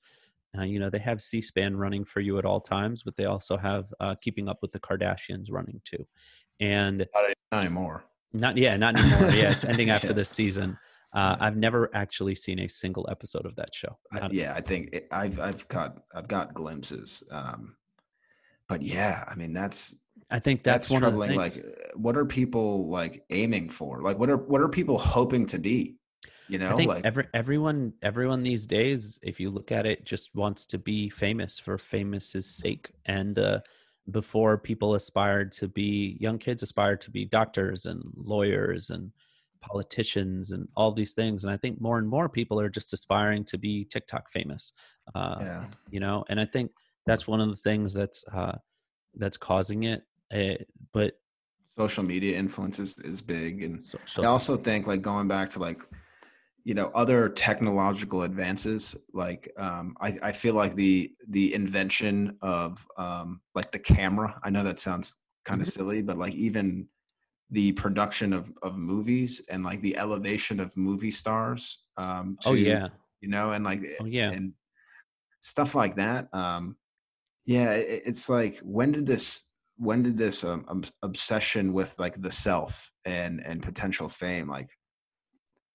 uh, 0.58 0.62
you 0.62 0.78
know, 0.78 0.88
they 0.88 0.98
have 1.00 1.20
C-SPAN 1.20 1.76
running 1.76 2.06
for 2.06 2.20
you 2.20 2.38
at 2.38 2.46
all 2.46 2.62
times, 2.62 3.02
but 3.02 3.16
they 3.16 3.26
also 3.26 3.58
have 3.58 3.92
uh, 4.00 4.14
Keeping 4.22 4.48
Up 4.48 4.60
with 4.62 4.72
the 4.72 4.80
Kardashians 4.80 5.48
running 5.52 5.82
too, 5.84 6.06
and 6.60 7.06
not, 7.14 7.24
not 7.52 7.64
anymore 7.64 8.04
not 8.32 8.56
yeah, 8.56 8.74
not 8.78 8.96
anymore. 8.96 9.30
yeah, 9.34 9.50
it's 9.52 9.64
ending 9.64 9.90
after 9.96 10.08
Yeah. 10.08 10.12
this 10.14 10.30
season. 10.30 10.78
Uh, 11.12 11.36
I've 11.40 11.56
never 11.56 11.90
actually 11.94 12.34
seen 12.34 12.58
a 12.60 12.68
single 12.68 13.08
episode 13.10 13.46
of 13.46 13.56
that 13.56 13.74
show. 13.74 13.98
I, 14.12 14.28
yeah 14.30 14.54
i 14.54 14.60
think 14.60 14.90
it, 14.92 15.08
i've 15.10 15.40
i've 15.40 15.66
got 15.68 16.02
i've 16.14 16.28
got 16.28 16.54
glimpses 16.54 17.22
um 17.30 17.76
but 18.68 18.82
yeah 18.82 19.24
i 19.26 19.34
mean 19.34 19.52
that's 19.52 20.02
I 20.30 20.38
think 20.38 20.62
that's, 20.62 20.88
that's, 20.88 20.90
one 20.90 21.04
of 21.04 21.14
the 21.14 21.26
troubling 21.26 21.38
like 21.38 21.56
uh, 21.56 21.96
what 21.96 22.16
are 22.16 22.26
people 22.26 22.88
like 22.88 23.24
aiming 23.30 23.70
for 23.70 24.02
like 24.02 24.18
what 24.18 24.28
are 24.28 24.36
what 24.36 24.60
are 24.60 24.68
people 24.68 24.98
hoping 24.98 25.46
to 25.46 25.58
be 25.58 25.96
you 26.48 26.58
know 26.58 26.70
I 26.70 26.74
think 26.74 26.88
like 26.88 27.04
every, 27.04 27.26
everyone 27.34 27.92
everyone 28.02 28.42
these 28.42 28.66
days, 28.66 29.18
if 29.22 29.38
you 29.38 29.50
look 29.50 29.70
at 29.70 29.86
it, 29.86 30.04
just 30.04 30.34
wants 30.34 30.66
to 30.66 30.78
be 30.78 31.08
famous 31.08 31.58
for 31.58 31.78
famous's 31.78 32.46
sake. 32.46 32.90
And 33.04 33.38
uh, 33.38 33.60
before 34.10 34.56
people 34.56 34.94
aspired 34.94 35.52
to 35.52 35.68
be 35.68 36.16
young 36.20 36.38
kids 36.38 36.62
aspired 36.62 37.02
to 37.02 37.10
be 37.10 37.24
doctors 37.24 37.86
and 37.86 38.02
lawyers 38.16 38.90
and 38.90 39.12
politicians 39.60 40.50
and 40.52 40.68
all 40.76 40.92
these 40.92 41.14
things. 41.14 41.44
And 41.44 41.52
I 41.52 41.56
think 41.56 41.80
more 41.80 41.98
and 41.98 42.08
more 42.08 42.28
people 42.28 42.60
are 42.60 42.68
just 42.68 42.92
aspiring 42.92 43.44
to 43.44 43.58
be 43.58 43.84
TikTok 43.84 44.30
famous. 44.30 44.72
Uh, 45.14 45.40
yeah 45.42 45.64
You 45.90 46.00
know, 46.00 46.24
and 46.28 46.40
I 46.40 46.44
think 46.44 46.70
that's 47.06 47.26
one 47.26 47.40
of 47.40 47.48
the 47.48 47.56
things 47.56 47.94
that's 47.94 48.24
uh, 48.32 48.58
that's 49.14 49.36
causing 49.36 49.84
it. 49.84 50.02
Uh, 50.32 50.62
but 50.92 51.14
social 51.78 52.04
media 52.04 52.36
influence 52.36 52.78
is, 52.78 52.98
is 53.00 53.20
big 53.22 53.62
and 53.62 53.80
so, 53.82 53.98
i 54.18 54.26
also 54.26 54.56
think 54.56 54.86
like 54.86 55.00
going 55.00 55.28
back 55.28 55.48
to 55.48 55.58
like 55.60 55.80
you 56.64 56.74
know 56.74 56.90
other 56.94 57.28
technological 57.28 58.24
advances 58.24 58.96
like 59.14 59.50
um 59.56 59.96
i 60.00 60.18
i 60.22 60.32
feel 60.32 60.54
like 60.54 60.74
the 60.74 61.12
the 61.28 61.54
invention 61.54 62.36
of 62.42 62.86
um 62.98 63.40
like 63.54 63.70
the 63.70 63.78
camera 63.78 64.38
i 64.42 64.50
know 64.50 64.64
that 64.64 64.80
sounds 64.80 65.16
kind 65.44 65.60
of 65.62 65.66
Mhm. 65.66 65.72
silly 65.72 66.02
but 66.02 66.18
like 66.18 66.34
even 66.34 66.86
the 67.50 67.72
production 67.72 68.32
of 68.32 68.52
of 68.62 68.76
movies 68.76 69.42
and 69.50 69.64
like 69.64 69.80
the 69.80 69.96
elevation 69.96 70.60
of 70.60 70.76
movie 70.76 71.10
stars 71.10 71.84
um 71.96 72.36
to, 72.42 72.50
oh 72.50 72.54
yeah, 72.54 72.88
you 73.20 73.28
know 73.28 73.52
and 73.52 73.64
like 73.64 73.82
oh 74.00 74.04
yeah. 74.04 74.30
and 74.30 74.52
stuff 75.40 75.74
like 75.74 75.94
that 75.94 76.28
um 76.34 76.76
yeah 77.46 77.72
it, 77.72 78.02
it's 78.04 78.28
like 78.28 78.58
when 78.58 78.92
did 78.92 79.06
this 79.06 79.52
when 79.76 80.02
did 80.02 80.18
this 80.18 80.42
um, 80.42 80.82
obsession 81.02 81.72
with 81.72 81.94
like 81.98 82.20
the 82.20 82.30
self 82.30 82.90
and 83.06 83.44
and 83.46 83.62
potential 83.62 84.08
fame 84.08 84.48
like 84.48 84.68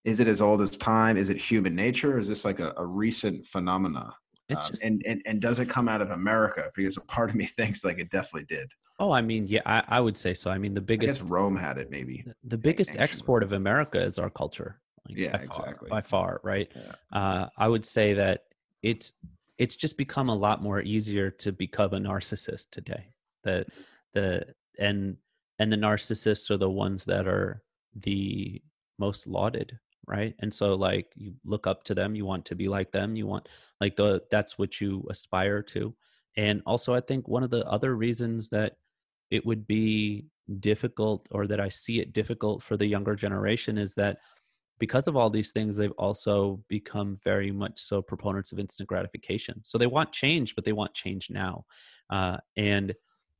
is 0.03 0.19
it 0.19 0.27
as 0.27 0.41
old 0.41 0.61
as 0.61 0.75
time? 0.77 1.17
Is 1.17 1.29
it 1.29 1.37
human 1.37 1.73
nature? 1.75 2.19
Is 2.19 2.27
this 2.27 2.43
like 2.43 2.59
a, 2.59 2.73
a 2.77 2.85
recent 2.85 3.45
phenomena? 3.45 4.13
It's 4.49 4.61
Um, 4.61 4.67
just 4.69 4.83
and, 4.83 5.01
and 5.05 5.21
and 5.25 5.41
does 5.41 5.59
it 5.59 5.69
come 5.69 5.87
out 5.87 6.01
of 6.01 6.11
america? 6.11 6.69
Because 6.75 6.97
a 6.97 7.01
part 7.01 7.29
of 7.29 7.35
me 7.35 7.45
thinks 7.57 7.85
like 7.85 7.99
it 7.99 8.09
definitely 8.09 8.45
did 8.45 8.69
oh, 8.99 9.11
I 9.11 9.21
mean, 9.21 9.47
yeah, 9.47 9.61
I, 9.65 9.83
I 9.87 9.99
would 9.99 10.17
say 10.17 10.33
so. 10.33 10.51
I 10.51 10.57
mean, 10.57 10.73
the 10.73 10.81
i 10.81 10.83
biggest 10.85 11.21
guess 11.21 11.31
rome 11.31 11.55
had 11.55 11.77
it 11.77 11.89
maybe 11.91 12.25
the- 12.43 12.57
biggest 12.57 12.95
export 12.97 13.43
of 13.43 13.51
America 13.53 14.01
is 14.01 14.19
our 14.19 14.29
culture. 14.29 14.79
like, 15.07 15.17
Yeah, 15.17 15.31
by 15.37 15.45
far- 15.45 15.59
exactly. 15.65 15.89
by 15.89 16.01
far, 16.01 16.41
right? 16.43 16.71
Yeah. 16.75 16.91
Uh, 17.11 17.49
I 17.57 17.67
would 17.67 17.85
say 17.85 18.13
that 18.13 18.45
it's 18.81 19.13
it's 19.57 19.75
just 19.75 19.97
become 19.97 20.29
a 20.29 20.35
lot 20.35 20.61
more 20.63 20.81
easier 20.81 21.29
to 21.29 21.51
become 21.51 21.93
a 21.93 21.99
narcissist 21.99 22.69
today. 22.71 23.13
The 23.43 23.65
the 24.13 24.45
and 24.79 25.17
and 25.59 25.71
the 25.71 25.77
narcissists 25.77 26.49
are 26.51 26.57
the 26.57 26.69
ones 26.69 27.05
that 27.05 27.27
are 27.27 27.61
the 27.95 28.61
most 28.97 29.27
lauded, 29.27 29.77
right? 30.07 30.33
And 30.39 30.53
so 30.53 30.73
like 30.75 31.07
you 31.15 31.33
look 31.45 31.67
up 31.67 31.83
to 31.85 31.93
them, 31.95 32.15
you 32.15 32.25
want 32.25 32.45
to 32.45 32.55
be 32.55 32.67
like 32.67 32.91
them, 32.91 33.15
you 33.15 33.27
want 33.27 33.47
like 33.81 33.95
the 33.95 34.21
that's 34.31 34.57
what 34.57 34.79
you 34.81 35.05
aspire 35.09 35.61
to. 35.73 35.93
And 36.35 36.61
also 36.65 36.93
I 36.95 37.01
think 37.01 37.27
one 37.27 37.43
of 37.43 37.51
the 37.51 37.63
other 37.67 37.95
reasons 37.95 38.49
that 38.49 38.77
it 39.33 39.43
would 39.45 39.65
be 39.65 40.27
difficult 40.59 41.27
or 41.31 41.47
that 41.47 41.59
I 41.59 41.69
see 41.69 41.99
it 41.99 42.13
difficult 42.13 42.61
for 42.61 42.77
the 42.77 42.85
younger 42.85 43.15
generation 43.15 43.77
is 43.79 43.95
that 43.95 44.17
because 44.77 45.07
of 45.07 45.15
all 45.15 45.29
these 45.29 45.51
things 45.51 45.75
they've 45.75 45.91
also 45.97 46.61
become 46.67 47.17
very 47.23 47.51
much 47.51 47.79
so 47.79 48.01
proponents 48.01 48.51
of 48.51 48.59
instant 48.59 48.87
gratification. 48.87 49.61
So 49.63 49.77
they 49.77 49.87
want 49.87 50.11
change 50.11 50.53
but 50.55 50.65
they 50.65 50.73
want 50.73 50.93
change 50.93 51.29
now. 51.31 51.65
Uh, 52.09 52.37
and 52.57 52.93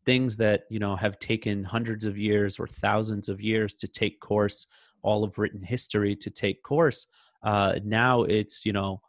things 0.06 0.36
that 0.38 0.64
you 0.70 0.80
know 0.80 0.96
have 0.96 1.20
taken 1.20 1.64
hundreds 1.64 2.06
of 2.06 2.18
years 2.18 2.60
or 2.60 2.68
thousands 2.68 3.30
of 3.30 3.40
years 3.40 3.76
to 3.76 3.88
take 3.88 4.20
course 4.20 4.68
all 5.02 5.24
of 5.24 5.38
written 5.38 5.62
history 5.62 6.16
to 6.16 6.30
take 6.30 6.64
course 6.64 7.08
uh, 7.44 7.74
now 7.84 8.24
it's 8.24 8.66
you 8.66 8.74
know 8.74 9.02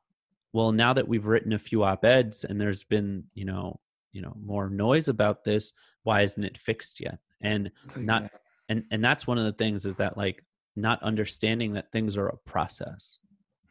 well 0.53 0.71
now 0.71 0.93
that 0.93 1.09
we've 1.09 1.27
written 1.27 1.53
a 1.53 1.59
few 1.59 1.83
op-eds 1.83 2.45
and 2.45 2.61
there's 2.61 2.85
been 2.85 3.25
you 3.35 3.45
know 3.45 3.81
you 4.15 4.23
know 4.23 4.35
more 4.43 4.71
noise 4.71 5.09
about 5.09 5.45
this 5.45 5.73
why 6.05 6.23
isn't 6.23 6.45
it 6.45 6.57
fixed 6.57 7.01
yet 7.01 7.19
and 7.43 7.71
not 7.97 8.31
and 8.71 8.85
and 8.91 9.05
that's 9.05 9.27
one 9.27 9.37
of 9.37 9.45
the 9.45 9.53
things 9.53 9.85
is 9.85 9.97
that 9.97 10.17
like 10.17 10.43
not 10.77 11.03
understanding 11.03 11.75
that 11.75 11.93
things 11.93 12.17
are 12.17 12.29
a 12.29 12.37
process 12.39 13.19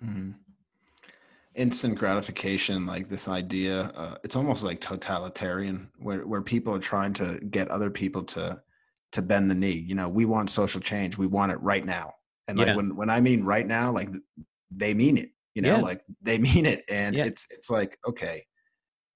Mhm. 0.03 0.35
Instant 1.55 1.99
gratification, 1.99 2.87
like 2.87 3.07
this 3.07 3.27
idea, 3.27 3.83
uh, 3.83 4.15
it's 4.23 4.35
almost 4.35 4.63
like 4.63 4.79
totalitarian, 4.79 5.87
where 5.99 6.25
where 6.25 6.41
people 6.41 6.73
are 6.73 6.79
trying 6.79 7.13
to 7.13 7.39
get 7.51 7.67
other 7.69 7.91
people 7.91 8.23
to 8.23 8.59
to 9.11 9.21
bend 9.21 9.51
the 9.51 9.55
knee. 9.55 9.69
You 9.89 9.93
know, 9.93 10.09
we 10.09 10.25
want 10.25 10.49
social 10.49 10.81
change, 10.81 11.15
we 11.15 11.27
want 11.27 11.51
it 11.51 11.61
right 11.61 11.85
now, 11.85 12.15
and 12.47 12.57
like 12.57 12.69
Yeah. 12.69 12.75
when 12.75 12.95
when 12.95 13.11
I 13.11 13.21
mean 13.21 13.43
right 13.43 13.67
now, 13.67 13.91
like 13.91 14.09
they 14.71 14.95
mean 14.95 15.15
it. 15.15 15.29
You 15.53 15.61
know, 15.61 15.75
Yeah. 15.77 15.81
like 15.81 16.01
they 16.23 16.39
mean 16.39 16.65
it, 16.65 16.83
and 16.89 17.15
Yeah. 17.15 17.25
it's 17.25 17.45
it's 17.51 17.69
like 17.69 17.99
okay, 18.07 18.47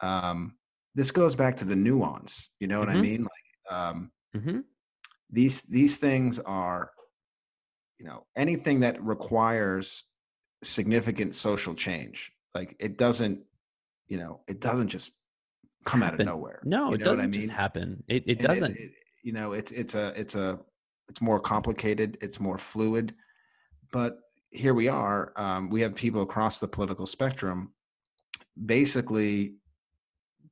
um, 0.02 0.57
this 0.98 1.12
goes 1.12 1.36
back 1.36 1.56
to 1.58 1.66
the 1.66 1.76
nuance. 1.76 2.56
You 2.60 2.68
know 2.68 2.80
what 2.80 2.90
I 2.90 2.96
Mhm. 2.96 3.02
mean? 3.02 3.22
Like 3.22 3.74
um, 3.78 4.12
hmm 4.34 4.60
these 5.30 5.62
these 5.64 5.98
things 5.98 6.40
are 6.40 6.92
you 8.00 8.06
know 8.06 8.26
anything 8.36 8.80
that 8.80 9.02
requires 9.04 10.04
significant 10.64 11.36
social 11.36 11.76
change 11.76 12.32
like 12.56 12.76
it 12.80 12.98
doesn't 12.98 13.44
you 14.08 14.18
know 14.18 14.40
it 14.48 14.60
doesn't 14.62 14.88
just 14.88 15.12
come 15.84 16.02
out 16.02 16.14
of 16.14 16.26
nowhere 16.26 16.62
no 16.64 16.94
it 16.94 17.04
doesn't 17.04 17.34
I 17.34 17.38
just 17.38 17.50
happen 17.50 18.04
it, 18.08 18.24
it 18.26 18.42
doesn't 18.42 18.76
it- 18.78 18.92
you 19.22 19.34
know 19.34 19.52
it's 19.52 19.72
it's 19.74 19.96
a 19.96 20.14
it's 20.20 20.36
a 20.36 20.60
it's 21.10 21.22
more 21.22 21.40
complicated 21.40 22.18
it's 22.22 22.40
more 22.40 22.58
fluid 22.58 23.14
but 23.92 24.18
here 24.50 24.74
we 24.74 24.88
are 24.88 25.34
um, 25.36 25.70
we 25.70 25.82
have 25.82 25.94
people 25.94 26.22
across 26.22 26.60
the 26.60 26.68
political 26.68 27.06
spectrum 27.06 27.74
basically 28.66 29.56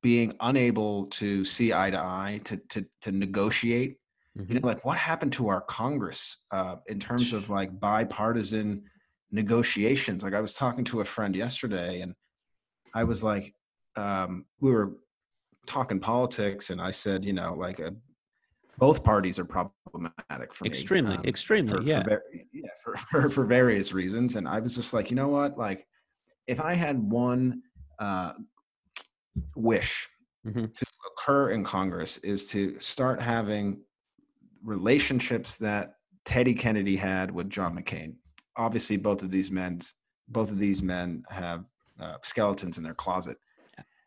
being 0.05 0.31
unable 0.39 1.07
to 1.07 1.43
see 1.43 1.73
eye 1.73 1.89
to 1.89 1.97
eye 1.97 2.39
to 2.43 2.57
to, 2.69 2.85
to 3.01 3.11
negotiate 3.11 3.97
Mhm. 4.37 4.49
you 4.49 4.59
know 4.59 4.67
like 4.67 4.85
what 4.85 4.99
happened 4.99 5.33
to 5.33 5.47
our 5.47 5.61
congress 5.61 6.43
uh, 6.51 6.75
in 6.85 6.99
terms 6.99 7.33
of 7.33 7.49
like 7.49 7.79
bipartisan 7.79 8.83
negotiations? 9.31 10.23
Like 10.23 10.35
i 10.35 10.41
was 10.41 10.53
talking 10.53 10.85
to 10.91 11.01
a 11.01 11.05
friend 11.05 11.35
yesterday 11.35 12.01
and 12.01 12.13
i 12.93 13.03
was 13.03 13.23
like 13.23 13.55
um, 13.95 14.45
we 14.59 14.69
were 14.69 14.89
talking 15.65 15.99
politics 15.99 16.69
and 16.69 16.79
i 16.79 16.91
said 16.91 17.25
you 17.25 17.33
know 17.33 17.55
like 17.65 17.79
uh 17.79 17.89
both 18.77 19.03
parties 19.03 19.39
are 19.39 19.49
problematic 19.57 20.53
for 20.53 20.65
extremely 20.67 21.13
me 21.13 21.17
um, 21.17 21.25
extremely 21.25 21.73
for, 21.73 21.81
yeah. 21.81 22.03
for, 22.03 22.21
yeah 22.53 22.69
for, 22.83 22.95
for, 22.97 23.29
for 23.35 23.43
various 23.45 23.91
reasons 23.91 24.35
and 24.35 24.47
i 24.47 24.59
was 24.59 24.75
just 24.75 24.93
like 24.93 25.09
you 25.09 25.15
know 25.15 25.29
what? 25.29 25.57
Like 25.57 25.87
if 26.45 26.59
i 26.71 26.73
had 26.75 26.97
one 27.01 27.63
uh, 27.97 28.33
wish 29.55 30.07
Mhm. 30.45 30.73
to 30.73 30.85
occur 31.11 31.49
in 31.51 31.63
congress 31.63 32.17
is 32.17 32.49
to 32.51 32.79
start 32.79 33.21
having 33.21 33.81
relationships 34.63 35.55
that 35.55 35.95
teddy 36.23 36.53
kennedy 36.53 36.95
had 36.95 37.31
with 37.31 37.49
john 37.49 37.75
mccain 37.77 38.15
obviously 38.55 38.97
both 38.97 39.21
of 39.23 39.31
these 39.31 39.51
men 39.51 39.79
both 40.29 40.49
of 40.51 40.57
these 40.59 40.81
men 40.81 41.23
have 41.29 41.65
uh, 41.99 42.17
skeletons 42.23 42.77
in 42.77 42.83
their 42.83 42.93
closet 42.95 43.37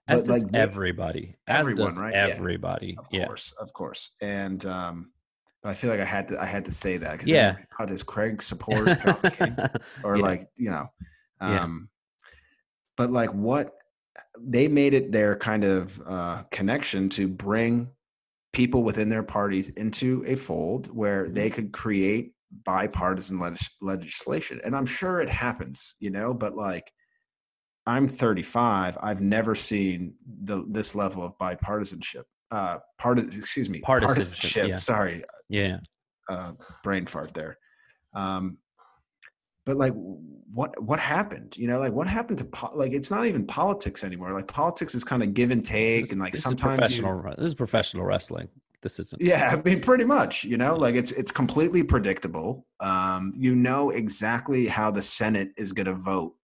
as 0.09 0.23
but, 0.27 0.33
does 0.33 0.45
like, 0.45 0.55
everybody 0.55 1.37
as 1.47 1.61
everyone, 1.61 1.89
does 1.89 1.99
right? 1.99 2.15
Yeah. 2.15 2.27
everybody 2.29 2.97
of 2.99 3.07
yeah 3.11 3.27
course 3.27 3.53
of 3.61 3.73
course 3.73 4.11
and 4.21 4.65
um 4.67 5.13
but 5.63 5.71
i 5.71 5.75
feel 5.75 5.91
like 5.91 6.01
i 6.01 6.05
had 6.05 6.29
to 6.29 6.41
i 6.41 6.45
had 6.45 6.65
to 6.65 6.73
say 6.73 6.97
that 6.99 7.13
because 7.13 7.29
Yeah. 7.29 7.57
how 7.77 7.85
does 7.85 8.03
craig 8.03 8.43
support 8.43 8.87
john 8.87 8.97
mccain 9.23 9.81
or 10.05 10.17
Yeah. 10.17 10.23
like 10.23 10.43
you 10.57 10.71
know 10.71 10.87
Yeah. 11.41 11.63
um 11.65 11.89
but 12.97 13.11
like 13.13 13.33
what 13.33 13.75
they 14.41 14.69
made 14.69 14.95
it 14.95 15.13
their 15.13 15.37
kind 15.37 15.65
of 15.65 16.01
uh 16.07 16.43
connection 16.51 17.09
to 17.09 17.29
bring 17.29 17.89
people 18.53 18.83
within 18.83 19.09
their 19.09 19.23
parties 19.23 19.69
into 19.71 20.25
a 20.27 20.35
fold 20.35 20.87
where 20.95 21.25
Mm-hmm. 21.25 21.35
they 21.35 21.51
could 21.51 21.73
create 21.73 22.33
bipartisan 22.65 23.39
legis- 23.39 23.77
legislation 23.83 24.61
and 24.65 24.75
i'm 24.75 24.87
sure 24.87 25.21
it 25.21 25.29
happens 25.29 25.97
you 26.01 26.11
know 26.11 26.33
but 26.33 26.55
like 26.57 26.91
i'm 27.87 28.09
35 28.09 28.97
i've 29.03 29.21
never 29.21 29.55
seen 29.55 30.15
the 30.45 30.65
this 30.71 30.95
level 30.95 31.23
of 31.23 31.37
bipartisanship 31.39 32.25
uh 32.51 32.79
part 32.99 33.19
excuse 33.19 33.69
me 33.69 33.81
Partisanship, 33.81 34.25
partisanship 34.25 34.69
yeah. 34.69 34.77
sorry 34.77 35.23
Yeah. 35.51 35.77
uh 36.31 36.53
brain 36.83 37.05
fart 37.07 37.35
there 37.35 37.59
um 38.15 38.57
but 39.69 39.77
like 39.77 39.93
what 40.55 40.83
what 40.83 40.99
happened 40.99 41.55
you 41.59 41.69
know 41.69 41.79
like 41.79 41.93
what 41.93 42.07
happened 42.09 42.39
to 42.39 42.45
po- 42.47 42.75
like 42.75 42.93
it's 42.93 43.11
not 43.11 43.27
even 43.27 43.47
politics 43.47 44.03
anymore 44.03 44.33
like 44.33 44.47
politics 44.49 44.95
is 44.95 45.05
kind 45.05 45.23
of 45.23 45.35
give 45.35 45.51
and 45.51 45.63
take 45.65 46.05
This- 46.05 46.13
and 46.13 46.21
like 46.21 46.33
this 46.33 46.43
sometimes 46.43 46.89
is 46.89 46.97
you, 46.97 47.03
professional. 47.03 47.35
This 47.37 47.47
is 47.49 47.55
professional 47.55 48.05
wrestling. 48.05 48.49
This 48.83 48.99
isn't. 49.01 49.21
yeah 49.21 49.51
i 49.53 49.57
mean 49.69 49.81
pretty 49.81 50.05
much 50.05 50.45
you 50.45 50.57
know 50.57 50.75
like 50.77 50.95
it's 50.95 51.13
it's 51.13 51.31
completely 51.33 51.83
predictable 51.83 52.65
um 52.81 53.35
you 53.37 53.55
know 53.55 53.91
exactly 53.91 54.67
how 54.67 54.91
the 54.91 55.03
senate 55.03 55.51
is 55.57 55.73
going 55.73 55.87
to 55.87 55.95
vote 55.95 56.35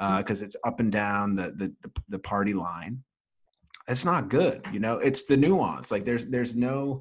Mm-hmm. 0.00 0.18
because 0.18 0.42
it's 0.42 0.56
up 0.68 0.78
and 0.80 0.92
down 0.92 1.34
the, 1.34 1.52
the 1.60 1.68
the 1.80 1.90
the 2.10 2.18
party 2.18 2.52
line 2.52 3.02
it's 3.88 4.04
not 4.04 4.28
good 4.28 4.60
you 4.70 4.78
know 4.78 4.96
it's 4.98 5.22
the 5.24 5.36
nuance 5.38 5.90
like 5.90 6.04
there's 6.04 6.26
there's 6.28 6.54
no 6.54 7.00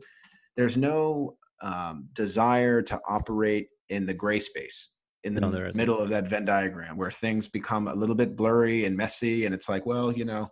there's 0.55 0.77
no 0.77 1.35
um 1.61 2.07
desire 2.13 2.81
to 2.81 2.97
operate 3.05 3.67
in 3.89 4.05
the 4.05 4.13
gray 4.13 4.39
space 4.39 4.94
in 5.25 5.33
the 5.33 5.41
No, 5.41 5.49
middle 5.73 5.99
of 5.99 6.09
that 6.09 6.27
venn 6.29 6.45
diagram 6.45 6.95
where 6.97 7.11
things 7.11 7.47
become 7.47 7.87
a 7.87 7.95
little 7.95 8.15
bit 8.15 8.35
blurry 8.35 8.85
and 8.85 8.95
messy 8.95 9.45
and 9.45 9.53
it's 9.55 9.67
like 9.67 9.85
well 9.85 10.11
you 10.11 10.23
know 10.25 10.49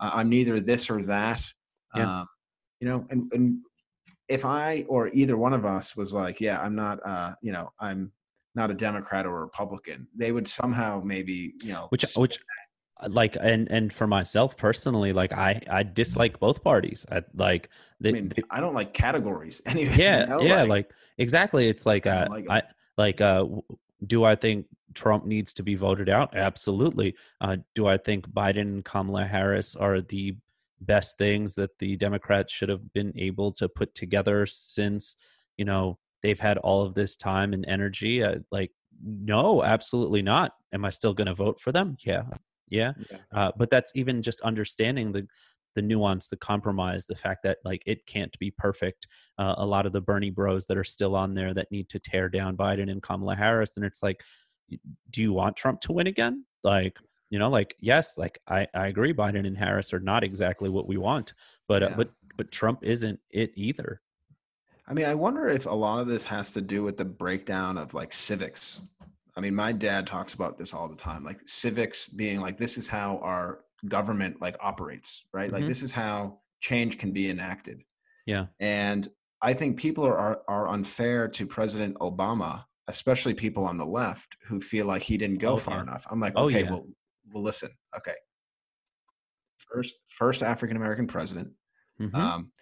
I- 0.00 0.20
i'm 0.20 0.28
neither 0.30 0.58
this 0.58 0.88
or 0.90 1.02
that. 1.04 1.42
Yeah. 1.94 2.20
um 2.20 2.26
you 2.80 2.88
know 2.88 3.06
and 3.10 3.30
and 3.32 3.58
if 4.28 4.44
i 4.44 4.84
or 4.88 5.08
either 5.08 5.36
one 5.36 5.52
of 5.52 5.64
us 5.66 5.94
was 5.94 6.12
like 6.12 6.40
yeah 6.40 6.58
i'm 6.60 6.74
not 6.74 6.98
uh 7.04 7.34
you 7.42 7.52
know 7.52 7.70
i'm 7.78 8.10
not 8.54 8.70
a 8.70 8.74
democrat 8.74 9.26
or 9.26 9.36
a 9.36 9.40
republican 9.42 10.08
they 10.16 10.32
would 10.32 10.48
somehow 10.48 11.00
maybe 11.04 11.54
you 11.62 11.72
know 11.74 11.86
which 11.90 12.04
which 12.16 12.38
like 13.08 13.36
and 13.40 13.70
and 13.70 13.92
for 13.92 14.06
myself 14.06 14.56
personally 14.56 15.12
like 15.12 15.32
i 15.32 15.60
i 15.68 15.82
dislike 15.82 16.38
both 16.40 16.62
parties. 16.64 17.04
I 17.12 17.22
like 17.34 17.68
they, 18.00 18.08
I 18.10 18.12
mean, 18.12 18.28
they- 18.34 18.42
I 18.50 18.60
don't 18.60 18.74
like 18.74 18.94
categories 18.94 19.60
anyway. 19.66 19.96
yeah 19.98 20.20
you 20.20 20.26
know, 20.26 20.40
yeah 20.40 20.62
like, 20.62 20.90
exactly. 21.18 21.68
It's 21.68 21.84
like 21.84 22.06
I 22.06 22.22
uh 22.22 22.28
like 22.30 22.46
i 22.48 22.62
like 22.96 23.20
uh 23.20 23.44
do 24.06 24.24
i 24.24 24.34
think 24.34 24.66
trump 24.94 25.24
needs 25.26 25.52
to 25.54 25.62
be 25.62 25.74
voted 25.74 26.08
out? 26.08 26.36
Absolutely. 26.36 27.14
Uh 27.40 27.56
do 27.74 27.86
i 27.86 27.96
think 27.96 28.28
biden 28.28 28.60
and 28.60 28.84
kamala 28.84 29.24
harris 29.24 29.74
are 29.76 30.00
the 30.00 30.36
best 30.80 31.16
things 31.18 31.54
that 31.54 31.78
the 31.78 31.96
democrats 31.96 32.52
should 32.52 32.68
have 32.68 32.92
been 32.92 33.12
able 33.16 33.52
to 33.52 33.68
put 33.68 33.94
together 33.94 34.44
since 34.46 35.16
you 35.56 35.64
know 35.64 35.98
they've 36.24 36.40
had 36.40 36.58
all 36.58 36.82
of 36.82 36.94
this 36.94 37.16
time 37.16 37.52
and 37.52 37.64
energy? 37.68 38.24
Uh, 38.24 38.36
like 38.50 38.72
no 39.04 39.62
absolutely 39.62 40.22
not. 40.22 40.52
Am 40.72 40.84
i 40.84 40.90
still 40.90 41.14
going 41.14 41.26
to 41.28 41.34
vote 41.34 41.60
for 41.60 41.70
them? 41.70 41.96
Yeah. 42.00 42.24
Yeah. 42.70 42.94
Yeah. 43.10 43.18
uh, 43.30 43.52
but 43.56 43.70
that's 43.70 43.92
even 43.94 44.22
just 44.22 44.40
understanding 44.40 45.12
the 45.12 45.28
the 45.74 45.82
nuance 45.82 46.28
the 46.28 46.36
compromise 46.36 47.06
the 47.06 47.14
fact 47.14 47.42
that 47.42 47.58
like 47.64 47.82
it 47.86 48.06
can't 48.06 48.38
be 48.38 48.50
perfect 48.50 49.06
uh, 49.38 49.54
a 49.58 49.66
lot 49.66 49.86
of 49.86 49.92
the 49.92 50.00
bernie 50.00 50.30
bros 50.30 50.66
that 50.66 50.76
are 50.76 50.84
still 50.84 51.14
on 51.14 51.34
there 51.34 51.54
that 51.54 51.70
need 51.70 51.88
to 51.88 51.98
tear 51.98 52.28
down 52.28 52.56
biden 52.56 52.90
and 52.90 53.02
kamala 53.02 53.34
harris 53.34 53.76
and 53.76 53.84
it's 53.84 54.02
like 54.02 54.22
do 55.10 55.22
you 55.22 55.32
want 55.32 55.56
trump 55.56 55.80
to 55.80 55.92
win 55.92 56.06
again? 56.06 56.44
Like 56.62 56.98
you 57.30 57.38
know 57.38 57.50
like 57.50 57.74
yes 57.80 58.16
like 58.16 58.38
i 58.48 58.66
i 58.74 58.86
agree 58.86 59.12
biden 59.12 59.46
and 59.46 59.58
harris 59.58 59.92
are 59.92 60.00
not 60.00 60.22
exactly 60.24 60.70
what 60.70 60.86
we 60.86 60.96
want 60.96 61.34
but 61.68 61.82
uh, 61.82 61.90
but 61.96 62.10
but 62.36 62.50
trump 62.50 62.80
isn't 62.82 63.18
it 63.30 63.52
either. 63.54 64.00
I 64.86 64.92
mean, 64.92 65.06
I 65.06 65.14
wonder 65.14 65.48
if 65.48 65.66
a 65.66 65.70
lot 65.70 66.00
of 66.00 66.08
this 66.08 66.24
has 66.24 66.50
to 66.52 66.60
do 66.60 66.82
with 66.82 66.96
the 66.96 67.04
breakdown 67.04 67.78
of 67.78 67.94
like 67.94 68.12
civics. 68.12 68.82
I 69.36 69.40
mean, 69.40 69.54
my 69.54 69.72
dad 69.72 70.06
talks 70.06 70.34
about 70.34 70.58
this 70.58 70.74
all 70.74 70.88
the 70.88 70.96
time, 70.96 71.24
like 71.24 71.40
civics 71.46 72.06
being 72.06 72.40
like 72.40 72.58
this 72.58 72.76
is 72.76 72.86
how 72.86 73.18
our 73.18 73.60
government 73.88 74.40
like 74.40 74.56
operates, 74.60 75.26
right? 75.32 75.52
Like 75.52 75.66
Mhm. 75.66 75.66
this 75.66 75.82
is 75.82 75.92
how 75.92 76.40
change 76.60 76.98
can 76.98 77.12
be 77.12 77.28
enacted. 77.30 77.82
yeah 78.26 78.46
And 78.60 79.10
I 79.42 79.54
think 79.54 79.78
people 79.78 80.04
are, 80.04 80.16
are 80.18 80.42
are 80.48 80.68
unfair 80.70 81.28
to 81.28 81.46
President 81.46 81.96
Obama, 81.98 82.66
especially 82.88 83.34
people 83.34 83.64
on 83.66 83.76
the 83.78 83.86
left 83.86 84.36
who 84.44 84.60
feel 84.60 84.86
like 84.86 85.02
he 85.02 85.18
didn't 85.18 85.38
go 85.38 85.56
Oh, 85.56 85.58
far 85.58 85.80
yeah. 85.80 85.82
enough. 85.82 86.06
I'm 86.10 86.20
like, 86.20 86.36
Oh, 86.36 86.48
okay, 86.48 86.64
yeah. 86.64 86.70
well, 86.70 86.88
well, 87.32 87.42
listen, 87.42 87.70
okay. 87.96 88.14
First, 89.58 89.94
first 90.08 90.42
African 90.42 90.76
American 90.76 91.06
president 91.06 91.52
Mhm. 91.98 92.34
um, 92.38 92.52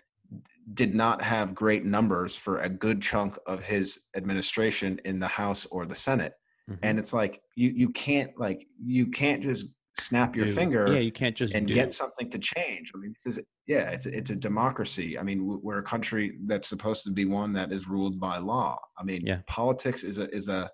did 0.74 0.94
not 0.94 1.22
have 1.22 1.54
great 1.54 1.84
numbers 1.84 2.36
for 2.36 2.58
a 2.58 2.68
good 2.70 3.02
chunk 3.02 3.36
of 3.46 3.64
his 3.64 4.08
administration 4.16 5.00
in 5.04 5.18
the 5.20 5.28
House 5.28 5.66
or 5.66 5.86
the 5.86 5.96
Senate. 5.96 6.34
Mhm. 6.66 6.82
And 6.82 6.98
it's 6.98 7.12
like 7.12 7.42
you 7.56 7.70
you 7.70 7.90
can't 7.90 8.38
like 8.38 8.66
you 8.78 9.08
can't 9.08 9.42
just 9.42 9.68
snap 9.94 10.34
your 10.34 10.46
Do- 10.46 10.54
finger 10.54 10.90
yeah 10.92 11.00
you 11.00 11.12
can't 11.12 11.36
just 11.36 11.54
and 11.54 11.66
do 11.66 11.74
get 11.74 11.92
something 11.92 12.30
to 12.30 12.38
change. 12.38 12.92
I 12.94 12.98
mean, 12.98 13.14
this 13.24 13.36
is 13.38 13.44
yeah, 13.66 13.90
it's 13.90 14.06
it's 14.06 14.30
a 14.30 14.36
democracy. 14.36 15.18
I 15.18 15.22
mean, 15.22 15.60
we're 15.62 15.78
a 15.78 15.82
country 15.82 16.38
that's 16.46 16.68
supposed 16.68 17.04
to 17.04 17.10
be 17.10 17.24
one 17.26 17.52
that 17.52 17.72
is 17.72 17.88
ruled 17.88 18.18
by 18.18 18.38
law. 18.38 18.78
I 18.98 19.04
mean, 19.04 19.24
Yeah. 19.26 19.40
politics 19.46 20.02
is 20.02 20.18
a 20.18 20.28
is 20.34 20.48
a 20.48 20.70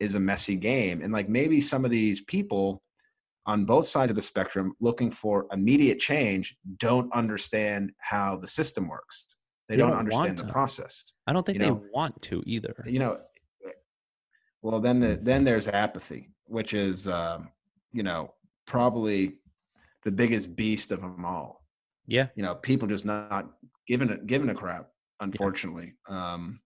is 0.00 0.14
a 0.14 0.20
messy 0.20 0.56
game, 0.56 1.02
and 1.02 1.12
like 1.12 1.28
maybe 1.28 1.60
some 1.60 1.84
of 1.84 1.90
these 1.90 2.22
people 2.22 2.82
on 3.46 3.64
both 3.64 3.86
sides 3.86 4.10
of 4.10 4.16
the 4.16 4.22
spectrum 4.22 4.72
looking 4.80 5.10
for 5.10 5.46
immediate 5.52 5.98
change 5.98 6.56
don't 6.78 7.12
understand 7.12 7.90
how 7.98 8.36
the 8.36 8.46
system 8.48 8.88
works. 8.88 9.26
They, 9.68 9.74
They 9.74 9.80
don't, 9.82 9.90
don't 9.90 9.98
understand 9.98 10.38
the 10.38 10.46
process. 10.52 11.12
i 11.26 11.32
don't 11.32 11.44
think 11.44 11.56
you 11.58 11.64
they 11.64 11.70
know, 11.70 11.82
want 11.92 12.20
to 12.22 12.42
either 12.46 12.74
You 12.86 12.98
know, 13.00 13.18
well 14.62 14.80
then 14.80 15.00
the, 15.00 15.18
then 15.22 15.44
there's 15.44 15.68
apathy, 15.68 16.30
which 16.46 16.72
is 16.74 17.06
um, 17.08 17.48
you 17.92 18.02
know 18.02 18.32
probably 18.72 19.34
the 20.04 20.10
biggest 20.10 20.56
beast 20.56 20.92
of 20.92 21.00
them 21.00 21.24
all. 21.24 21.64
yeah 22.06 22.26
you 22.36 22.42
know 22.42 22.54
people 22.54 22.88
just 22.88 23.04
not 23.04 23.42
giving 23.86 24.08
it 24.08 24.26
giving 24.26 24.50
a 24.50 24.54
crap 24.54 24.88
unfortunately 25.20 25.92
um 26.08 26.60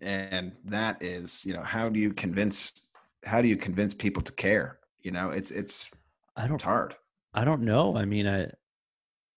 and 0.00 0.52
that 0.64 1.02
is 1.02 1.44
you 1.44 1.52
know 1.52 1.62
how 1.74 1.88
do 1.88 1.98
you 2.00 2.12
convince 2.24 2.90
how 3.24 3.42
do 3.42 3.48
you 3.48 3.56
convince 3.56 3.92
people 3.92 4.22
to 4.22 4.32
care 4.32 4.78
you 5.00 5.10
know 5.10 5.30
it's 5.30 5.50
it's 5.50 5.90
i 6.36 6.46
don't 6.46 6.56
it's 6.56 6.64
hard 6.64 6.94
I 7.34 7.44
don't 7.44 7.62
know. 7.62 7.96
I 7.96 8.04
mean, 8.04 8.26
I 8.26 8.48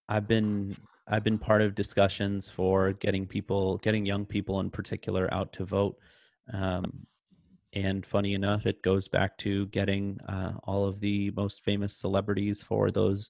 I've 0.09 0.27
been 0.27 0.75
I've 1.07 1.23
been 1.23 1.37
part 1.37 1.61
of 1.61 1.75
discussions 1.75 2.49
for 2.49 2.93
getting 2.93 3.25
people, 3.25 3.77
getting 3.77 4.05
young 4.05 4.25
people 4.25 4.59
in 4.59 4.69
particular, 4.69 5.33
out 5.33 5.53
to 5.53 5.65
vote. 5.65 5.97
Um, 6.51 7.07
and 7.75 8.05
funny 8.05 8.33
enough, 8.33 8.65
it 8.65 8.81
goes 8.81 9.09
back 9.09 9.37
to 9.39 9.65
getting 9.67 10.19
uh, 10.29 10.53
all 10.63 10.87
of 10.87 11.01
the 11.01 11.31
most 11.31 11.63
famous 11.63 11.95
celebrities 11.95 12.63
for 12.63 12.89
those 12.89 13.29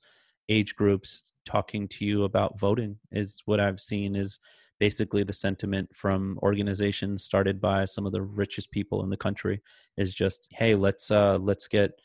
age 0.49 0.75
groups 0.75 1.31
talking 1.45 1.87
to 1.87 2.05
you 2.05 2.23
about 2.23 2.59
voting. 2.59 2.97
Is 3.11 3.41
what 3.45 3.59
I've 3.59 3.79
seen 3.79 4.15
is 4.15 4.39
basically 4.79 5.23
the 5.23 5.33
sentiment 5.33 5.89
from 5.95 6.37
organizations 6.43 7.23
started 7.23 7.59
by 7.59 7.85
some 7.85 8.05
of 8.05 8.11
the 8.11 8.21
richest 8.21 8.69
people 8.69 9.03
in 9.03 9.09
the 9.09 9.17
country. 9.17 9.63
Is 9.97 10.13
just, 10.13 10.47
hey, 10.51 10.75
let's 10.75 11.09
uh, 11.09 11.39
let's 11.39 11.67
get 11.67 11.99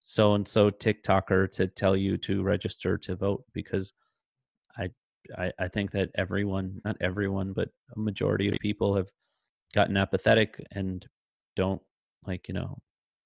so 0.00 0.34
and 0.34 0.48
so 0.48 0.70
TikToker 0.70 1.50
to 1.52 1.66
tell 1.66 1.94
you 1.96 2.16
to 2.18 2.42
register 2.42 2.96
to 2.98 3.14
vote 3.14 3.44
because 3.52 3.92
I, 4.78 4.88
I 5.36 5.52
I 5.58 5.68
think 5.68 5.90
that 5.90 6.10
everyone, 6.14 6.80
not 6.82 6.96
everyone, 7.02 7.52
but 7.52 7.68
a 7.94 7.98
majority 7.98 8.48
of 8.48 8.56
people 8.60 8.96
have 8.96 9.10
gotten 9.74 9.98
apathetic 9.98 10.64
and 10.72 11.06
don't 11.56 11.82
like 12.26 12.48
you 12.48 12.54
know 12.54 12.78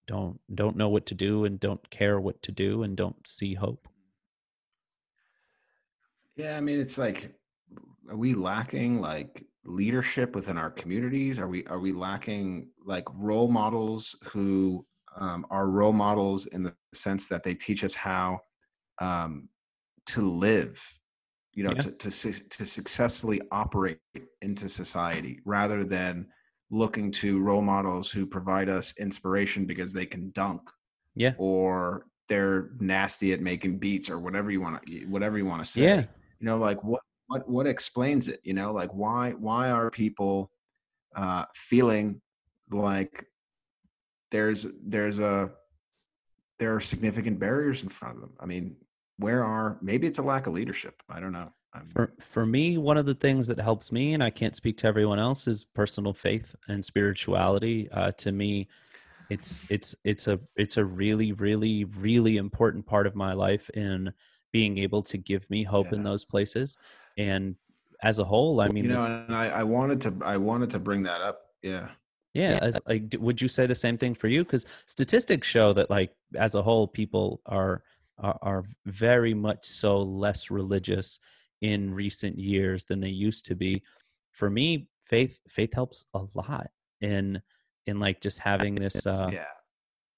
don't 0.07 0.41
don't 0.55 0.77
know 0.77 0.89
what 0.89 1.07
to 1.07 1.15
do 1.15 1.45
and 1.45 1.61
don't 1.61 1.91
care 1.91 2.19
what 2.21 2.41
to 2.43 2.53
do 2.53 2.83
and 2.83 2.97
don't 2.97 3.27
see 3.27 3.55
hope. 3.55 3.87
yeah 6.37 6.57
i 6.57 6.61
mean 6.61 6.81
it's 6.81 6.99
like 6.99 7.35
are 8.09 8.17
we 8.17 8.35
lacking 8.35 9.01
like 9.01 9.45
leadership 9.65 10.35
within 10.35 10.57
our 10.57 10.71
communities 10.71 11.39
are 11.39 11.49
we 11.49 11.65
are 11.67 11.81
we 11.81 11.93
lacking 11.93 12.69
like 12.85 13.05
role 13.15 13.49
models 13.49 14.17
who 14.25 14.85
um, 15.17 15.45
are 15.51 15.69
role 15.69 15.93
models 15.93 16.47
in 16.47 16.63
the 16.63 16.75
sense 16.95 17.27
that 17.27 17.43
they 17.43 17.55
teach 17.55 17.83
us 17.85 17.93
how 17.95 18.39
um, 19.01 19.49
to 20.07 20.23
live 20.23 20.83
you 21.53 21.65
know 21.65 21.75
Yeah. 21.75 21.83
to, 21.83 21.91
to 21.93 22.11
to 22.49 22.67
successfully 22.67 23.41
operate 23.51 23.99
into 24.43 24.69
society 24.69 25.41
rather 25.45 25.85
than 25.85 26.27
looking 26.71 27.11
to 27.11 27.41
role 27.41 27.63
models 27.63 28.11
who 28.11 28.27
provide 28.27 28.69
us 28.69 28.95
inspiration 28.99 29.65
because 29.65 29.93
they 29.93 30.07
can 30.07 30.31
dunk 30.31 30.63
Yeah. 31.15 31.33
or 31.39 32.07
they're 32.29 32.71
nasty 32.79 33.33
at 33.33 33.41
making 33.41 33.79
beats 33.79 34.11
or 34.11 34.19
whatever 34.19 34.51
you 34.51 34.61
want 34.61 34.85
to 34.87 35.05
whatever 35.07 35.39
you 35.39 35.47
want 35.47 35.63
to 35.65 35.69
say. 35.71 35.83
Yeah. 35.83 36.01
you 36.41 36.47
know 36.47 36.59
like 36.59 36.83
what 36.85 37.01
what 37.29 37.49
what 37.49 37.67
explains 37.67 38.29
it? 38.29 38.41
You 38.45 38.53
know 38.55 38.73
like 38.73 38.91
why 38.93 39.33
why 39.33 39.71
are 39.71 39.91
people 39.91 40.51
uh 41.17 41.45
feeling 41.55 42.21
like 42.71 43.25
there's 44.31 44.67
there's 44.85 45.19
a 45.21 45.51
there 46.59 46.75
are 46.75 46.81
significant 46.81 47.39
barriers 47.39 47.83
in 47.83 47.89
front 47.89 48.17
of 48.17 48.21
them? 48.21 48.35
I 48.41 48.45
mean 48.47 48.77
where 49.19 49.43
are 49.43 49.79
maybe 49.81 50.07
it's 50.07 50.19
a 50.19 50.23
lack 50.23 50.47
of 50.47 50.53
leadership. 50.53 51.03
I 51.09 51.19
don't 51.21 51.33
know 51.33 51.51
For 51.87 52.13
for 52.21 52.47
me, 52.47 52.79
one 52.79 52.97
of 52.97 53.07
the 53.07 53.15
things 53.15 53.47
that 53.47 53.61
helps 53.61 53.93
me, 53.93 54.15
and 54.15 54.23
I 54.23 54.31
can't 54.31 54.57
speak 54.57 54.79
to 54.79 54.87
everyone 54.87 55.19
else, 55.19 55.47
is 55.47 55.65
personal 55.65 56.13
faith 56.13 56.55
and 56.69 56.85
spirituality. 56.85 57.89
Uh, 57.91 58.13
to 58.13 58.33
me, 58.33 58.69
it's 59.31 59.63
it's 59.71 59.97
it's 60.05 60.29
a 60.29 60.41
it's 60.57 60.77
a 60.77 60.85
really 60.85 61.33
really 61.33 61.85
really 61.85 62.37
important 62.37 62.87
part 62.87 63.07
of 63.07 63.15
my 63.15 63.33
life 63.33 63.71
in 63.71 64.13
being 64.53 64.79
able 64.79 65.03
to 65.03 65.19
give 65.19 65.49
me 65.51 65.65
hope 65.65 65.87
yeah. 65.87 65.99
in 65.99 66.03
those 66.03 66.25
places. 66.25 66.79
And 67.17 67.57
as 68.03 68.19
a 68.19 68.25
whole, 68.25 68.61
I 68.61 68.69
mean, 68.69 68.85
you 68.85 68.91
know, 68.91 69.05
and 69.05 69.35
I, 69.35 69.49
I 69.49 69.65
wanted 69.65 70.01
to 70.03 70.15
I 70.25 70.37
wanted 70.37 70.71
to 70.71 70.79
bring 70.79 71.03
that 71.05 71.21
up. 71.21 71.41
Yeah. 71.63 71.89
Yeah, 72.35 72.59
as 72.61 72.81
like, 72.87 73.17
would 73.19 73.41
you 73.41 73.49
say 73.49 73.67
the 73.67 73.75
same 73.75 73.99
thing 73.99 74.15
for 74.15 74.29
you? 74.29 74.45
Because 74.45 74.65
statistics 74.87 75.49
show 75.49 75.73
that, 75.73 75.91
like, 75.91 76.15
as 76.37 76.55
a 76.55 76.63
whole, 76.63 76.87
people 76.87 77.41
are, 77.47 77.83
are 78.19 78.39
are 78.43 78.65
very 78.85 79.35
much 79.35 79.65
so 79.65 80.03
less 80.03 80.51
religious 80.51 81.19
in 81.61 81.93
recent 81.93 82.39
years 82.39 82.85
than 82.85 83.01
they 83.01 83.09
used 83.09 83.45
to 83.47 83.55
be. 83.55 83.83
For 84.33 84.49
me, 84.51 84.89
faith 85.05 85.41
faith 85.49 85.73
helps 85.75 86.07
a 86.15 86.23
lot 86.35 86.71
in 87.01 87.41
in 87.87 87.99
like 87.99 88.21
just 88.21 88.39
having 88.39 88.75
this 88.75 89.07
uh 89.07 89.31
yeah 89.33 89.45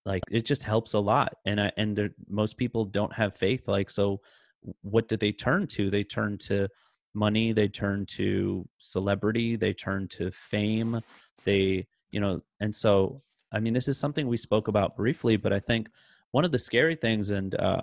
like 0.07 0.23
it 0.31 0.45
just 0.45 0.65
helps 0.65 0.95
a 0.95 0.99
lot 0.99 1.37
and 1.45 1.61
i 1.61 1.71
and 1.77 1.97
there, 1.97 2.11
most 2.29 2.57
people 2.57 2.85
don't 2.85 3.13
have 3.13 3.37
faith 3.37 3.69
like 3.69 3.91
so 3.91 4.21
what 4.83 5.09
do 5.09 5.17
they 5.17 5.33
turn 5.33 5.67
to 5.67 5.91
they 5.91 6.03
turn 6.03 6.37
to 6.39 6.69
money 7.15 7.53
they 7.53 7.69
turn 7.69 8.07
to 8.07 8.67
celebrity 8.79 9.57
they 9.57 9.73
turn 9.73 10.09
to 10.09 10.31
fame 10.31 11.01
they 11.45 11.87
you 12.11 12.21
know 12.21 12.41
and 12.61 12.75
so 12.75 13.21
i 13.53 13.61
mean 13.61 13.75
this 13.75 13.89
is 13.89 13.99
something 13.99 14.27
we 14.27 14.37
spoke 14.37 14.69
about 14.69 14.97
briefly 14.97 15.37
but 15.37 15.53
i 15.53 15.61
think 15.61 15.89
one 16.31 16.45
of 16.45 16.53
the 16.53 16.59
scary 16.59 16.95
things 16.95 17.31
and 17.31 17.55
uh 17.57 17.81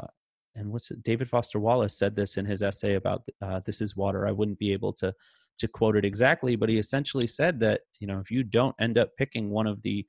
and 0.57 0.71
what's 0.71 0.91
it, 0.91 1.03
David 1.03 1.29
Foster 1.29 1.59
Wallace 1.59 1.97
said 1.97 2.15
this 2.15 2.37
in 2.37 2.45
his 2.45 2.63
essay 2.63 2.95
about 2.95 3.23
uh, 3.41 3.61
"This 3.65 3.81
Is 3.81 3.95
Water." 3.95 4.27
I 4.27 4.31
wouldn't 4.31 4.59
be 4.59 4.73
able 4.73 4.93
to 4.93 5.13
to 5.59 5.67
quote 5.67 5.95
it 5.95 6.05
exactly, 6.05 6.55
but 6.55 6.69
he 6.69 6.77
essentially 6.77 7.27
said 7.27 7.59
that 7.61 7.81
you 7.99 8.07
know 8.07 8.19
if 8.19 8.31
you 8.31 8.43
don't 8.43 8.75
end 8.79 8.97
up 8.97 9.11
picking 9.17 9.49
one 9.49 9.67
of 9.67 9.81
the 9.83 10.05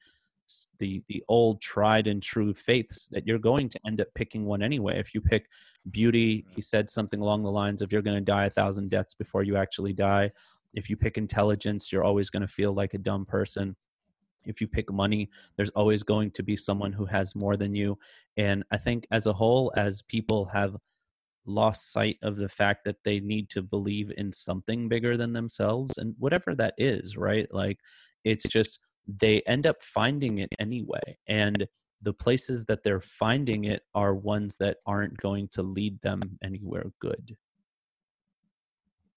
the 0.78 1.02
the 1.08 1.22
old 1.28 1.60
tried 1.60 2.06
and 2.06 2.22
true 2.22 2.54
faiths, 2.54 3.08
that 3.08 3.26
you're 3.26 3.38
going 3.38 3.68
to 3.68 3.80
end 3.86 4.00
up 4.00 4.08
picking 4.14 4.46
one 4.46 4.62
anyway. 4.62 4.98
If 4.98 5.14
you 5.14 5.20
pick 5.20 5.46
beauty, 5.90 6.46
he 6.54 6.62
said 6.62 6.88
something 6.88 7.20
along 7.20 7.42
the 7.42 7.50
lines 7.50 7.82
of 7.82 7.92
"You're 7.92 8.02
going 8.02 8.18
to 8.18 8.24
die 8.24 8.46
a 8.46 8.50
thousand 8.50 8.88
deaths 8.90 9.14
before 9.14 9.42
you 9.42 9.56
actually 9.56 9.92
die." 9.92 10.30
If 10.74 10.90
you 10.90 10.96
pick 10.96 11.16
intelligence, 11.18 11.92
you're 11.92 12.04
always 12.04 12.30
going 12.30 12.42
to 12.42 12.48
feel 12.48 12.72
like 12.72 12.94
a 12.94 12.98
dumb 12.98 13.24
person 13.24 13.76
if 14.44 14.60
you 14.60 14.68
pick 14.68 14.90
money 14.92 15.28
there's 15.56 15.70
always 15.70 16.02
going 16.02 16.30
to 16.30 16.42
be 16.42 16.56
someone 16.56 16.92
who 16.92 17.04
has 17.04 17.34
more 17.34 17.56
than 17.56 17.74
you. 17.74 17.98
And 18.36 18.64
i 18.70 18.76
think 18.76 19.06
as 19.10 19.26
a 19.26 19.32
whole 19.32 19.72
as 19.76 20.02
people 20.02 20.46
have 20.46 20.76
lost 21.48 21.92
sight 21.92 22.18
of 22.22 22.36
the 22.36 22.48
fact 22.48 22.84
that 22.84 23.02
they 23.04 23.20
need 23.20 23.48
to 23.50 23.62
believe 23.62 24.12
in 24.16 24.32
something 24.32 24.88
bigger 24.88 25.16
than 25.16 25.32
themselves 25.32 25.96
and 25.96 26.14
whatever 26.18 26.54
that 26.54 26.74
is 26.78 27.16
right? 27.16 27.52
Like 27.52 27.78
it's 28.24 28.46
just 28.48 28.80
they 29.06 29.40
end 29.46 29.66
up 29.66 29.82
finding 29.82 30.38
it 30.38 30.50
anyway. 30.58 31.16
And 31.26 31.66
the 32.02 32.12
places 32.12 32.66
that 32.66 32.84
they're 32.84 33.00
finding 33.00 33.64
it 33.64 33.82
are 33.94 34.14
ones 34.14 34.56
that 34.58 34.76
aren't 34.86 35.16
going 35.16 35.48
to 35.52 35.62
lead 35.62 36.00
them 36.02 36.38
anywhere 36.44 36.92
good. 37.00 37.36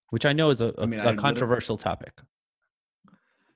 Which 0.10 0.26
i 0.26 0.34
know 0.34 0.50
is 0.50 0.62
a, 0.62 0.74
a, 0.78 0.82
I 0.82 0.86
mean, 0.86 1.00
a 1.00 1.16
controversial 1.16 1.78
topic 1.78 2.14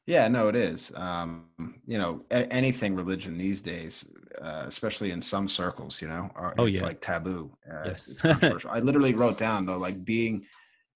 yeah, 0.08 0.28
no, 0.28 0.48
it 0.48 0.56
is. 0.56 0.94
Um, 0.96 1.46
you 1.88 1.98
know, 1.98 2.24
a- 2.30 2.52
anything 2.54 2.96
religion 2.96 3.38
these 3.38 3.62
days, 3.62 4.12
uh, 4.40 4.64
especially 4.66 5.12
in 5.12 5.22
some 5.22 5.48
circles, 5.48 6.02
you 6.02 6.08
know, 6.08 6.30
are, 6.36 6.54
oh, 6.58 6.66
it's 6.66 6.80
yeah. 6.80 6.86
like 6.86 7.02
taboo. 7.02 7.52
Uh, 7.70 7.84
yes. 7.86 8.08
it's, 8.08 8.22
controversial. 8.22 8.70
I 8.70 8.80
literally 8.80 9.14
wrote 9.14 9.38
down 9.38 9.66
though, 9.66 9.78
like 9.78 10.06
being 10.06 10.46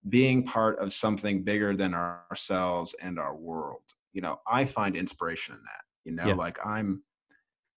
being 0.07 0.45
part 0.45 0.79
of 0.79 0.93
something 0.93 1.43
bigger 1.43 1.75
than 1.75 1.93
our, 1.93 2.21
ourselves 2.29 2.95
and 3.01 3.19
our 3.19 3.35
world. 3.35 3.81
You 4.13 4.21
know, 4.21 4.39
I 4.47 4.65
find 4.65 4.95
inspiration 4.95 5.55
in 5.55 5.61
that. 5.63 5.81
You 6.05 6.11
know, 6.13 6.27
yeah. 6.27 6.35
like 6.35 6.63
I'm 6.65 7.03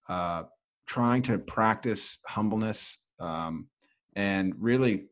uh, 0.09 0.45
trying 0.87 1.23
to 1.23 1.39
practice 1.39 2.19
humbleness 2.27 2.99
um, 3.19 3.69
and 4.17 4.55
really 4.59 5.07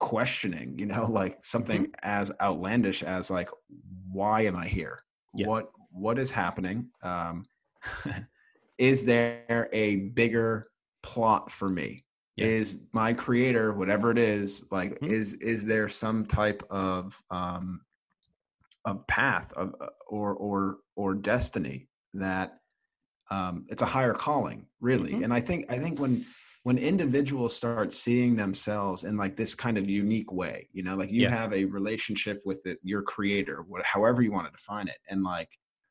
questioning. 0.00 0.76
You 0.76 0.86
know, 0.86 1.06
like 1.10 1.36
something 1.40 1.82
mm-hmm. 1.82 1.92
as 2.02 2.32
outlandish 2.40 3.04
as 3.04 3.30
like, 3.30 3.50
why 4.10 4.42
am 4.42 4.56
I 4.56 4.66
here? 4.66 5.04
Yeah. 5.34 5.46
what 5.46 5.70
what 5.90 6.18
is 6.18 6.30
happening 6.30 6.88
um, 7.02 7.44
is 8.78 9.04
there 9.04 9.68
a 9.72 9.96
bigger 9.96 10.68
plot 11.02 11.50
for 11.50 11.68
me 11.68 12.04
yeah. 12.36 12.46
is 12.46 12.82
my 12.92 13.12
creator 13.12 13.72
whatever 13.72 14.10
it 14.10 14.18
is 14.18 14.66
like 14.70 14.94
mm-hmm. 14.94 15.12
is 15.12 15.34
is 15.34 15.64
there 15.64 15.88
some 15.88 16.24
type 16.24 16.62
of 16.70 17.20
um 17.30 17.80
of 18.84 19.06
path 19.06 19.52
of 19.54 19.74
uh, 19.80 19.86
or 20.08 20.34
or 20.34 20.78
or 20.96 21.14
destiny 21.14 21.88
that 22.14 22.58
um 23.30 23.66
it's 23.68 23.82
a 23.82 23.86
higher 23.86 24.14
calling 24.14 24.66
really 24.80 25.12
mm-hmm. 25.12 25.24
and 25.24 25.34
i 25.34 25.40
think 25.40 25.70
i 25.70 25.78
think 25.78 25.98
when 25.98 26.24
when 26.64 26.78
individuals 26.78 27.56
start 27.56 27.92
seeing 27.92 28.36
themselves 28.36 29.04
in 29.04 29.16
like 29.16 29.36
this 29.36 29.54
kind 29.54 29.76
of 29.76 29.88
unique 29.88 30.32
way 30.32 30.68
you 30.72 30.82
know 30.82 30.96
like 30.96 31.10
you 31.10 31.22
yeah. 31.22 31.30
have 31.30 31.52
a 31.52 31.64
relationship 31.66 32.40
with 32.44 32.64
it, 32.66 32.78
your 32.82 33.02
creator 33.02 33.64
what, 33.68 33.84
however 33.84 34.22
you 34.22 34.32
want 34.32 34.46
to 34.46 34.52
define 34.52 34.88
it 34.88 34.98
and 35.08 35.22
like 35.22 35.48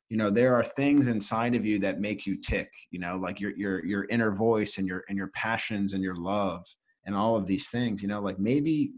you 0.09 0.17
know 0.17 0.29
there 0.29 0.55
are 0.55 0.63
things 0.63 1.07
inside 1.07 1.55
of 1.55 1.65
you 1.65 1.79
that 1.79 2.01
make 2.01 2.25
you 2.25 2.37
tick 2.37 2.69
you 2.91 2.99
know 2.99 3.17
like 3.17 3.39
your 3.39 3.51
your 3.55 3.83
your 3.85 4.05
inner 4.09 4.31
voice 4.31 4.77
and 4.77 4.87
your 4.87 5.03
and 5.09 5.17
your 5.17 5.29
passions 5.29 5.93
and 5.93 6.03
your 6.03 6.15
love 6.15 6.65
and 7.05 7.15
all 7.15 7.35
of 7.35 7.47
these 7.47 7.69
things 7.69 8.01
you 8.01 8.07
know 8.07 8.21
like 8.21 8.39
maybe 8.39 8.91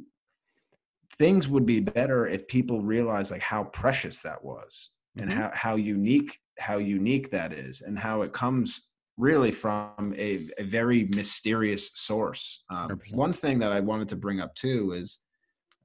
things 1.19 1.47
would 1.47 1.65
be 1.65 1.79
better 1.79 2.27
if 2.27 2.47
people 2.47 2.81
realized 2.81 3.31
like 3.31 3.41
how 3.41 3.63
precious 3.65 4.21
that 4.21 4.43
was 4.43 4.91
mm-hmm. 5.17 5.29
and 5.29 5.39
how 5.39 5.51
how 5.53 5.75
unique 5.75 6.37
how 6.59 6.77
unique 6.77 7.29
that 7.31 7.53
is 7.53 7.81
and 7.81 7.97
how 7.97 8.21
it 8.21 8.33
comes 8.33 8.89
really 9.17 9.51
from 9.51 10.13
a, 10.17 10.49
a 10.57 10.63
very 10.63 11.09
mysterious 11.15 11.91
source. 11.93 12.63
Um, 12.69 12.99
one 13.11 13.33
thing 13.33 13.59
that 13.59 13.71
I 13.71 13.79
wanted 13.79 14.09
to 14.09 14.15
bring 14.15 14.39
up 14.39 14.55
too 14.55 14.93
is, 14.93 15.19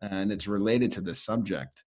and 0.01 0.33
it's 0.33 0.47
related 0.47 0.93
to 0.93 1.01
this 1.01 1.23
subject. 1.23 1.83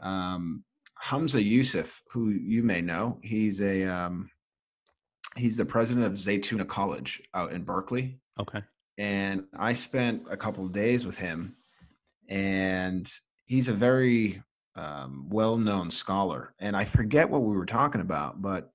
Um, 0.00 0.64
Hamza 0.98 1.42
Yusuf, 1.42 2.02
who 2.10 2.30
you 2.30 2.62
may 2.62 2.80
know, 2.80 3.18
he's 3.22 3.60
a 3.62 3.84
um, 3.84 4.30
he's 5.36 5.56
the 5.56 5.64
president 5.64 6.06
of 6.06 6.12
Zaytuna 6.12 6.66
College 6.66 7.22
out 7.34 7.52
in 7.52 7.62
Berkeley. 7.62 8.18
Okay. 8.38 8.62
And 8.98 9.44
I 9.58 9.72
spent 9.72 10.22
a 10.30 10.36
couple 10.36 10.64
of 10.64 10.72
days 10.72 11.06
with 11.06 11.16
him, 11.16 11.56
and 12.28 13.10
he's 13.46 13.68
a 13.68 13.72
very 13.72 14.42
um, 14.76 15.26
well-known 15.30 15.90
scholar. 15.90 16.54
And 16.58 16.76
I 16.76 16.84
forget 16.84 17.28
what 17.28 17.42
we 17.42 17.56
were 17.56 17.66
talking 17.66 18.02
about, 18.02 18.42
but 18.42 18.70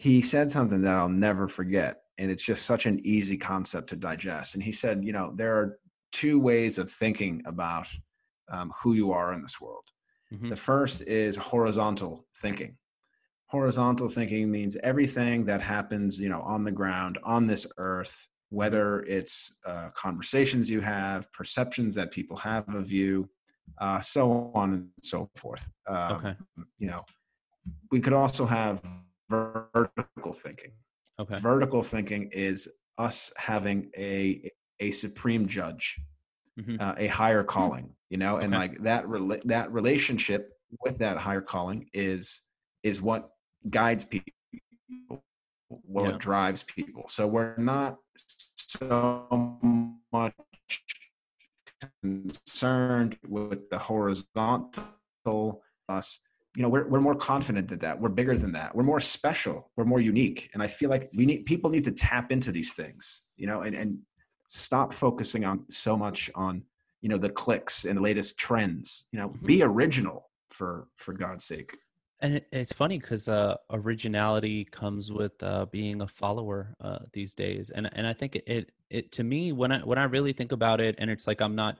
he 0.00 0.22
said 0.22 0.50
something 0.50 0.80
that 0.80 0.96
I'll 0.96 1.10
never 1.10 1.46
forget. 1.46 2.04
And 2.16 2.30
it's 2.30 2.42
just 2.42 2.64
such 2.64 2.86
an 2.86 3.00
easy 3.04 3.36
concept 3.36 3.90
to 3.90 3.96
digest. 3.96 4.54
And 4.54 4.64
he 4.64 4.72
said, 4.72 5.04
you 5.04 5.12
know, 5.12 5.34
there 5.36 5.54
are 5.54 5.78
two 6.10 6.40
ways 6.40 6.78
of 6.78 6.90
thinking 6.90 7.42
about 7.44 7.86
um, 8.50 8.72
who 8.82 8.94
you 8.94 9.12
are 9.12 9.34
in 9.34 9.42
this 9.42 9.60
world. 9.60 9.84
Mm-hmm. 10.32 10.48
The 10.48 10.56
first 10.56 11.02
is 11.02 11.36
horizontal 11.36 12.24
thinking. 12.36 12.78
Horizontal 13.48 14.08
thinking 14.08 14.50
means 14.50 14.78
everything 14.82 15.44
that 15.44 15.60
happens, 15.60 16.18
you 16.18 16.30
know, 16.30 16.40
on 16.40 16.64
the 16.64 16.72
ground, 16.72 17.18
on 17.22 17.46
this 17.46 17.70
earth, 17.76 18.26
whether 18.48 19.00
it's 19.02 19.58
uh, 19.66 19.90
conversations 19.90 20.70
you 20.70 20.80
have, 20.80 21.30
perceptions 21.32 21.94
that 21.96 22.10
people 22.10 22.38
have 22.38 22.66
of 22.74 22.90
you, 22.90 23.28
uh, 23.82 24.00
so 24.00 24.50
on 24.54 24.72
and 24.72 24.88
so 25.02 25.28
forth. 25.36 25.70
Um, 25.86 26.12
okay. 26.14 26.34
You 26.78 26.86
know, 26.86 27.04
we 27.90 28.00
could 28.00 28.14
also 28.14 28.46
have 28.46 28.80
vertical 29.30 30.32
thinking. 30.32 30.72
Okay. 31.18 31.36
Vertical 31.36 31.82
thinking 31.82 32.30
is 32.32 32.68
us 32.98 33.32
having 33.36 33.90
a 33.96 34.50
a 34.80 34.90
supreme 34.90 35.46
judge, 35.46 35.96
mm-hmm. 36.58 36.76
uh, 36.80 36.94
a 36.96 37.06
higher 37.06 37.42
hmm. 37.42 37.48
calling, 37.48 37.90
you 38.08 38.16
know, 38.16 38.36
and 38.36 38.52
like 38.52 38.78
that 38.78 39.04
rela- 39.04 39.42
that 39.44 39.70
relationship 39.72 40.52
with 40.84 40.98
that 40.98 41.16
higher 41.16 41.40
calling 41.40 41.88
is 41.92 42.42
is 42.82 43.02
what 43.02 43.30
guides 43.68 44.04
people, 44.04 44.32
what 45.68 46.10
yeah. 46.10 46.16
drives 46.18 46.62
people. 46.62 47.04
So 47.08 47.26
we're 47.26 47.56
not 47.56 47.96
so 48.16 49.58
much 50.12 50.34
concerned 52.02 53.18
with 53.28 53.68
the 53.70 53.78
horizontal 53.78 55.62
us 55.88 56.20
you 56.56 56.62
know 56.62 56.68
we're, 56.68 56.88
we're 56.88 57.00
more 57.00 57.14
confident 57.14 57.68
than 57.68 57.78
that. 57.80 58.00
We're 58.00 58.08
bigger 58.08 58.36
than 58.36 58.52
that. 58.52 58.74
We're 58.74 58.82
more 58.82 59.00
special. 59.00 59.70
We're 59.76 59.84
more 59.84 60.00
unique. 60.00 60.50
And 60.54 60.62
i 60.62 60.66
feel 60.66 60.90
like 60.90 61.10
we 61.14 61.26
need 61.26 61.46
people 61.46 61.70
need 61.70 61.84
to 61.84 61.92
tap 61.92 62.32
into 62.32 62.52
these 62.52 62.74
things 62.74 63.30
you 63.36 63.46
know 63.46 63.62
and, 63.62 63.74
and 63.74 63.98
stop 64.48 64.92
focusing 64.92 65.44
on 65.44 65.64
so 65.70 65.96
much 65.96 66.30
on 66.34 66.62
you 67.02 67.08
know 67.08 67.16
the 67.16 67.30
clicks 67.30 67.84
and 67.84 67.96
the 67.96 68.02
latest 68.02 68.38
trends. 68.38 69.08
You 69.12 69.18
know 69.20 69.28
mm-hmm. 69.28 69.46
be 69.46 69.62
original 69.62 70.30
for 70.48 70.88
for 70.96 71.12
god's 71.12 71.44
sake. 71.44 71.76
And 72.22 72.42
it's 72.52 72.72
funny 72.72 72.98
because 72.98 73.28
uh, 73.28 73.56
originality 73.70 74.66
comes 74.66 75.10
with 75.10 75.32
uh, 75.42 75.64
being 75.66 76.02
a 76.02 76.06
follower 76.06 76.74
uh, 76.78 76.98
these 77.12 77.32
days. 77.34 77.70
And 77.70 77.88
and 77.94 78.06
i 78.06 78.12
think 78.12 78.36
it, 78.36 78.44
it 78.46 78.72
it 78.90 79.12
to 79.12 79.24
me 79.24 79.52
when 79.52 79.72
i 79.72 79.78
when 79.78 79.98
i 79.98 80.04
really 80.04 80.32
think 80.32 80.52
about 80.52 80.80
it 80.80 80.96
and 80.98 81.10
it's 81.10 81.26
like 81.26 81.40
i'm 81.40 81.54
not 81.54 81.78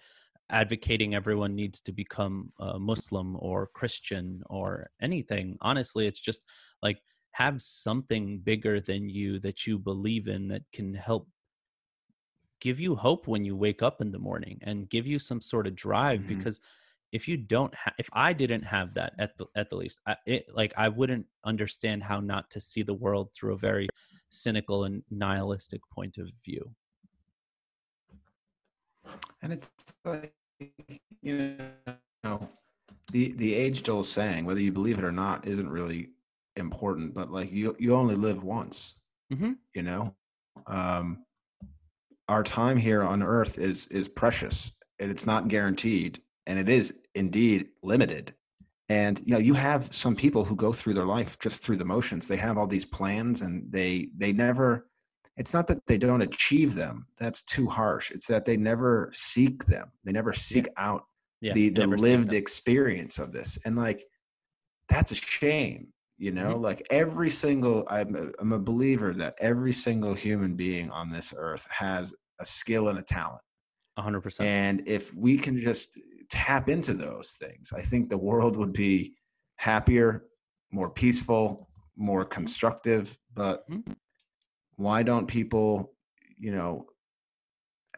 advocating 0.50 1.14
everyone 1.14 1.54
needs 1.54 1.80
to 1.80 1.92
become 1.92 2.52
a 2.60 2.78
muslim 2.78 3.36
or 3.38 3.68
christian 3.74 4.42
or 4.50 4.90
anything 5.00 5.56
honestly 5.60 6.06
it's 6.06 6.20
just 6.20 6.44
like 6.82 7.00
have 7.32 7.62
something 7.62 8.38
bigger 8.38 8.80
than 8.80 9.08
you 9.08 9.38
that 9.38 9.66
you 9.66 9.78
believe 9.78 10.28
in 10.28 10.48
that 10.48 10.62
can 10.72 10.94
help 10.94 11.28
give 12.60 12.78
you 12.78 12.94
hope 12.94 13.26
when 13.26 13.44
you 13.44 13.56
wake 13.56 13.82
up 13.82 14.00
in 14.00 14.12
the 14.12 14.18
morning 14.18 14.58
and 14.62 14.90
give 14.90 15.06
you 15.06 15.18
some 15.18 15.40
sort 15.40 15.66
of 15.66 15.74
drive 15.74 16.20
mm-hmm. 16.20 16.36
because 16.36 16.60
if 17.12 17.26
you 17.26 17.36
don't 17.36 17.74
ha- 17.74 17.94
if 17.98 18.08
i 18.12 18.32
didn't 18.32 18.62
have 18.62 18.94
that 18.94 19.12
at 19.18 19.36
the 19.38 19.46
at 19.56 19.70
the 19.70 19.76
least 19.76 20.00
I, 20.06 20.16
it, 20.26 20.46
like 20.52 20.72
i 20.76 20.88
wouldn't 20.88 21.26
understand 21.44 22.02
how 22.02 22.20
not 22.20 22.50
to 22.50 22.60
see 22.60 22.82
the 22.82 22.94
world 22.94 23.30
through 23.34 23.54
a 23.54 23.58
very 23.58 23.88
cynical 24.30 24.84
and 24.84 25.02
nihilistic 25.10 25.80
point 25.92 26.18
of 26.18 26.30
view 26.44 26.72
and 29.42 29.52
it's 29.52 29.68
like 30.04 30.34
you 31.22 31.56
know 32.24 32.48
the 33.12 33.32
the 33.32 33.54
age 33.54 33.88
old 33.88 34.06
saying 34.06 34.44
whether 34.44 34.60
you 34.60 34.72
believe 34.72 34.98
it 34.98 35.04
or 35.04 35.12
not 35.12 35.46
isn't 35.46 35.70
really 35.70 36.10
important 36.56 37.14
but 37.14 37.30
like 37.30 37.50
you 37.52 37.74
you 37.78 37.94
only 37.94 38.14
live 38.14 38.42
once 38.42 39.00
mm-hmm. 39.32 39.52
you 39.74 39.82
know? 39.82 40.14
Um 40.66 41.24
our 42.28 42.44
time 42.44 42.76
here 42.76 43.02
on 43.02 43.22
earth 43.22 43.58
is 43.58 43.88
is 43.88 44.08
precious 44.08 44.72
and 45.00 45.10
it's 45.10 45.26
not 45.26 45.48
guaranteed 45.48 46.20
and 46.46 46.58
it 46.58 46.68
is 46.68 47.02
indeed 47.14 47.68
limited. 47.82 48.34
And 48.88 49.20
you 49.24 49.34
know 49.34 49.40
you 49.40 49.54
have 49.54 49.94
some 49.94 50.16
people 50.16 50.44
who 50.44 50.56
go 50.56 50.72
through 50.72 50.94
their 50.94 51.06
life 51.06 51.38
just 51.38 51.62
through 51.62 51.76
the 51.76 51.84
motions. 51.84 52.26
They 52.26 52.36
have 52.36 52.58
all 52.58 52.66
these 52.66 52.84
plans 52.84 53.42
and 53.42 53.70
they 53.70 54.08
they 54.16 54.32
never 54.32 54.89
it's 55.40 55.54
not 55.54 55.66
that 55.66 55.84
they 55.86 55.96
don't 55.96 56.20
achieve 56.20 56.74
them 56.74 57.06
that's 57.18 57.42
too 57.42 57.66
harsh 57.66 58.10
it's 58.10 58.26
that 58.26 58.44
they 58.44 58.58
never 58.58 59.10
seek 59.14 59.64
them 59.64 59.90
they 60.04 60.12
never 60.12 60.34
seek 60.34 60.66
yeah. 60.66 60.72
out 60.88 61.04
yeah, 61.40 61.54
the 61.54 61.70
the 61.70 61.86
lived 61.86 62.34
experience 62.34 63.18
of 63.18 63.32
this 63.32 63.58
and 63.64 63.74
like 63.74 64.04
that's 64.90 65.12
a 65.12 65.14
shame 65.14 65.88
you 66.18 66.30
know 66.30 66.52
mm-hmm. 66.52 66.62
like 66.62 66.86
every 66.90 67.30
single 67.30 67.86
I'm 67.88 68.14
a, 68.14 68.26
I'm 68.38 68.52
a 68.52 68.58
believer 68.58 69.14
that 69.14 69.34
every 69.38 69.72
single 69.72 70.12
human 70.12 70.56
being 70.56 70.90
on 70.90 71.10
this 71.10 71.32
earth 71.34 71.66
has 71.70 72.14
a 72.38 72.44
skill 72.44 72.88
and 72.88 72.98
a 72.98 73.02
talent 73.02 73.40
100% 73.98 74.40
and 74.40 74.82
if 74.86 75.14
we 75.14 75.38
can 75.38 75.58
just 75.58 75.98
tap 76.28 76.68
into 76.68 76.92
those 76.92 77.32
things 77.40 77.72
i 77.74 77.80
think 77.80 78.10
the 78.10 78.18
world 78.18 78.58
would 78.58 78.74
be 78.74 79.14
happier 79.56 80.26
more 80.70 80.90
peaceful 80.90 81.70
more 81.96 82.26
constructive 82.26 83.18
but 83.34 83.68
mm-hmm. 83.70 83.92
Why 84.80 85.02
don't 85.02 85.26
people 85.26 85.92
you 86.38 86.52
know 86.52 86.86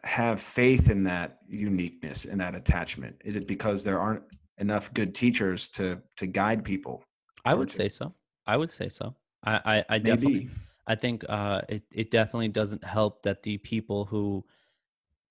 have 0.03 0.41
faith 0.41 0.91
in 0.91 1.03
that 1.03 1.37
uniqueness 1.47 2.25
and 2.25 2.39
that 2.41 2.55
attachment 2.55 3.15
is 3.23 3.35
it 3.35 3.47
because 3.47 3.83
there 3.83 3.99
aren't 3.99 4.23
enough 4.57 4.93
good 4.93 5.15
teachers 5.15 5.69
to 5.69 6.01
to 6.17 6.27
guide 6.27 6.63
people 6.63 7.03
I 7.45 7.53
would 7.53 7.71
say 7.71 7.89
so. 7.89 8.13
I 8.45 8.57
would 8.57 8.71
say 8.71 8.89
so. 8.89 9.15
I, 9.43 9.59
I, 9.65 9.85
I 9.89 9.97
definitely, 9.99 10.49
I 10.87 10.95
think 10.95 11.25
uh, 11.27 11.61
it, 11.67 11.83
it 11.91 12.11
definitely 12.11 12.49
doesn't 12.49 12.83
help 12.83 13.23
that 13.23 13.43
the 13.43 13.57
people 13.57 14.05
who, 14.05 14.45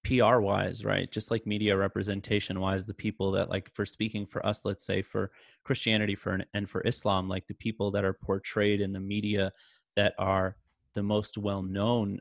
PR 0.05 0.39
wise, 0.39 0.85
right, 0.85 1.11
just 1.11 1.31
like 1.31 1.47
media 1.47 1.77
representation 1.77 2.59
wise, 2.61 2.87
the 2.87 2.95
people 2.95 3.33
that 3.33 3.49
like 3.49 3.71
for 3.73 3.87
speaking 3.87 4.27
for 4.27 4.45
us, 4.45 4.65
let's 4.65 4.85
say 4.85 5.01
for 5.01 5.31
Christianity 5.63 6.17
for 6.17 6.41
and 6.53 6.69
for 6.69 6.85
Islam, 6.87 7.29
like 7.29 7.47
the 7.47 7.55
people 7.55 7.93
that 7.93 8.05
are 8.05 8.13
portrayed 8.13 8.81
in 8.81 8.93
the 8.93 9.01
media 9.01 9.53
that 9.95 10.15
are 10.19 10.57
the 10.95 11.03
most 11.03 11.39
well 11.39 11.63
known 11.63 12.21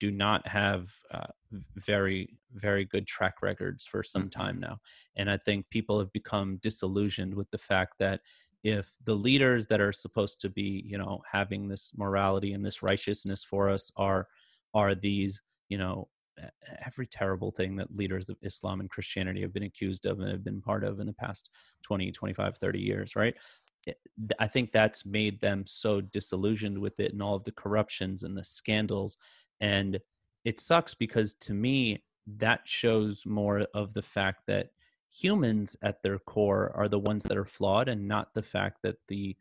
do 0.00 0.10
not 0.10 0.46
have 0.48 0.90
uh, 1.12 1.26
very 1.76 2.36
very 2.54 2.84
good 2.84 3.06
track 3.06 3.42
records 3.42 3.86
for 3.86 4.02
some 4.02 4.22
mm-hmm. 4.22 4.40
time 4.40 4.60
now 4.60 4.78
and 5.16 5.30
i 5.30 5.36
think 5.36 5.68
people 5.70 5.98
have 5.98 6.12
become 6.12 6.58
disillusioned 6.62 7.34
with 7.34 7.50
the 7.50 7.58
fact 7.58 7.94
that 7.98 8.20
if 8.64 8.92
the 9.04 9.14
leaders 9.14 9.66
that 9.66 9.80
are 9.80 9.92
supposed 9.92 10.40
to 10.40 10.48
be 10.48 10.82
you 10.86 10.98
know 10.98 11.20
having 11.30 11.68
this 11.68 11.92
morality 11.96 12.52
and 12.52 12.64
this 12.64 12.82
righteousness 12.82 13.44
for 13.44 13.68
us 13.68 13.90
are 13.96 14.28
are 14.74 14.94
these 14.94 15.40
you 15.68 15.78
know 15.78 16.08
every 16.84 17.06
terrible 17.06 17.50
thing 17.50 17.76
that 17.76 17.94
leaders 17.94 18.28
of 18.28 18.36
islam 18.42 18.80
and 18.80 18.90
christianity 18.90 19.42
have 19.42 19.52
been 19.52 19.62
accused 19.64 20.06
of 20.06 20.18
and 20.20 20.30
have 20.30 20.44
been 20.44 20.60
part 20.60 20.82
of 20.82 20.98
in 20.98 21.06
the 21.06 21.12
past 21.12 21.50
20 21.82 22.10
25 22.10 22.56
30 22.56 22.78
years 22.80 23.14
right 23.14 23.34
i 24.38 24.46
think 24.46 24.72
that's 24.72 25.04
made 25.04 25.40
them 25.40 25.64
so 25.66 26.00
disillusioned 26.00 26.78
with 26.78 26.98
it 27.00 27.12
and 27.12 27.22
all 27.22 27.34
of 27.34 27.44
the 27.44 27.52
corruptions 27.52 28.22
and 28.22 28.36
the 28.36 28.44
scandals 28.44 29.18
and 29.60 29.98
it 30.44 30.60
sucks 30.60 30.94
because 30.94 31.34
to 31.34 31.54
me 31.54 32.02
that 32.26 32.60
shows 32.64 33.24
more 33.26 33.66
of 33.74 33.94
the 33.94 34.02
fact 34.02 34.42
that 34.46 34.68
humans 35.10 35.76
at 35.82 36.02
their 36.02 36.18
core 36.18 36.72
are 36.74 36.88
the 36.88 36.98
ones 36.98 37.22
that 37.24 37.36
are 37.36 37.44
flawed 37.44 37.88
and 37.88 38.08
not 38.08 38.32
the 38.34 38.42
fact 38.42 38.78
that 38.82 38.96
the 39.08 39.36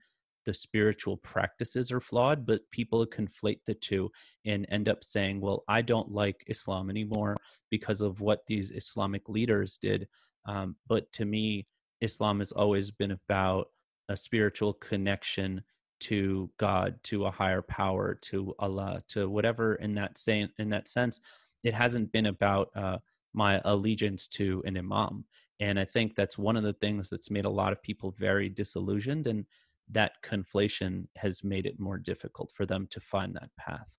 the 0.45 0.53
spiritual 0.53 1.17
practices 1.17 1.91
are 1.91 2.01
flawed 2.01 2.45
but 2.45 2.69
people 2.71 3.05
conflate 3.05 3.59
the 3.67 3.75
two 3.75 4.11
and 4.45 4.65
end 4.69 4.89
up 4.89 5.03
saying 5.03 5.39
well 5.39 5.63
i 5.67 5.81
don't 5.81 6.11
like 6.11 6.43
islam 6.47 6.89
anymore 6.89 7.37
because 7.69 8.01
of 8.01 8.21
what 8.21 8.41
these 8.47 8.71
islamic 8.71 9.29
leaders 9.29 9.77
did. 9.77 10.07
Um, 10.45 10.75
but 10.87 11.11
to 11.13 11.25
me 11.25 11.67
islam 12.01 12.39
has 12.39 12.51
always 12.51 12.91
been 12.91 13.11
about 13.11 13.67
a 14.11 14.17
spiritual 14.17 14.73
connection 14.73 15.63
to 15.99 16.49
god 16.57 16.95
to 17.03 17.25
a 17.25 17.31
higher 17.31 17.61
power 17.61 18.15
to 18.15 18.53
allah 18.59 19.01
to 19.07 19.29
whatever 19.29 19.75
in 19.75 19.93
that 19.95 20.17
same 20.17 20.49
in 20.57 20.69
that 20.69 20.87
sense 20.87 21.19
it 21.63 21.73
hasn't 21.73 22.11
been 22.11 22.25
about 22.25 22.69
uh, 22.75 22.97
my 23.33 23.61
allegiance 23.65 24.27
to 24.27 24.63
an 24.65 24.77
imam 24.77 25.25
and 25.61 25.79
I 25.79 25.85
think 25.85 26.15
that's 26.15 26.39
one 26.39 26.57
of 26.57 26.63
the 26.63 26.73
things 26.73 27.09
that's 27.09 27.29
made 27.29 27.45
a 27.45 27.49
lot 27.49 27.71
of 27.71 27.83
people 27.83 28.15
very 28.17 28.49
disillusioned. 28.49 29.27
And 29.27 29.45
that 29.91 30.13
conflation 30.23 31.05
has 31.17 31.43
made 31.43 31.67
it 31.67 31.79
more 31.79 31.99
difficult 31.99 32.51
for 32.51 32.65
them 32.65 32.87
to 32.89 32.99
find 32.99 33.35
that 33.35 33.55
path. 33.55 33.95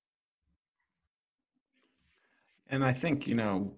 And 2.68 2.84
I 2.84 2.92
think, 2.92 3.28
you 3.28 3.36
know, 3.36 3.74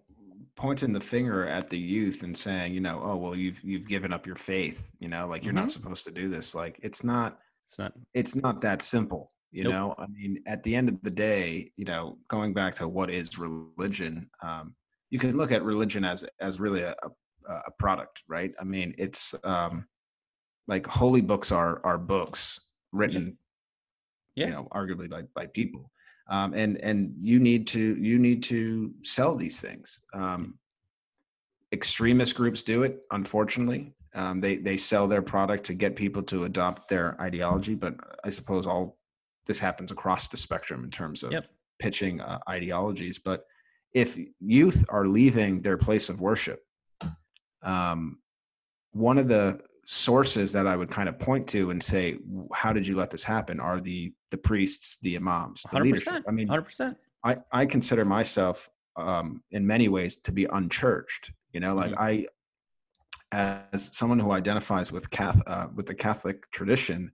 pointing 0.56 0.92
the 0.92 1.00
finger 1.00 1.46
at 1.46 1.68
the 1.68 1.78
youth 1.78 2.22
and 2.22 2.36
saying, 2.36 2.74
you 2.74 2.80
know, 2.80 3.00
oh 3.04 3.16
well, 3.16 3.36
you've 3.36 3.62
you've 3.62 3.88
given 3.88 4.12
up 4.12 4.26
your 4.26 4.36
faith, 4.36 4.90
you 5.00 5.08
know, 5.08 5.26
like 5.26 5.44
you're 5.44 5.52
mm-hmm. 5.52 5.62
not 5.62 5.70
supposed 5.70 6.04
to 6.04 6.12
do 6.12 6.28
this. 6.28 6.54
Like 6.54 6.78
it's 6.82 7.04
not 7.04 7.38
it's 7.66 7.78
not 7.78 7.92
it's 8.12 8.36
not 8.36 8.60
that 8.60 8.82
simple. 8.82 9.30
You 9.50 9.64
nope. 9.64 9.72
know, 9.72 9.94
I 9.98 10.06
mean, 10.08 10.42
at 10.46 10.62
the 10.64 10.74
end 10.74 10.88
of 10.88 11.00
the 11.02 11.10
day, 11.10 11.70
you 11.76 11.84
know, 11.84 12.18
going 12.28 12.54
back 12.54 12.74
to 12.76 12.88
what 12.88 13.08
is 13.10 13.38
religion, 13.38 14.28
um, 14.42 14.74
you 15.10 15.18
can 15.20 15.36
look 15.36 15.52
at 15.52 15.62
religion 15.62 16.04
as 16.04 16.24
as 16.40 16.58
really 16.58 16.82
a, 16.82 16.94
a 17.04 17.10
a 17.48 17.70
product, 17.78 18.22
right? 18.28 18.52
I 18.60 18.64
mean, 18.64 18.94
it's 18.98 19.34
um, 19.44 19.86
like 20.66 20.86
holy 20.86 21.20
books 21.20 21.52
are 21.52 21.80
are 21.84 21.98
books 21.98 22.60
written, 22.92 23.36
yeah. 24.34 24.46
you 24.46 24.52
know, 24.52 24.68
arguably 24.72 25.10
by 25.10 25.22
by 25.34 25.46
people, 25.46 25.90
um, 26.28 26.54
and 26.54 26.78
and 26.78 27.14
you 27.18 27.38
need 27.38 27.66
to 27.68 27.96
you 27.96 28.18
need 28.18 28.42
to 28.44 28.92
sell 29.02 29.34
these 29.34 29.60
things. 29.60 30.00
Um, 30.12 30.58
extremist 31.72 32.36
groups 32.36 32.62
do 32.62 32.82
it, 32.82 33.02
unfortunately. 33.10 33.94
Um, 34.14 34.40
they 34.40 34.56
they 34.56 34.76
sell 34.76 35.08
their 35.08 35.22
product 35.22 35.64
to 35.64 35.74
get 35.74 35.96
people 35.96 36.22
to 36.24 36.44
adopt 36.44 36.88
their 36.88 37.20
ideology, 37.20 37.74
but 37.74 37.94
I 38.24 38.30
suppose 38.30 38.66
all 38.66 38.98
this 39.46 39.58
happens 39.58 39.90
across 39.90 40.28
the 40.28 40.36
spectrum 40.36 40.84
in 40.84 40.90
terms 40.90 41.22
of 41.22 41.32
yep. 41.32 41.46
pitching 41.78 42.20
uh, 42.20 42.38
ideologies. 42.48 43.18
But 43.18 43.44
if 43.92 44.18
youth 44.40 44.84
are 44.88 45.06
leaving 45.06 45.60
their 45.60 45.76
place 45.76 46.08
of 46.08 46.20
worship 46.20 46.64
um, 47.64 48.18
one 48.92 49.18
of 49.18 49.26
the 49.26 49.60
sources 49.86 50.52
that 50.52 50.66
I 50.66 50.76
would 50.76 50.90
kind 50.90 51.08
of 51.08 51.18
point 51.18 51.48
to 51.48 51.70
and 51.70 51.82
say, 51.82 52.18
how 52.52 52.72
did 52.72 52.86
you 52.86 52.96
let 52.96 53.10
this 53.10 53.24
happen? 53.24 53.60
Are 53.60 53.80
the 53.80 54.12
the 54.30 54.38
priests, 54.38 54.98
the 55.00 55.16
imams, 55.16 55.62
the 55.62 55.78
100%, 55.78 55.82
leadership. 55.82 56.24
I 56.26 56.30
mean, 56.32 56.48
hundred 56.48 56.62
percent. 56.62 56.96
I 57.22 57.36
I 57.52 57.66
consider 57.66 58.04
myself 58.04 58.68
um, 58.96 59.42
in 59.52 59.66
many 59.66 59.88
ways 59.88 60.16
to 60.18 60.32
be 60.32 60.46
unchurched. 60.46 61.32
You 61.52 61.60
know, 61.60 61.74
like 61.74 61.92
mm-hmm. 61.92 62.02
I, 62.02 62.26
as 63.30 63.96
someone 63.96 64.18
who 64.18 64.32
identifies 64.32 64.90
with 64.90 65.08
Catholic 65.10 65.44
uh, 65.46 65.68
with 65.74 65.86
the 65.86 65.94
Catholic 65.94 66.50
tradition, 66.50 67.12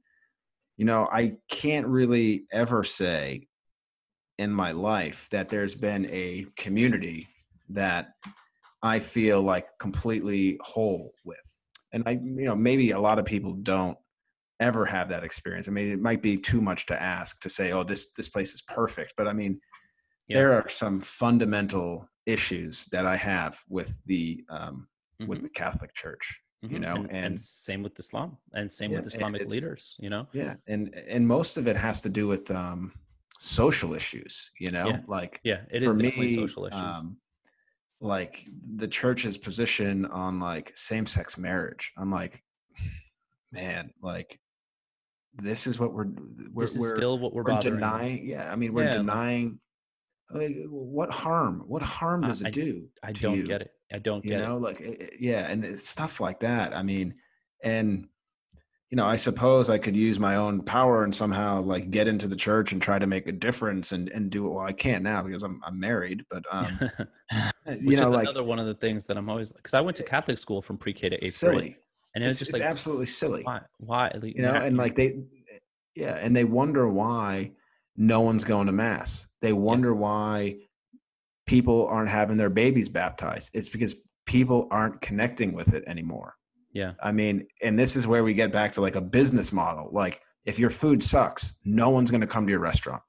you 0.78 0.86
know, 0.86 1.08
I 1.12 1.36
can't 1.50 1.86
really 1.86 2.44
ever 2.52 2.84
say 2.84 3.48
in 4.38 4.50
my 4.50 4.72
life 4.72 5.28
that 5.30 5.50
there's 5.50 5.74
been 5.74 6.08
a 6.10 6.46
community 6.56 7.28
that 7.68 8.14
I 8.82 9.00
feel 9.00 9.42
like 9.42 9.66
completely 9.78 10.58
whole 10.62 11.12
with. 11.24 11.59
And 11.92 12.02
I, 12.06 12.12
you 12.12 12.44
know, 12.44 12.56
maybe 12.56 12.92
a 12.92 12.98
lot 12.98 13.18
of 13.18 13.24
people 13.24 13.54
don't 13.54 13.98
ever 14.60 14.84
have 14.84 15.08
that 15.08 15.24
experience. 15.24 15.68
I 15.68 15.72
mean, 15.72 15.90
it 15.90 16.00
might 16.00 16.22
be 16.22 16.36
too 16.36 16.60
much 16.60 16.86
to 16.86 17.02
ask 17.02 17.40
to 17.42 17.48
say, 17.48 17.72
"Oh, 17.72 17.82
this 17.82 18.12
this 18.12 18.28
place 18.28 18.54
is 18.54 18.62
perfect." 18.62 19.14
But 19.16 19.26
I 19.26 19.32
mean, 19.32 19.60
yeah. 20.28 20.38
there 20.38 20.52
are 20.52 20.68
some 20.68 21.00
fundamental 21.00 22.08
issues 22.26 22.86
that 22.86 23.06
I 23.06 23.16
have 23.16 23.60
with 23.68 24.00
the 24.06 24.44
um, 24.50 24.86
mm-hmm. 25.20 25.28
with 25.28 25.42
the 25.42 25.48
Catholic 25.48 25.94
Church. 25.94 26.40
Mm-hmm. 26.64 26.74
You 26.74 26.80
know, 26.80 26.94
and, 26.94 27.10
and, 27.10 27.26
and, 27.26 27.40
same 27.40 27.82
with 27.82 27.98
Islam, 27.98 28.36
and 28.52 28.70
same 28.70 28.90
yeah, 28.90 28.98
with 28.98 29.06
Islamic 29.06 29.48
leaders. 29.50 29.96
You 29.98 30.10
know, 30.10 30.28
yeah, 30.34 30.56
and 30.68 30.94
and 31.08 31.26
most 31.26 31.56
of 31.56 31.66
it 31.66 31.76
has 31.76 32.02
to 32.02 32.10
do 32.10 32.26
with 32.28 32.50
um, 32.50 32.92
social 33.38 33.94
issues. 33.94 34.50
You 34.60 34.70
know, 34.70 34.88
yeah. 34.88 35.00
like 35.06 35.40
yeah, 35.42 35.60
it 35.70 35.82
is 35.82 35.96
me, 35.96 36.34
social 36.34 36.66
issues. 36.66 36.78
Um, 36.78 37.16
like 38.00 38.40
the 38.76 38.88
church's 38.88 39.36
position 39.36 40.06
on 40.06 40.38
like 40.40 40.72
same-sex 40.74 41.36
marriage 41.36 41.92
i'm 41.98 42.10
like 42.10 42.42
man 43.52 43.90
like 44.02 44.40
this 45.34 45.66
is 45.66 45.78
what 45.78 45.92
we're 45.92 46.06
we're, 46.52 46.62
this 46.64 46.74
is 46.76 46.80
we're, 46.80 46.96
still 46.96 47.18
what 47.18 47.34
we're, 47.34 47.42
we're 47.44 47.60
denying 47.60 48.26
yeah 48.26 48.50
i 48.50 48.56
mean 48.56 48.72
we're 48.72 48.84
Yeah, 48.84 48.92
denying 48.92 49.60
like, 50.30 50.56
what 50.68 51.10
harm 51.10 51.64
what 51.66 51.82
harm 51.82 52.24
I- 52.24 52.28
does 52.28 52.42
it 52.42 52.52
do 52.52 52.86
I 53.02 53.12
to 53.12 53.20
don't 53.22 53.36
you? 53.36 53.46
get 53.46 53.60
it. 53.62 53.70
I 53.92 53.98
don't 53.98 54.22
get 54.24 54.30
it. 54.32 54.34
you 54.34 54.38
get 54.40 54.48
know 54.48 54.56
like 54.58 54.80
eh, 54.80 54.94
eh, 55.00 55.06
yeah 55.18 55.48
and 55.50 55.64
it's 55.64 55.88
stuff 55.88 56.20
like 56.20 56.40
that 56.40 56.74
i 56.74 56.82
mean 56.82 57.14
and 57.62 58.06
you 58.90 58.96
know 58.96 59.06
i 59.06 59.16
suppose 59.16 59.70
i 59.70 59.78
could 59.78 59.96
use 59.96 60.18
my 60.18 60.36
own 60.36 60.60
power 60.62 61.04
and 61.04 61.14
somehow 61.14 61.60
like 61.62 61.90
get 61.90 62.08
into 62.08 62.26
the 62.26 62.36
church 62.36 62.72
and 62.72 62.82
try 62.82 62.98
to 62.98 63.06
make 63.06 63.26
a 63.26 63.32
difference 63.32 63.92
and 63.92 64.08
and 64.10 64.30
do 64.30 64.46
it 64.46 64.50
well 64.50 64.64
i 64.64 64.72
can't 64.72 65.02
now 65.02 65.22
because 65.22 65.42
i'm, 65.42 65.60
I'm 65.64 65.78
married 65.78 66.24
but 66.30 66.42
um 66.52 66.78
it. 67.66 67.80
you 67.80 67.88
Which 67.88 68.00
know 68.00 68.06
is 68.06 68.12
like 68.12 68.24
another 68.24 68.42
one 68.42 68.58
of 68.58 68.66
the 68.66 68.74
things 68.74 69.06
that 69.06 69.16
I'm 69.16 69.28
always 69.28 69.52
because 69.52 69.74
I 69.74 69.80
went 69.80 69.96
to 69.98 70.02
Catholic 70.02 70.38
school 70.38 70.62
from 70.62 70.78
pre-K 70.78 71.10
to 71.10 71.24
eighth 71.24 71.34
silly. 71.34 71.54
grade, 71.54 71.76
and 72.14 72.24
it 72.24 72.26
was 72.26 72.36
it's, 72.36 72.50
just 72.50 72.50
it's 72.50 72.60
like 72.60 72.68
absolutely 72.68 73.06
silly. 73.06 73.42
why, 73.42 73.60
why, 73.78 74.10
like, 74.14 74.34
you 74.36 74.42
know 74.42 74.54
and 74.54 74.76
like 74.76 74.96
they 74.96 75.22
yeah 75.94 76.14
and 76.16 76.34
they 76.34 76.44
wonder 76.44 76.88
why 76.88 77.52
no 77.96 78.20
one's 78.20 78.44
going 78.44 78.66
to 78.66 78.72
mass. 78.72 79.26
They 79.42 79.52
wonder 79.52 79.94
why 79.94 80.56
people 81.46 81.86
aren't 81.88 82.08
having 82.08 82.36
their 82.36 82.50
babies 82.50 82.88
baptized. 82.88 83.50
It's 83.52 83.68
because 83.68 83.96
people 84.26 84.68
aren't 84.70 85.00
connecting 85.00 85.52
with 85.52 85.74
it 85.74 85.84
anymore 85.86 86.34
yeah, 86.72 86.92
i 87.02 87.10
mean 87.12 87.46
and 87.62 87.78
this 87.78 87.96
is 87.96 88.06
where 88.06 88.22
we 88.24 88.34
get 88.34 88.52
back 88.52 88.72
to 88.72 88.80
like 88.80 88.96
a 88.96 89.00
business 89.00 89.52
model 89.52 89.88
like 89.92 90.20
if 90.44 90.58
your 90.58 90.70
food 90.70 91.02
sucks 91.02 91.60
no 91.64 91.90
one's 91.90 92.10
going 92.10 92.20
to 92.20 92.26
come 92.26 92.46
to 92.46 92.50
your 92.50 92.60
restaurant 92.60 93.02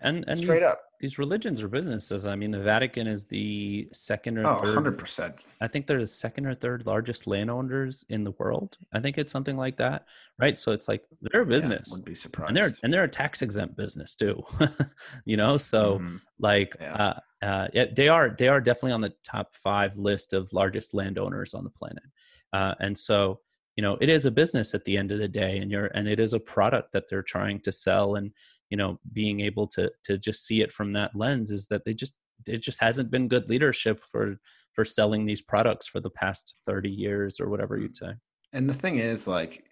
and 0.00 0.24
and 0.28 0.38
straight 0.38 0.60
these, 0.60 0.62
up 0.68 0.80
these 1.00 1.18
religions 1.18 1.62
are 1.62 1.68
businesses. 1.68 2.26
I 2.26 2.36
mean, 2.36 2.50
the 2.50 2.60
Vatican 2.60 3.06
is 3.06 3.24
the 3.26 3.88
second 3.90 4.36
or 4.36 4.46
oh 4.46 4.60
third 4.60 4.98
100% 4.98 5.44
I 5.62 5.66
think 5.66 5.86
they're 5.86 5.98
the 6.00 6.06
second 6.06 6.44
or 6.44 6.54
third 6.54 6.84
largest 6.84 7.26
landowners 7.26 8.04
in 8.10 8.22
the 8.22 8.32
world. 8.32 8.76
I 8.92 9.00
think 9.00 9.16
it's 9.16 9.32
something 9.32 9.56
like 9.56 9.78
that, 9.78 10.04
right? 10.38 10.58
So 10.58 10.72
it's 10.72 10.88
like 10.88 11.02
they're 11.22 11.40
a 11.40 11.44
Yeah, 11.44 11.48
business, 11.50 11.88
wouldn't 11.90 12.06
be 12.06 12.14
surprised 12.14 12.48
and 12.48 12.56
they're 12.56 12.70
and 12.82 12.92
they're 12.92 13.04
a 13.04 13.08
tax 13.08 13.40
exempt 13.40 13.78
business 13.78 14.14
too. 14.14 14.42
you 15.24 15.38
know, 15.38 15.56
so 15.56 16.00
Mhm. 16.00 16.20
like 16.38 16.76
Yeah. 16.78 16.92
uh, 16.94 17.20
uh, 17.44 17.68
yeah, 17.72 17.86
they 17.96 18.08
are 18.08 18.28
they 18.38 18.48
are 18.48 18.60
definitely 18.60 18.92
on 18.92 19.00
the 19.00 19.14
top 19.24 19.54
five 19.54 19.96
list 19.96 20.34
of 20.34 20.52
largest 20.52 20.92
landowners 20.92 21.54
on 21.54 21.64
the 21.64 21.70
planet, 21.70 22.04
uh, 22.52 22.74
and 22.80 22.96
so 22.96 23.40
you 23.76 23.82
know 23.82 23.96
it 24.00 24.08
is 24.08 24.26
a 24.26 24.30
business 24.30 24.74
at 24.74 24.84
the 24.84 24.96
end 24.96 25.12
of 25.12 25.18
the 25.18 25.28
day, 25.28 25.58
and 25.58 25.70
you're 25.70 25.86
and 25.86 26.08
it 26.08 26.20
is 26.20 26.32
a 26.32 26.40
product 26.40 26.92
that 26.92 27.04
they're 27.08 27.22
trying 27.22 27.60
to 27.60 27.72
sell, 27.72 28.16
and 28.16 28.32
you 28.70 28.76
know 28.76 28.98
being 29.12 29.40
able 29.40 29.66
to 29.68 29.90
to 30.04 30.16
just 30.16 30.46
see 30.46 30.60
it 30.60 30.72
from 30.72 30.92
that 30.92 31.14
lens 31.14 31.50
is 31.50 31.66
that 31.68 31.84
they 31.84 31.94
just 31.94 32.14
it 32.46 32.62
just 32.62 32.80
hasn't 32.80 33.10
been 33.10 33.28
good 33.28 33.48
leadership 33.48 34.00
for 34.10 34.36
for 34.72 34.84
selling 34.84 35.26
these 35.26 35.42
products 35.42 35.88
for 35.88 36.00
the 36.00 36.10
past 36.10 36.54
30 36.66 36.88
years 36.88 37.40
or 37.40 37.48
whatever 37.48 37.76
you'd 37.76 37.96
say 37.96 38.14
And 38.52 38.68
the 38.68 38.74
thing 38.74 38.98
is, 38.98 39.26
like, 39.26 39.64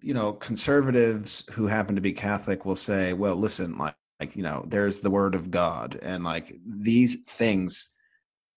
you 0.00 0.14
know, 0.14 0.32
conservatives 0.32 1.44
who 1.52 1.66
happen 1.66 1.94
to 1.94 2.00
be 2.00 2.12
Catholic 2.12 2.64
will 2.64 2.76
say, 2.76 3.12
well, 3.12 3.36
listen, 3.36 3.78
like, 3.78 3.94
like, 4.20 4.36
you 4.36 4.42
know, 4.42 4.64
there's 4.68 5.00
the 5.00 5.10
word 5.10 5.34
of 5.34 5.50
God. 5.50 5.98
And 6.02 6.24
like 6.24 6.54
these 6.66 7.24
things, 7.24 7.94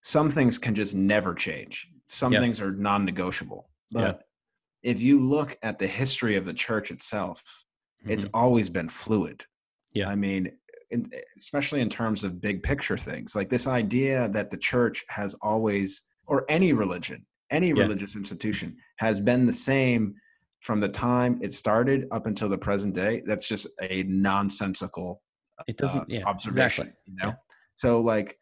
some 0.02 0.30
things 0.30 0.58
can 0.58 0.76
just 0.76 0.94
never 0.94 1.34
change. 1.34 1.90
Some 2.08 2.32
things 2.34 2.60
are 2.62 2.72
non 2.72 3.06
negotiable. 3.06 3.70
But 3.92 4.24
if 4.84 5.02
you 5.02 5.20
look 5.20 5.58
at 5.64 5.80
the 5.80 5.88
history 5.88 6.36
of 6.38 6.46
the 6.46 6.54
church 6.54 6.92
itself, 6.92 7.44
it's 8.06 8.26
Mhm. 8.26 8.32
always 8.34 8.70
been 8.70 8.90
fluid. 8.90 9.46
Yeah. 9.94 10.10
I 10.10 10.16
mean, 10.16 10.58
in, 10.92 11.12
especially 11.38 11.82
in 11.82 11.90
terms 11.90 12.24
of 12.24 12.40
big 12.40 12.64
picture 12.64 12.98
things, 12.98 13.36
like 13.36 13.50
this 13.50 13.68
idea 13.68 14.30
that 14.30 14.50
the 14.52 14.58
church 14.58 15.04
has 15.10 15.34
always, 15.42 16.08
or 16.26 16.46
any 16.50 16.72
religion, 16.74 17.26
any 17.50 17.70
Yeah. 17.70 17.82
religious 17.84 18.16
institution, 18.16 18.78
has 18.98 19.20
been 19.20 19.46
the 19.46 19.54
same 19.54 20.16
from 20.62 20.80
the 20.80 20.90
time 20.90 21.40
it 21.42 21.54
started 21.54 22.08
up 22.12 22.26
until 22.26 22.48
the 22.50 22.58
present 22.58 22.94
day. 22.96 23.22
That's 23.26 23.48
just 23.48 23.68
a 23.82 24.04
nonsensical 24.04 25.22
it 25.68 25.76
doesn't 25.78 26.02
uh, 26.02 26.06
yeah 26.08 26.24
observation. 26.26 26.88
exactly 26.88 27.02
You 27.06 27.16
know, 27.16 27.28
Yeah. 27.30 27.36
so 27.76 28.00
like, 28.02 28.38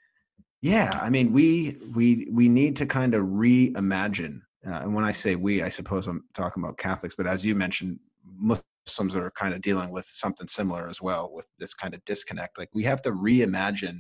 yeah, 0.65 0.99
I 0.99 1.11
mean, 1.11 1.31
we 1.31 1.77
we 1.93 2.27
we 2.31 2.49
need 2.49 2.75
to 2.77 2.87
kind 2.87 3.13
of 3.13 3.23
reimagine. 3.25 4.41
Uh, 4.65 4.79
and 4.81 4.95
when 4.95 5.05
I 5.05 5.11
say 5.11 5.35
we, 5.35 5.61
I 5.61 5.69
suppose 5.69 6.07
I'm 6.07 6.23
talking 6.33 6.63
about 6.63 6.79
Catholics, 6.79 7.13
but 7.13 7.27
as 7.27 7.45
you 7.45 7.53
mentioned, 7.53 7.99
Muslims 8.25 9.15
are 9.15 9.29
kind 9.31 9.53
of 9.53 9.61
dealing 9.61 9.91
with 9.91 10.05
something 10.05 10.47
similar 10.47 10.89
as 10.89 10.99
well, 11.03 11.31
with 11.31 11.47
this 11.59 11.75
kind 11.75 11.93
of 11.93 12.03
disconnect. 12.05 12.57
Like 12.57 12.69
we 12.73 12.83
have 12.83 12.99
to 13.03 13.11
reimagine 13.11 13.99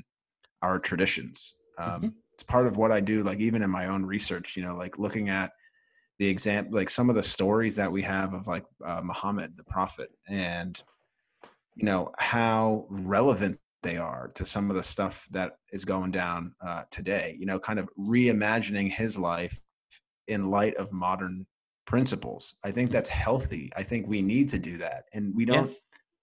our 0.63 0.79
traditions. 0.79 1.59
Um, 1.77 2.01
Mhm. 2.01 2.13
It's 2.33 2.43
part 2.43 2.65
of 2.67 2.77
what 2.77 2.91
I 2.91 2.99
do. 2.99 3.21
Like 3.23 3.39
even 3.39 3.61
in 3.61 3.69
my 3.69 3.85
own 3.87 4.03
research, 4.03 4.57
you 4.57 4.63
know, 4.63 4.75
like 4.75 4.97
looking 4.97 5.29
at 5.29 5.51
the 6.19 6.27
example, 6.27 6.73
like 6.75 6.89
some 6.89 7.09
of 7.11 7.15
the 7.15 7.23
stories 7.23 7.75
that 7.75 7.91
we 7.91 8.01
have 8.01 8.33
of 8.33 8.47
like 8.47 8.65
uh, 8.83 9.01
Muhammad, 9.03 9.55
the 9.55 9.63
prophet, 9.65 10.09
and 10.27 10.81
you 11.75 11.85
know 11.85 12.11
how 12.17 12.85
relevant 12.89 13.59
they 13.85 13.97
are 13.97 14.29
to 14.33 14.43
some 14.45 14.69
of 14.69 14.75
the 14.75 14.83
stuff 14.83 15.27
that 15.31 15.53
is 15.71 15.85
going 15.85 16.11
down 16.11 16.53
uh, 16.65 16.83
today. 16.91 17.37
You 17.39 17.45
know, 17.45 17.59
kind 17.59 17.79
of 17.79 17.87
reimagining 17.97 18.89
his 18.91 19.17
life 19.17 19.61
in 20.27 20.49
light 20.49 20.75
of 20.75 20.91
modern 20.91 21.45
principles. 21.85 22.55
I 22.63 22.71
think 22.71 22.89
that's 22.89 23.09
healthy. 23.09 23.71
I 23.77 23.83
think 23.83 24.07
we 24.07 24.21
need 24.21 24.49
to 24.49 24.59
do 24.59 24.77
that, 24.79 25.05
and 25.13 25.33
we 25.35 25.45
don't 25.45 25.71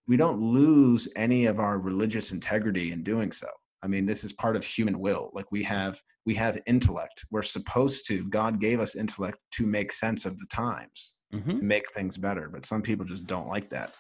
we 0.08 0.16
don't 0.16 0.40
lose 0.40 1.08
any 1.14 1.46
of 1.46 1.60
our 1.60 1.78
religious 1.78 2.32
integrity 2.32 2.90
in 2.92 3.04
doing 3.04 3.30
so. 3.30 3.48
I 3.84 3.86
mean, 3.86 4.04
this 4.06 4.24
is 4.24 4.32
part 4.32 4.56
of 4.56 4.64
human 4.64 4.98
will. 4.98 5.30
Like 5.32 5.50
we 5.52 5.62
have 5.62 6.00
we 6.26 6.34
have 6.34 6.60
intellect. 6.66 7.24
We're 7.30 7.42
supposed 7.42 8.06
to. 8.08 8.24
God 8.28 8.60
gave 8.60 8.80
us 8.80 8.96
intellect 8.96 9.38
to 9.52 9.66
make 9.66 9.92
sense 9.92 10.26
of 10.26 10.36
the 10.38 10.46
times, 10.46 11.12
Mhm. 11.32 11.58
to 11.60 11.64
make 11.64 11.90
things 11.92 12.18
better. 12.18 12.48
But 12.48 12.66
some 12.66 12.82
people 12.82 13.06
just 13.06 13.26
don't 13.26 13.48
like 13.48 13.70
that. 13.70 13.92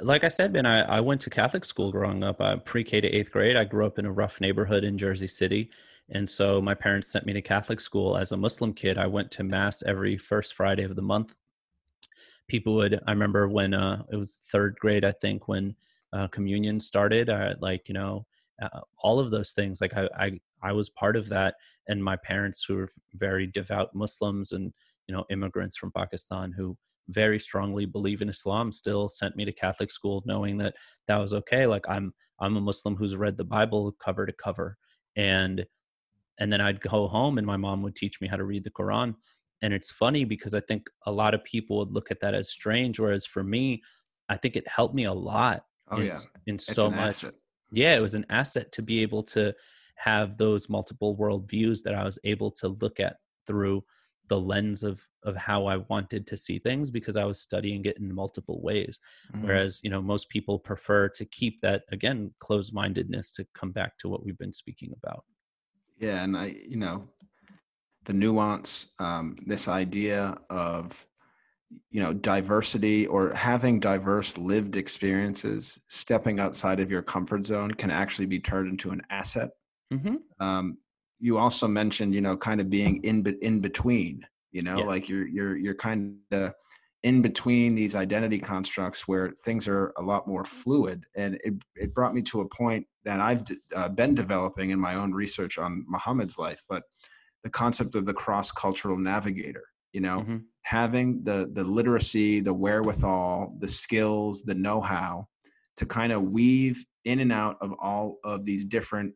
Like 0.00 0.24
i 0.24 0.28
said 0.28 0.52
man 0.52 0.66
I, 0.66 0.80
I 0.82 1.00
went 1.00 1.20
to 1.22 1.30
catholic 1.30 1.64
school 1.64 1.90
growing 1.90 2.22
up 2.22 2.40
uh, 2.40 2.56
pre-k 2.56 3.00
to 3.00 3.08
eighth 3.08 3.30
grade. 3.30 3.56
I 3.56 3.64
grew 3.64 3.86
up 3.86 3.98
in 3.98 4.06
a 4.06 4.12
rough 4.12 4.40
neighborhood 4.40 4.84
in 4.84 4.98
jersey 4.98 5.26
city. 5.26 5.70
And 6.12 6.28
so 6.28 6.60
my 6.60 6.74
parents 6.74 7.10
sent 7.10 7.26
me 7.26 7.32
to 7.34 7.42
catholic 7.42 7.80
school 7.80 8.16
as 8.16 8.32
a 8.32 8.36
muslim 8.36 8.72
kid. 8.72 8.98
I 8.98 9.06
went 9.06 9.30
to 9.32 9.44
mass 9.44 9.82
every 9.82 10.16
first 10.16 10.54
friday 10.54 10.84
of 10.84 10.96
the 10.96 11.02
month. 11.02 11.34
People 12.48 12.74
would 12.76 13.00
i 13.06 13.10
remember 13.10 13.48
when 13.48 13.74
uh, 13.74 14.02
it 14.10 14.16
was 14.16 14.40
third 14.50 14.76
grade 14.80 15.04
i 15.04 15.12
think 15.12 15.48
when 15.48 15.74
uh, 16.12 16.26
communion 16.28 16.80
started 16.80 17.30
uh, 17.30 17.54
like 17.60 17.88
you 17.88 17.94
know 17.94 18.26
uh, 18.60 18.80
all 18.98 19.18
of 19.18 19.30
those 19.30 19.52
things. 19.52 19.80
Like 19.80 19.96
I, 19.96 20.08
I 20.18 20.40
i 20.62 20.72
was 20.72 20.90
part 20.90 21.16
of 21.16 21.28
that. 21.30 21.54
And 21.88 22.02
my 22.04 22.16
parents 22.16 22.64
who 22.64 22.76
were 22.76 22.90
very 23.14 23.46
devout 23.46 23.94
muslims 23.94 24.52
and 24.52 24.72
you 25.06 25.14
know 25.14 25.24
immigrants 25.30 25.76
from 25.76 25.92
pakistan 25.92 26.52
who 26.52 26.76
very 27.08 27.38
strongly 27.38 27.86
believe 27.86 28.22
in 28.22 28.28
islam 28.28 28.70
still 28.70 29.08
sent 29.08 29.34
me 29.36 29.44
to 29.44 29.52
catholic 29.52 29.90
school 29.90 30.22
knowing 30.26 30.58
that 30.58 30.74
that 31.08 31.16
was 31.16 31.34
okay. 31.34 31.66
Like 31.66 31.84
i'm 31.88 32.12
i'm 32.40 32.56
a 32.56 32.60
muslim 32.60 32.96
who's 32.96 33.16
read 33.16 33.36
the 33.36 33.44
bible 33.44 33.92
cover 33.98 34.26
to 34.26 34.32
cover. 34.32 34.76
And 35.16 35.66
and 36.38 36.52
then 36.52 36.60
i'd 36.60 36.80
go 36.80 37.08
home 37.08 37.38
and 37.38 37.46
my 37.46 37.56
mom 37.56 37.82
would 37.82 37.96
teach 37.96 38.20
me 38.20 38.28
how 38.28 38.36
to 38.36 38.44
read 38.44 38.64
the 38.64 38.70
quran. 38.70 39.14
And 39.62 39.74
it's 39.74 39.90
funny 39.90 40.24
because 40.24 40.54
i 40.54 40.60
think 40.60 40.88
a 41.06 41.12
lot 41.12 41.34
of 41.34 41.44
people 41.44 41.78
would 41.78 41.92
look 41.92 42.10
at 42.10 42.20
that 42.20 42.34
as 42.34 42.50
strange 42.50 42.98
whereas 43.00 43.26
for 43.26 43.42
me 43.42 43.82
i 44.28 44.36
think 44.36 44.56
it 44.56 44.66
helped 44.68 44.94
me 44.94 45.04
a 45.04 45.12
lot 45.12 45.64
Oh 45.92 45.98
in, 45.98 46.06
yeah, 46.06 46.20
in 46.46 46.54
it's 46.54 46.66
so 46.66 46.88
much. 46.90 47.24
asset. 47.24 47.34
yeah 47.72 47.94
it 47.96 48.00
was 48.00 48.14
an 48.14 48.24
asset 48.30 48.70
to 48.72 48.82
be 48.82 49.02
able 49.02 49.24
to 49.24 49.52
have 49.96 50.38
those 50.38 50.68
multiple 50.70 51.16
worldviews 51.16 51.82
that 51.82 51.94
i 51.94 52.04
was 52.04 52.18
able 52.24 52.50
to 52.52 52.68
look 52.68 53.00
at 53.00 53.16
through 53.46 53.82
the 54.30 54.40
lens 54.40 54.84
of 54.84 55.06
of 55.24 55.36
how 55.36 55.66
i 55.66 55.76
wanted 55.76 56.26
to 56.26 56.38
see 56.38 56.58
things 56.58 56.90
because 56.90 57.16
i 57.18 57.24
was 57.24 57.40
studying 57.40 57.84
it 57.84 57.98
in 57.98 58.14
multiple 58.14 58.62
ways 58.62 58.98
Mhm. 59.32 59.42
whereas 59.44 59.80
you 59.84 59.90
know 59.90 60.02
most 60.02 60.30
people 60.30 60.58
prefer 60.58 61.08
to 61.10 61.26
keep 61.26 61.60
that 61.62 61.84
again 61.92 62.32
closed 62.40 62.74
mindedness 62.74 63.32
to 63.32 63.46
come 63.54 63.72
back 63.72 63.98
to 63.98 64.08
what 64.08 64.24
we've 64.24 64.38
been 64.38 64.54
speaking 64.54 64.92
about 64.96 65.24
Yeah, 65.98 66.22
and 66.24 66.36
I, 66.36 66.46
you 66.46 66.76
know, 66.76 67.08
the 68.04 68.14
nuance, 68.14 68.94
um, 68.98 69.36
this 69.46 69.68
idea 69.68 70.36
of, 70.50 71.06
you 71.90 72.00
know, 72.00 72.14
diversity 72.14 73.06
or 73.06 73.32
having 73.34 73.80
diverse 73.80 74.38
lived 74.38 74.76
experiences, 74.76 75.80
stepping 75.88 76.40
outside 76.40 76.80
of 76.80 76.90
your 76.90 77.02
comfort 77.02 77.46
zone 77.46 77.72
can 77.72 77.90
actually 77.92 78.26
be 78.26 78.40
turned 78.40 78.68
into 78.70 78.90
an 78.92 79.02
asset. 79.10 79.50
hmm 79.90 80.30
Um, 80.40 80.78
you 81.20 81.38
also 81.38 81.68
mentioned, 81.68 82.14
you 82.14 82.20
know, 82.20 82.36
kind 82.36 82.60
of 82.60 82.70
being 82.70 83.02
in 83.04 83.24
in 83.42 83.60
between. 83.60 84.26
You 84.52 84.62
know, 84.62 84.78
Yeah. 84.80 84.84
like 84.86 85.08
you're 85.08 85.26
you're 85.28 85.56
you're 85.56 85.74
kind 85.76 86.18
of 86.32 86.54
in 87.02 87.22
between 87.22 87.74
these 87.74 87.94
identity 87.94 88.38
constructs 88.38 89.08
where 89.08 89.32
things 89.44 89.66
are 89.68 89.92
a 89.96 90.02
lot 90.02 90.26
more 90.28 90.44
fluid, 90.44 91.04
and 91.16 91.36
it 91.44 91.54
it 91.76 91.94
brought 91.94 92.14
me 92.14 92.22
to 92.22 92.40
a 92.40 92.48
point 92.48 92.86
that 93.04 93.20
I've 93.20 93.44
d- 93.44 93.58
uh, 93.74 93.88
been 93.88 94.14
developing 94.14 94.70
in 94.70 94.80
my 94.80 94.94
own 94.96 95.12
research 95.12 95.58
on 95.58 95.84
Muhammad's 95.88 96.38
life, 96.38 96.62
but 96.68 96.82
the 97.42 97.50
concept 97.50 97.94
of 97.94 98.06
the 98.06 98.14
cross 98.14 98.50
cultural 98.50 98.98
navigator. 98.98 99.64
You 99.92 100.00
know, 100.02 100.20
Mhm. 100.22 100.44
having 100.62 101.24
the 101.24 101.50
the 101.52 101.64
literacy, 101.64 102.40
the 102.40 102.54
wherewithal, 102.54 103.56
the 103.60 103.68
skills, 103.68 104.42
the 104.42 104.54
know-how 104.54 105.26
to 105.76 105.86
kind 105.86 106.12
of 106.12 106.22
weave 106.24 106.84
in 107.04 107.20
and 107.20 107.32
out 107.32 107.56
of 107.60 107.72
all 107.80 108.18
of 108.24 108.44
these 108.44 108.64
different 108.64 109.14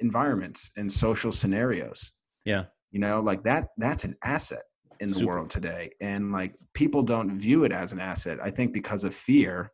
environments 0.00 0.70
and 0.76 0.90
social 0.90 1.32
scenarios. 1.32 2.12
Yeah. 2.44 2.64
You 2.90 3.00
know 3.00 3.20
like 3.20 3.42
that 3.44 3.68
that's 3.78 4.04
an 4.04 4.16
asset 4.22 4.62
in 5.00 5.08
the 5.08 5.16
Super. 5.16 5.26
world 5.26 5.50
today 5.50 5.90
and 6.00 6.30
like 6.30 6.54
people 6.72 7.02
don't 7.02 7.36
view 7.38 7.64
it 7.64 7.72
as 7.72 7.90
an 7.90 7.98
asset 7.98 8.38
i 8.40 8.50
think 8.50 8.72
because 8.72 9.04
of 9.04 9.14
fear. 9.14 9.72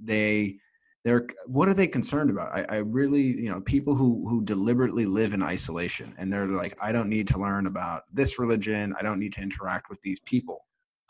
They 0.00 0.58
they're 1.04 1.26
what 1.46 1.68
are 1.68 1.74
they 1.74 1.86
concerned 1.86 2.30
about? 2.30 2.48
I, 2.52 2.64
I 2.68 2.76
really 2.78 3.22
you 3.22 3.50
know 3.50 3.60
people 3.60 3.94
who 3.94 4.26
who 4.28 4.42
deliberately 4.42 5.06
live 5.06 5.34
in 5.34 5.42
isolation 5.42 6.14
and 6.18 6.32
they're 6.32 6.48
like 6.48 6.76
i 6.80 6.90
don't 6.92 7.08
need 7.08 7.28
to 7.28 7.38
learn 7.38 7.66
about 7.66 8.02
this 8.12 8.38
religion. 8.38 8.94
I 8.98 9.02
don't 9.02 9.20
need 9.20 9.34
to 9.34 9.42
interact 9.42 9.88
with 9.88 10.00
these 10.02 10.20
people. 10.20 10.66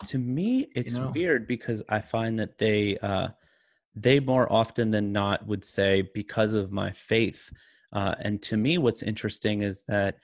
To 0.07 0.19
me 0.19 0.67
it's 0.75 0.93
know? 0.93 1.11
weird 1.15 1.47
because 1.47 1.81
i 1.89 1.99
find 2.01 2.37
that 2.39 2.57
they 2.57 2.97
uh 2.97 3.29
they 3.95 4.19
more 4.19 4.51
often 4.51 4.91
than 4.91 5.11
not 5.11 5.47
would 5.47 5.63
say 5.63 6.03
because 6.13 6.53
of 6.53 6.71
my 6.71 6.91
faith. 6.91 7.51
Uh, 7.93 8.15
and 8.19 8.41
to 8.41 8.57
me 8.57 8.77
what's 8.77 9.03
interesting 9.03 9.61
is 9.61 9.83
that 9.87 10.17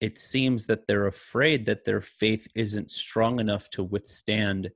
it 0.00 0.18
seems 0.18 0.66
that 0.66 0.86
they're 0.86 1.06
afraid 1.06 1.66
that 1.66 1.84
their 1.84 2.00
faith 2.00 2.46
isn't 2.54 2.90
strong 2.90 3.40
enough 3.40 3.68
to 3.70 3.82
withstand 3.82 4.70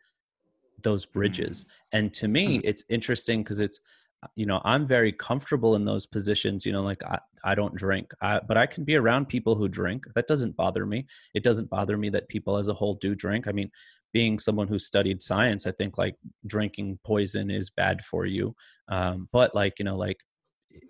those 0.82 1.06
bridges. 1.06 1.64
Mm. 1.64 1.68
And 1.92 2.14
to 2.14 2.28
me 2.28 2.58
mm. 2.58 2.60
it's 2.64 2.84
interesting 2.88 3.42
because 3.42 3.60
it's 3.60 3.80
uh, 4.24 4.28
you 4.36 4.46
know 4.46 4.60
i'm 4.64 4.86
very 4.86 5.12
comfortable 5.12 5.74
in 5.74 5.84
those 5.84 6.06
positions 6.06 6.64
you 6.64 6.70
know 6.70 6.82
like 6.82 7.02
i, 7.04 7.18
I 7.44 7.54
don't 7.54 7.74
drink. 7.74 8.12
I, 8.20 8.40
but 8.40 8.56
i 8.56 8.66
can 8.66 8.84
be 8.84 8.96
around 8.96 9.28
people 9.28 9.54
who 9.54 9.68
drink. 9.68 10.06
That 10.14 10.26
doesn't 10.26 10.56
bother 10.56 10.86
me. 10.86 11.06
It 11.34 11.42
doesn't 11.42 11.70
bother 11.70 11.96
me 11.96 12.08
that 12.10 12.28
people 12.28 12.56
as 12.56 12.68
a 12.68 12.74
whole 12.74 12.94
do 12.94 13.14
drink. 13.14 13.46
I 13.46 13.52
mean 13.52 13.70
being 14.12 14.38
someone 14.38 14.68
who 14.68 14.78
studied 14.78 15.22
science 15.22 15.66
i 15.66 15.72
think 15.72 15.98
like 15.98 16.16
drinking 16.46 16.98
poison 17.04 17.50
is 17.50 17.70
bad 17.70 18.04
for 18.04 18.26
you. 18.26 18.54
Um, 18.88 19.28
but 19.32 19.54
like 19.54 19.78
you 19.78 19.84
know 19.84 19.96
like 19.96 20.20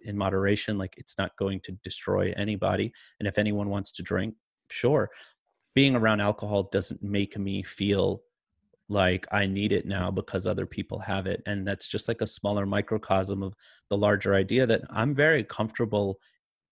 in 0.05 0.17
moderation 0.17 0.79
like 0.79 0.95
it's 0.97 1.19
not 1.19 1.37
going 1.37 1.61
to 1.61 1.73
destroy 1.83 2.33
anybody. 2.37 2.93
And 3.19 3.29
if 3.29 3.39
anyone 3.39 3.69
wants 3.69 3.93
to 3.93 4.03
drink 4.03 4.35
sure. 4.71 5.11
Being 5.75 5.97
around 5.97 6.21
alcohol 6.21 6.65
doesn't 6.65 7.03
make 7.03 7.39
me 7.39 7.63
feel 7.63 8.23
like 8.89 9.27
I 9.33 9.47
need 9.47 9.73
it 9.73 9.87
now 9.87 10.11
because 10.11 10.47
other 10.47 10.67
people 10.67 10.99
have 10.99 11.27
it. 11.27 11.43
And 11.47 11.67
that's 11.67 11.89
just 11.89 12.09
like 12.09 12.21
a 12.21 12.27
smaller 12.27 12.67
microcosm 12.67 13.43
of 13.43 13.55
the 13.89 13.97
larger 13.97 14.35
idea 14.35 14.67
that 14.67 14.83
I'm 14.91 15.15
very 15.15 15.45
comfortable 15.45 16.19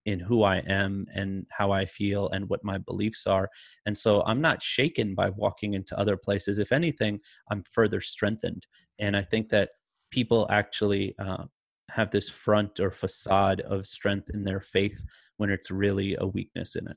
in 0.06 0.20
who 0.20 0.42
I 0.42 0.58
am 0.58 1.06
and 1.14 1.46
how 1.50 1.70
I 1.70 1.86
feel 1.86 2.28
and 2.30 2.48
what 2.48 2.64
my 2.64 2.78
beliefs 2.78 3.26
are. 3.26 3.48
And 3.86 3.96
so 3.96 4.22
I'm 4.22 4.40
not 4.40 4.62
shaken 4.62 5.14
by 5.14 5.30
walking 5.30 5.74
into 5.74 5.98
other 5.98 6.16
places. 6.16 6.58
If 6.58 6.72
anything, 6.72 7.20
I'm 7.50 7.62
further 7.70 8.00
strengthened. 8.00 8.66
And 8.98 9.16
I 9.16 9.22
think 9.22 9.50
that 9.50 9.70
people 10.10 10.46
actually 10.50 11.14
uh, 11.18 11.44
have 11.90 12.10
this 12.10 12.30
front 12.30 12.80
or 12.80 12.90
facade 12.90 13.60
of 13.62 13.86
strength 13.86 14.30
in 14.32 14.44
their 14.44 14.60
faith 14.60 15.04
when 15.36 15.50
it's 15.50 15.70
really 15.70 16.16
a 16.18 16.26
weakness 16.26 16.76
in 16.76 16.88
it. 16.88 16.96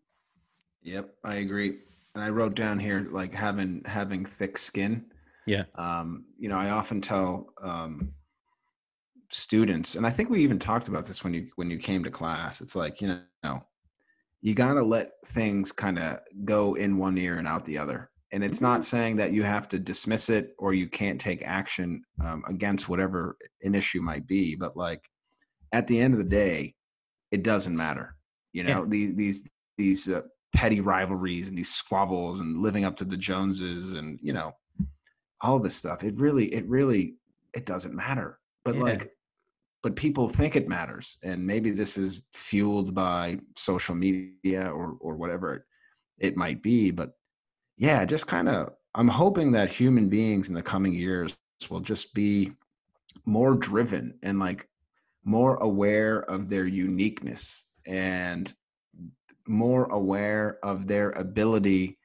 Yep, 0.84 1.16
I 1.24 1.36
agree. 1.36 1.80
And 2.16 2.24
I 2.24 2.30
wrote 2.30 2.56
down 2.56 2.78
here 2.78 3.08
like 3.10 3.34
having 3.34 3.82
having 3.86 4.26
thick 4.26 4.58
skin. 4.58 5.06
Yeah. 5.46 5.64
Um, 5.76 6.26
you 6.38 6.50
know, 6.50 6.58
I 6.58 6.70
often 6.70 7.02
tell 7.02 7.48
um, 7.62 8.14
students, 9.34 9.96
and 9.96 10.06
I 10.06 10.10
think 10.10 10.30
we 10.30 10.42
even 10.44 10.60
talked 10.60 10.88
about 10.88 11.06
this 11.06 11.24
when 11.24 11.34
you 11.34 11.50
when 11.56 11.70
you 11.70 11.78
came 11.78 12.04
to 12.04 12.12
class. 12.12 12.62
It's 12.62 12.76
like 12.76 13.02
you 13.02 13.20
know, 13.44 13.60
you 14.42 14.54
got 14.54 14.74
to 14.74 14.84
let 14.84 15.12
things 15.28 15.72
kind 15.72 16.00
of 16.00 16.20
go 16.46 16.76
in 16.76 16.98
one 16.98 17.18
ear 17.18 17.38
and 17.38 17.48
out 17.48 17.66
the 17.66 17.78
other. 17.78 18.10
And 18.32 18.44
it's 18.44 18.62
not 18.62 18.84
saying 18.84 19.18
that 19.18 19.32
you 19.32 19.44
have 19.44 19.68
to 19.70 19.78
dismiss 19.80 20.30
it 20.32 20.56
or 20.58 20.74
you 20.74 20.88
can't 20.90 21.22
take 21.22 21.44
action 21.46 22.02
um, 22.24 22.44
against 22.48 22.90
whatever 22.90 23.38
an 23.62 23.76
issue 23.76 24.02
might 24.02 24.26
be. 24.26 24.56
But 24.56 24.76
like 24.76 25.02
at 25.72 25.86
the 25.86 26.00
end 26.00 26.16
of 26.16 26.18
the 26.18 26.26
day, 26.26 26.74
it 27.32 27.44
doesn't 27.44 27.76
matter. 27.76 28.16
You 28.52 28.64
know, 28.64 28.80
Yeah. 28.80 28.86
these 28.88 29.16
these 29.16 29.50
these 29.78 30.10
uh, 30.10 30.22
petty 30.56 30.80
rivalries 30.80 31.48
and 31.50 31.58
these 31.58 31.74
squabbles 31.74 32.40
and 32.40 32.62
living 32.62 32.86
up 32.86 32.96
to 32.98 33.06
the 33.06 33.18
Joneses 33.18 33.94
and 33.94 34.20
you 34.22 34.34
know 34.34 34.52
all 35.42 35.60
this 35.60 35.76
stuff. 35.76 36.04
It 36.04 36.16
really, 36.18 36.46
it 36.54 36.68
really, 36.68 37.16
it 37.54 37.66
doesn't 37.66 37.94
matter. 37.96 38.40
But 38.66 38.76
Yeah. 38.76 38.82
like, 38.82 39.12
but 39.84 39.98
people 39.98 40.30
think 40.30 40.56
it 40.56 40.70
matters, 40.70 41.18
and 41.24 41.46
maybe 41.46 41.70
this 41.70 41.98
is 41.98 42.24
fueled 42.32 42.96
by 42.96 43.38
social 43.58 43.94
media 43.94 44.72
or 44.72 44.96
or 45.02 45.16
whatever 45.16 45.66
it, 46.18 46.38
might 46.38 46.64
be. 46.64 46.90
But 46.90 47.12
yeah, 47.78 48.06
just 48.06 48.26
kind 48.26 48.48
of, 48.48 48.74
I'm 48.96 49.10
hoping 49.10 49.52
that 49.52 49.70
human 49.70 50.08
beings 50.08 50.48
in 50.48 50.56
the 50.56 50.64
coming 50.64 50.94
years 50.94 51.36
will 51.70 51.82
just 51.82 52.14
be 52.14 52.54
more 53.26 53.56
driven 53.56 54.18
and 54.24 54.40
like 54.40 54.68
more 55.26 55.58
aware 55.58 56.22
of 56.32 56.50
their 56.50 56.66
uniqueness 56.66 57.66
and 57.86 58.54
more 59.48 59.86
aware 59.86 60.60
of 60.64 60.88
their 60.88 61.12
ability 61.12 61.98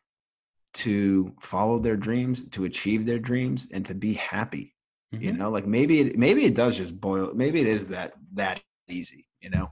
to 0.74 1.32
follow 1.40 1.78
their 1.78 1.96
dreams 1.96 2.48
to 2.50 2.64
achieve 2.64 3.06
their 3.06 3.18
dreams 3.18 3.68
and 3.72 3.86
to 3.86 3.94
be 3.94 4.14
happy 4.14 4.74
you 5.12 5.32
Mhm. 5.32 5.38
know 5.38 5.50
like 5.50 5.66
maybe 5.66 6.00
it 6.00 6.18
maybe 6.18 6.44
it 6.44 6.54
does 6.54 6.76
just 6.76 7.00
boil 7.00 7.32
maybe 7.34 7.60
it 7.60 7.66
is 7.66 7.86
that 7.86 8.12
that 8.34 8.62
easy 8.88 9.26
you 9.40 9.50
know 9.50 9.70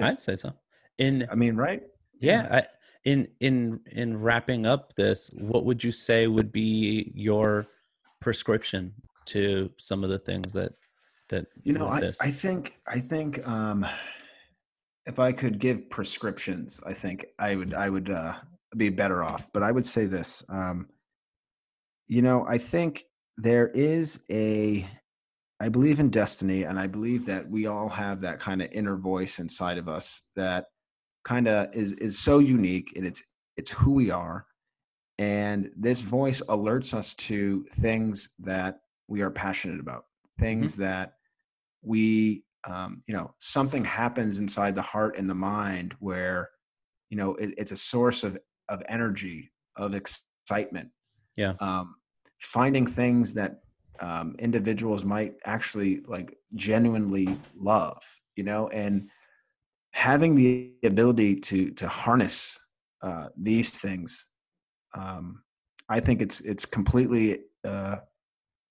I'd 0.00 0.20
say 0.20 0.36
so. 0.36 0.52
In 0.98 1.26
i 1.30 1.34
mean 1.34 1.56
right 1.56 1.82
yeah 2.20 2.48
I, 2.50 2.66
in 3.04 3.28
in 3.40 3.80
in 3.86 4.20
wrapping 4.20 4.66
up 4.66 4.94
this 4.94 5.30
what 5.38 5.64
would 5.64 5.82
you 5.82 5.92
say 5.92 6.26
would 6.26 6.52
be 6.52 7.12
your 7.14 7.66
prescription 8.20 8.94
to 9.26 9.70
some 9.78 10.02
of 10.04 10.10
the 10.10 10.18
things 10.18 10.52
that 10.52 10.72
that 11.28 11.46
you 11.62 11.72
know 11.72 11.88
I. 11.88 12.12
I 12.20 12.30
think 12.30 12.78
i 12.86 12.98
think 12.98 13.46
um 13.46 13.86
if 15.06 15.18
i 15.18 15.32
could 15.32 15.58
give 15.58 15.88
prescriptions 15.90 16.80
i 16.86 16.92
think 16.92 17.26
i 17.38 17.54
would 17.54 17.74
i 17.74 17.88
would 17.88 18.10
uh 18.10 18.34
be 18.76 18.90
better 18.90 19.22
off 19.22 19.48
but 19.52 19.62
i 19.62 19.70
would 19.72 19.86
say 19.86 20.04
this 20.06 20.44
um 20.48 20.88
you 22.08 22.22
know 22.22 22.44
i 22.48 22.58
think 22.58 23.04
there 23.38 23.68
is 23.68 24.20
a 24.30 24.86
i 25.60 25.68
believe 25.68 26.00
in 26.00 26.10
destiny 26.10 26.64
and 26.64 26.78
i 26.78 26.86
believe 26.86 27.24
that 27.24 27.48
we 27.48 27.66
all 27.66 27.88
have 27.88 28.20
that 28.20 28.38
kind 28.38 28.60
of 28.60 28.68
inner 28.72 28.96
voice 28.96 29.38
inside 29.38 29.78
of 29.78 29.88
us 29.88 30.28
that 30.36 30.66
kind 31.24 31.48
of 31.48 31.74
is 31.74 31.92
is 31.92 32.18
so 32.18 32.38
unique 32.40 32.92
and 32.96 33.06
it's 33.06 33.22
it's 33.56 33.70
who 33.70 33.92
we 33.92 34.10
are 34.10 34.44
and 35.18 35.70
this 35.76 36.00
voice 36.00 36.40
alerts 36.48 36.94
us 36.94 37.14
to 37.14 37.64
things 37.72 38.34
that 38.38 38.80
we 39.08 39.20
are 39.22 39.30
passionate 39.30 39.80
about 39.80 40.04
things 40.38 40.76
that 40.76 41.14
we 41.82 42.42
um, 42.66 43.02
you 43.06 43.14
know 43.14 43.32
something 43.38 43.84
happens 43.84 44.38
inside 44.38 44.74
the 44.74 44.82
heart 44.82 45.16
and 45.16 45.30
the 45.30 45.34
mind 45.34 45.94
where 46.00 46.50
you 47.08 47.16
know 47.16 47.34
it, 47.36 47.54
it's 47.56 47.72
a 47.72 47.76
source 47.76 48.24
of 48.24 48.38
of 48.68 48.82
energy 48.88 49.50
of 49.76 49.94
excitement 49.94 50.88
Yeah. 51.36 51.54
um, 51.60 51.94
finding 52.38 52.86
things 52.86 53.32
that 53.34 53.60
um, 54.00 54.36
individuals 54.38 55.04
might 55.04 55.34
actually 55.44 56.00
like 56.06 56.36
genuinely 56.54 57.36
love 57.56 58.02
you 58.36 58.44
know 58.44 58.68
and 58.68 59.08
having 59.90 60.34
the 60.34 60.72
ability 60.84 61.34
to 61.34 61.70
to 61.72 61.88
harness 61.88 62.58
uh, 63.02 63.28
these 63.36 63.78
things 63.78 64.28
um, 64.94 65.42
i 65.88 65.98
think 65.98 66.22
it's 66.22 66.40
it's 66.42 66.64
completely 66.64 67.40
uh, 67.64 67.96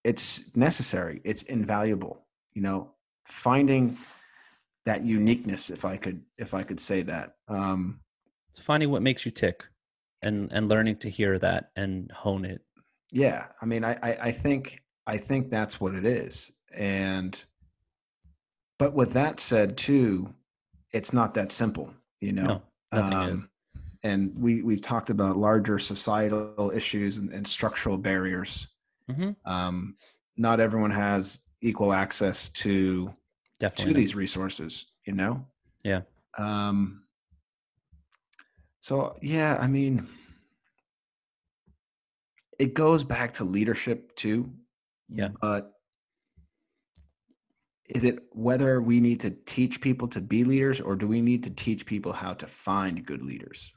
it's 0.04 0.56
necessary 0.56 1.22
it's 1.24 1.44
invaluable 1.44 2.26
you 2.54 2.62
know 2.62 2.92
finding 3.26 3.98
that 4.86 5.04
uniqueness 5.04 5.70
if 5.70 5.84
i 5.84 5.98
could 5.98 6.22
if 6.38 6.54
i 6.54 6.64
could 6.64 6.80
say 6.80 7.02
that 7.02 7.36
um 7.50 8.00
it's 8.52 8.62
finding 8.62 8.90
what 8.90 9.02
makes 9.02 9.26
you 9.26 9.32
tick 9.32 9.66
and 10.24 10.50
and 10.54 10.70
learning 10.70 10.96
to 10.96 11.10
hear 11.10 11.38
that 11.38 11.72
and 11.76 12.10
hone 12.12 12.46
it 12.46 12.62
yeah 13.12 13.48
i 13.62 13.66
mean 13.66 13.84
i 13.84 13.94
i, 14.04 14.18
I 14.22 14.32
think 14.32 14.82
i 15.06 15.18
think 15.18 15.50
that's 15.50 15.80
what 15.80 15.94
it 15.96 16.06
is 16.06 16.52
and 16.76 17.44
but 18.78 18.94
with 18.94 19.14
that 19.14 19.40
said 19.40 19.78
too 19.78 20.34
it's 20.92 21.14
not 21.14 21.34
that 21.36 21.52
simple 21.52 21.94
you 22.20 22.34
know? 22.34 22.62
No 22.92 23.02
nothing 23.02 23.34
is. 23.34 23.44
Um, 23.44 23.50
and 24.04 24.34
we 24.38 24.62
we've 24.62 24.82
talked 24.82 25.10
about 25.10 25.38
larger 25.38 25.80
societal 25.80 26.72
issues 26.74 27.18
and, 27.18 27.32
and 27.32 27.48
structural 27.48 27.98
barriers. 27.98 28.68
Hmm 29.10 29.32
um 29.46 29.96
not 30.38 30.60
everyone 30.60 30.92
has 30.92 31.40
equal 31.62 31.92
access 31.94 32.50
to 32.50 33.14
definitely 33.60 33.94
to 33.94 34.00
these 34.00 34.16
resources 34.16 34.92
you 35.06 35.14
know? 35.14 35.46
Yeah. 35.84 36.02
um 36.38 37.04
so 38.82 39.16
yeah 39.22 39.58
i 39.60 39.68
mean 39.68 40.08
it 42.60 42.74
goes 42.74 43.04
back 43.04 43.34
to 43.34 43.44
leadership 43.44 44.16
too 44.16 44.52
Yeah. 45.10 45.30
but 45.42 45.74
is 47.86 48.04
it 48.04 48.20
whether 48.32 48.82
we 48.82 49.00
need 49.00 49.22
to 49.22 49.32
teach 49.46 49.80
people 49.80 50.08
to 50.10 50.20
be 50.20 50.44
leaders 50.44 50.82
or 50.82 50.96
do 50.96 51.08
we 51.08 51.22
need 51.22 51.44
to 51.44 51.50
teach 51.50 51.86
people 51.86 52.12
how 52.12 52.34
to 52.34 52.46
find 52.48 53.06
good 53.06 53.22
leaders 53.22 53.72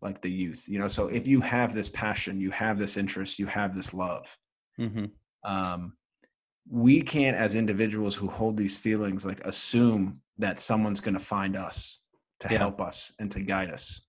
like 0.00 0.20
the 0.22 0.30
youth 0.30 0.64
you 0.68 0.78
know 0.78 0.88
so 0.88 1.08
if 1.08 1.28
you 1.28 1.40
have 1.40 1.74
this 1.74 1.90
passion 1.90 2.40
you 2.40 2.50
have 2.50 2.78
this 2.78 2.96
interest 2.96 3.38
you 3.38 3.46
have 3.46 3.74
this 3.74 3.92
love 3.94 4.36
hmm 4.76 5.06
um, 5.42 5.94
we 6.70 7.00
can't 7.02 7.36
as 7.36 7.54
individuals 7.54 8.14
who 8.14 8.28
hold 8.28 8.56
these 8.56 8.76
feelings 8.78 9.24
like 9.24 9.40
assume 9.46 10.20
that 10.38 10.60
someone's 10.60 11.00
going 11.00 11.14
to 11.14 11.20
find 11.20 11.56
us 11.56 12.02
to 12.40 12.48
Yeah. 12.50 12.58
help 12.58 12.80
us 12.80 13.12
and 13.18 13.30
to 13.32 13.40
guide 13.40 13.70
us. 13.70 14.02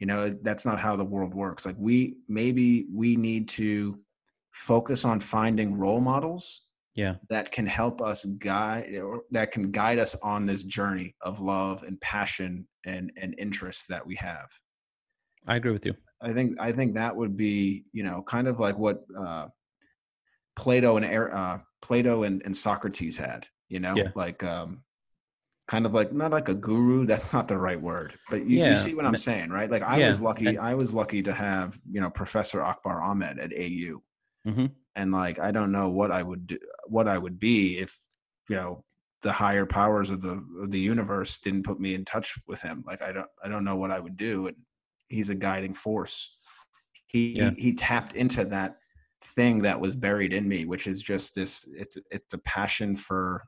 You 0.00 0.06
know, 0.06 0.30
that's 0.42 0.64
not 0.66 0.80
how 0.80 0.96
the 0.96 1.04
world 1.04 1.34
works. 1.34 1.64
Like 1.66 1.76
we 1.78 2.16
maybe 2.28 2.86
we 2.92 3.16
need 3.16 3.48
to 3.50 3.98
focus 4.52 5.04
on 5.04 5.20
finding 5.20 5.78
role 5.78 6.00
models 6.00 6.62
Yeah. 6.96 7.16
that 7.28 7.52
can 7.52 7.66
help 7.66 8.00
us 8.02 8.24
guide 8.24 8.96
or 8.96 9.22
that 9.30 9.52
can 9.52 9.70
guide 9.70 9.98
us 9.98 10.16
on 10.22 10.46
this 10.46 10.64
journey 10.64 11.14
of 11.20 11.38
love 11.40 11.82
and 11.84 12.00
passion 12.00 12.66
and 12.86 13.12
and 13.16 13.34
interest 13.38 13.86
that 13.90 14.04
we 14.04 14.16
have. 14.16 14.48
I 15.46 15.56
agree 15.56 15.72
with 15.72 15.86
you. 15.86 15.94
I 16.22 16.32
think 16.32 16.58
I 16.58 16.72
think 16.72 16.94
that 16.94 17.14
would 17.14 17.36
be 17.36 17.84
you 17.92 18.02
know 18.02 18.22
kind 18.22 18.48
of 18.48 18.58
like 18.58 18.78
what 18.78 19.04
uh, 19.16 19.48
Plato 20.56 20.96
and 20.96 21.06
Ar- 21.06 21.34
uh, 21.34 21.58
Plato 21.82 22.24
and, 22.24 22.42
and 22.44 22.56
Socrates 22.56 23.16
had. 23.16 23.46
You 23.68 23.80
know, 23.80 23.94
Yeah. 23.96 24.10
like 24.16 24.42
um, 24.42 24.82
kind 25.70 25.86
of 25.86 25.94
like 25.94 26.12
not 26.12 26.32
like 26.32 26.48
a 26.48 26.54
guru. 26.54 27.06
That's 27.06 27.32
not 27.32 27.46
the 27.46 27.56
right 27.56 27.80
word, 27.80 28.18
but 28.28 28.44
you, 28.44 28.58
Yeah. 28.58 28.70
you 28.70 28.76
see 28.76 28.94
what 28.94 29.06
I'm 29.06 29.16
saying, 29.16 29.50
right? 29.50 29.70
Like 29.70 29.82
I 29.82 29.98
Yeah. 29.98 30.08
was 30.08 30.20
lucky. 30.20 30.58
I 30.58 30.74
was 30.74 30.92
lucky 30.92 31.22
to 31.22 31.32
have 31.32 31.78
you 31.88 32.00
know 32.00 32.10
Professor 32.10 32.60
Akbar 32.60 33.00
Ahmed 33.00 33.38
at 33.38 33.52
AU, 33.56 34.02
hmm 34.44 34.66
and 34.96 35.12
like 35.12 35.38
I 35.38 35.52
don't 35.52 35.70
know 35.70 35.88
what 35.88 36.10
I 36.10 36.24
would 36.24 36.48
do, 36.48 36.58
what 36.88 37.06
I 37.06 37.16
would 37.16 37.38
be 37.38 37.78
if 37.78 37.96
you 38.48 38.56
know 38.56 38.84
the 39.22 39.30
higher 39.30 39.64
powers 39.64 40.10
of 40.10 40.22
the 40.22 40.44
of 40.60 40.72
the 40.72 40.80
universe 40.80 41.38
didn't 41.38 41.62
put 41.62 41.78
me 41.78 41.94
in 41.94 42.04
touch 42.04 42.36
with 42.48 42.60
him. 42.60 42.82
Like 42.84 43.00
I 43.00 43.12
don't 43.12 43.30
I 43.44 43.48
don't 43.48 43.64
know 43.64 43.76
what 43.76 43.92
I 43.92 44.00
would 44.00 44.16
do. 44.16 44.48
And 44.48 44.56
he's 45.08 45.30
a 45.30 45.36
guiding 45.36 45.74
force. 45.74 46.36
He 47.06 47.34
Yeah. 47.34 47.50
he, 47.50 47.62
he 47.62 47.74
tapped 47.74 48.14
into 48.14 48.44
that 48.46 48.78
thing 49.22 49.60
that 49.60 49.80
was 49.80 49.94
buried 49.94 50.32
in 50.32 50.48
me, 50.48 50.64
which 50.64 50.88
is 50.88 51.00
just 51.00 51.36
this. 51.36 51.68
It's 51.78 51.96
it's 52.10 52.34
a 52.34 52.38
passion 52.38 52.96
for 52.96 53.44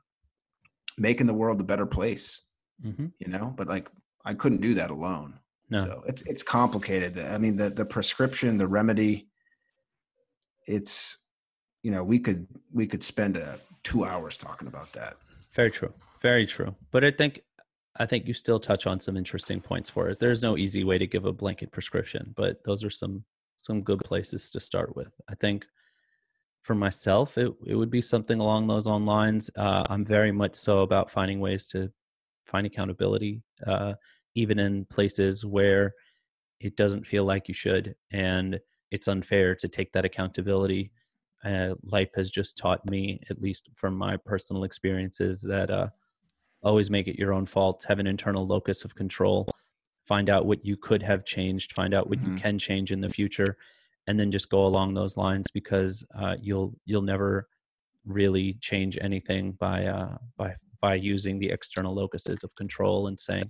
making 0.97 1.27
the 1.27 1.33
world 1.33 1.59
a 1.61 1.63
better 1.63 1.85
place. 1.85 2.43
hmm 2.81 3.07
You 3.19 3.27
know, 3.27 3.53
but 3.55 3.67
like 3.67 3.89
I 4.25 4.33
couldn't 4.33 4.61
do 4.61 4.73
that 4.75 4.89
alone. 4.89 5.39
No. 5.69 5.79
So 5.79 6.03
it's 6.07 6.21
it's 6.23 6.43
complicated. 6.43 7.17
I 7.17 7.37
mean, 7.37 7.55
the 7.55 7.69
the 7.69 7.85
prescription, 7.85 8.57
the 8.57 8.67
remedy. 8.67 9.29
It's 10.67 11.17
you 11.81 11.91
know 11.91 12.03
we 12.03 12.19
could 12.19 12.47
we 12.71 12.87
could 12.87 13.03
spend 13.03 13.37
a, 13.37 13.59
two 13.83 14.05
hours 14.05 14.37
talking 14.37 14.67
about 14.67 14.91
that. 14.93 15.17
Very 15.53 15.71
true. 15.71 15.93
Very 16.21 16.45
true. 16.45 16.75
But 16.91 17.03
I 17.03 17.11
think 17.11 17.41
I 17.97 18.05
think 18.05 18.27
you 18.27 18.33
still 18.33 18.59
touch 18.59 18.87
on 18.87 18.99
some 18.99 19.17
interesting 19.17 19.61
points 19.61 19.89
for 19.89 20.09
it. 20.09 20.19
There's 20.19 20.41
no 20.41 20.57
easy 20.57 20.83
way 20.83 20.97
to 20.97 21.07
give 21.07 21.25
a 21.25 21.33
blanket 21.33 21.71
prescription, 21.71 22.33
but 22.35 22.63
those 22.63 22.83
are 22.83 22.89
some 22.89 23.23
some 23.57 23.81
good 23.81 23.99
places 23.99 24.49
to 24.51 24.59
start 24.59 24.95
with. 24.95 25.13
I 25.29 25.35
think 25.35 25.65
for 26.63 26.75
myself, 26.75 27.37
it 27.37 27.53
it 27.67 27.75
would 27.75 27.91
be 27.91 28.01
something 28.01 28.39
along 28.39 28.67
those 28.67 28.87
own 28.87 29.05
lines. 29.05 29.49
Uh, 29.55 29.83
I'm 29.89 30.05
very 30.05 30.31
much 30.31 30.55
so 30.55 30.79
about 30.81 31.11
finding 31.11 31.39
ways 31.39 31.67
to 31.67 31.91
find 32.47 32.65
accountability, 32.67 33.43
uh, 33.67 33.93
even 34.35 34.59
in 34.59 34.85
places 34.85 35.45
where 35.45 35.93
it 36.59 36.75
doesn't 36.77 37.05
feel 37.07 37.25
like 37.25 37.47
you 37.47 37.53
should, 37.53 37.95
and 38.11 38.59
it's 38.91 39.07
unfair 39.07 39.55
to 39.55 39.67
take 39.67 39.91
that 39.93 40.05
accountability 40.05 40.91
uh, 41.43 41.75
life 41.83 42.09
has 42.15 42.31
just 42.31 42.57
taught 42.57 42.85
me, 42.89 43.19
at 43.29 43.41
least 43.41 43.69
from 43.75 43.95
my 43.97 44.15
personal 44.17 44.63
experiences, 44.63 45.41
that 45.41 45.69
uh, 45.69 45.89
always 46.63 46.89
make 46.89 47.07
it 47.09 47.19
your 47.19 47.33
own 47.33 47.45
fault. 47.45 47.85
Have 47.89 47.99
an 47.99 48.07
internal 48.07 48.47
locus 48.47 48.85
of 48.85 48.95
control. 48.95 49.49
Find 50.05 50.29
out 50.29 50.45
what 50.45 50.65
you 50.65 50.77
could 50.77 51.03
have 51.03 51.25
changed. 51.25 51.73
Find 51.73 51.93
out 51.93 52.07
what 52.09 52.23
you 52.23 52.31
Mhm. 52.31 52.37
can 52.37 52.59
change 52.59 52.91
in 52.93 53.01
the 53.01 53.09
future, 53.09 53.57
and 54.07 54.19
then 54.19 54.31
just 54.31 54.49
go 54.49 54.65
along 54.65 54.93
those 54.93 55.17
lines 55.17 55.47
because 55.53 56.05
uh, 56.15 56.35
you'll 56.41 56.73
you'll 56.85 57.01
never 57.01 57.47
really 58.05 58.57
change 58.61 58.97
anything 59.01 59.53
by 59.53 59.85
uh, 59.85 60.17
by 60.37 60.55
by 60.81 60.95
using 60.95 61.39
the 61.39 61.49
external 61.49 61.93
locuses 61.93 62.43
of 62.43 62.53
control 62.55 63.07
and 63.07 63.19
saying, 63.19 63.49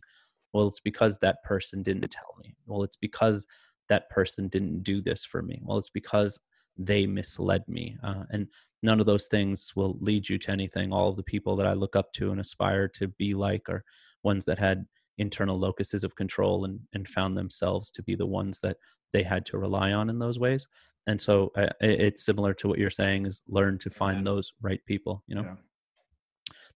"Well, 0.53 0.67
it's 0.67 0.79
because 0.79 1.19
that 1.19 1.43
person 1.43 1.81
didn't 1.81 2.11
tell 2.11 2.35
me." 2.43 2.55
Well, 2.65 2.83
it's 2.83 2.97
because 2.97 3.45
that 3.89 4.09
person 4.09 4.47
didn't 4.47 4.83
do 4.83 5.01
this 5.01 5.25
for 5.25 5.41
me. 5.41 5.61
Well, 5.63 5.77
it's 5.77 5.89
because 5.89 6.39
they 6.77 7.05
misled 7.05 7.63
me. 7.67 7.97
Uh, 8.03 8.23
and 8.31 8.47
none 8.81 8.99
of 8.99 9.05
those 9.05 9.27
things 9.27 9.71
will 9.75 9.97
lead 9.99 10.27
you 10.27 10.37
to 10.39 10.51
anything. 10.51 10.91
All 10.91 11.09
of 11.09 11.17
the 11.17 11.23
people 11.23 11.55
that 11.57 11.67
I 11.67 11.73
look 11.73 11.95
up 11.95 12.11
to 12.13 12.31
and 12.31 12.39
aspire 12.39 12.87
to 12.89 13.07
be 13.07 13.33
like 13.33 13.69
are 13.69 13.83
ones 14.23 14.45
that 14.45 14.59
had 14.59 14.85
internal 15.17 15.59
locuses 15.59 16.03
of 16.03 16.15
control 16.15 16.65
and, 16.65 16.79
and 16.93 17.07
found 17.07 17.37
themselves 17.37 17.91
to 17.91 18.03
be 18.03 18.15
the 18.15 18.25
ones 18.25 18.59
that 18.61 18.77
they 19.11 19.23
had 19.23 19.45
to 19.47 19.57
rely 19.57 19.91
on 19.91 20.09
in 20.09 20.19
those 20.19 20.39
ways. 20.39 20.67
And 21.05 21.19
so 21.19 21.51
uh, 21.57 21.67
it's 21.81 22.23
similar 22.25 22.53
to 22.55 22.67
what 22.67 22.79
you're 22.79 22.89
saying 22.89 23.25
is 23.25 23.43
learn 23.47 23.77
to 23.79 23.89
find 23.89 24.19
Yeah. 24.19 24.23
those 24.23 24.53
right 24.61 24.79
people, 24.85 25.23
you 25.27 25.35
know? 25.35 25.43
Yeah. 25.43 25.55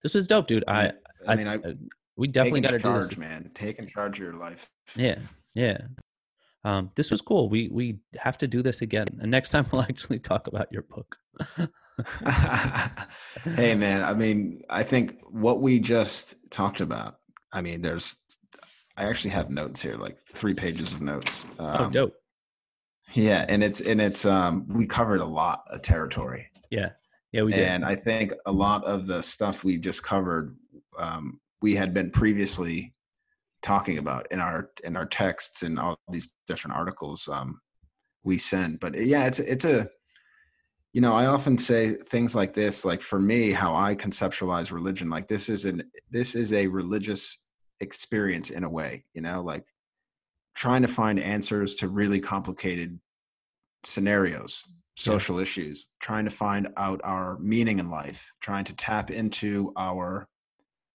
This 0.02 0.14
was 0.14 0.26
dope, 0.26 0.46
dude. 0.46 0.64
I, 0.68 0.92
I 1.26 1.34
mean, 1.34 1.48
I, 1.48 1.56
uh, 1.56 1.72
we 2.16 2.28
definitely 2.28 2.60
got 2.60 2.70
to 2.70 2.78
do 2.78 2.82
charge, 2.82 3.08
this. 3.08 3.18
man. 3.18 3.50
Taking 3.54 3.86
charge 3.86 4.18
of 4.18 4.24
your 4.24 4.34
life. 4.34 4.70
Yeah. 4.94 5.18
Yeah. 5.54 5.78
Um, 6.64 6.90
this 6.94 7.10
was 7.10 7.20
cool. 7.20 7.48
We 7.48 7.68
we 7.68 7.98
have 8.16 8.36
to 8.38 8.46
do 8.48 8.62
this 8.62 8.82
again. 8.82 9.06
And 9.20 9.30
next 9.30 9.50
time 9.50 9.66
we'll 9.72 9.82
actually 9.88 10.18
talk 10.18 10.46
about 10.46 10.68
your 10.72 10.82
book. 10.82 11.16
hey, 13.44 13.74
man. 13.74 14.04
I 14.04 14.14
mean, 14.14 14.62
I 14.68 14.82
think 14.82 15.16
what 15.30 15.60
we 15.60 15.78
just 15.78 16.36
talked 16.50 16.80
about. 16.80 17.16
I 17.52 17.60
mean, 17.62 17.82
there's. 17.82 18.16
I 18.96 19.04
actually 19.04 19.30
have 19.30 19.48
notes 19.48 19.80
here, 19.80 19.96
like 19.96 20.18
three 20.28 20.54
pages 20.54 20.92
of 20.92 21.00
notes. 21.00 21.46
oh, 21.60 21.84
Um, 21.84 21.92
dope. 21.92 22.14
Yeah, 23.14 23.46
and 23.48 23.62
it's 23.62 23.80
and 23.80 24.00
it's 24.00 24.24
um 24.26 24.66
we 24.68 24.86
covered 24.86 25.20
a 25.20 25.24
lot 25.26 25.62
of 25.70 25.82
territory. 25.82 26.46
Yeah. 26.70 26.90
Yeah, 27.32 27.42
we 27.42 27.52
did. 27.52 27.68
and 27.68 27.84
I 27.84 27.94
think 27.94 28.32
a 28.46 28.52
lot 28.52 28.84
of 28.84 29.06
the 29.06 29.22
stuff 29.22 29.62
we 29.62 29.76
just 29.76 30.02
covered, 30.02 30.56
um, 30.98 31.38
we 31.60 31.74
had 31.74 31.92
been 31.92 32.10
previously 32.10 32.94
talking 33.62 33.98
about 33.98 34.26
in 34.30 34.40
our 34.40 34.70
in 34.84 34.96
our 34.96 35.06
texts 35.06 35.62
and 35.62 35.78
all 35.78 35.98
these 36.10 36.32
different 36.46 36.76
articles 36.76 37.28
um, 37.28 37.60
we 38.24 38.38
send. 38.38 38.80
But 38.80 38.98
yeah, 38.98 39.26
it's 39.26 39.38
it's 39.40 39.64
a 39.64 39.88
you 40.92 41.00
know 41.00 41.14
I 41.14 41.26
often 41.26 41.58
say 41.58 41.94
things 41.94 42.34
like 42.34 42.54
this. 42.54 42.84
Like 42.84 43.02
for 43.02 43.20
me, 43.20 43.52
how 43.52 43.74
I 43.74 43.94
conceptualize 43.94 44.72
religion, 44.72 45.10
like 45.10 45.28
this 45.28 45.48
is 45.48 45.64
an 45.64 45.82
this 46.10 46.34
is 46.34 46.52
a 46.52 46.66
religious 46.66 47.46
experience 47.80 48.50
in 48.50 48.64
a 48.64 48.70
way. 48.70 49.04
You 49.14 49.22
know, 49.22 49.42
like 49.42 49.66
trying 50.54 50.82
to 50.82 50.88
find 50.88 51.20
answers 51.20 51.74
to 51.76 51.88
really 51.88 52.20
complicated 52.20 52.98
scenarios 53.84 54.64
social 54.96 55.38
issues, 55.38 55.92
trying 56.00 56.24
to 56.24 56.30
find 56.30 56.66
out 56.76 57.00
our 57.04 57.38
meaning 57.38 57.78
in 57.78 57.88
life, 57.88 58.32
trying 58.40 58.64
to 58.64 58.74
tap 58.74 59.12
into 59.12 59.72
our 59.76 60.28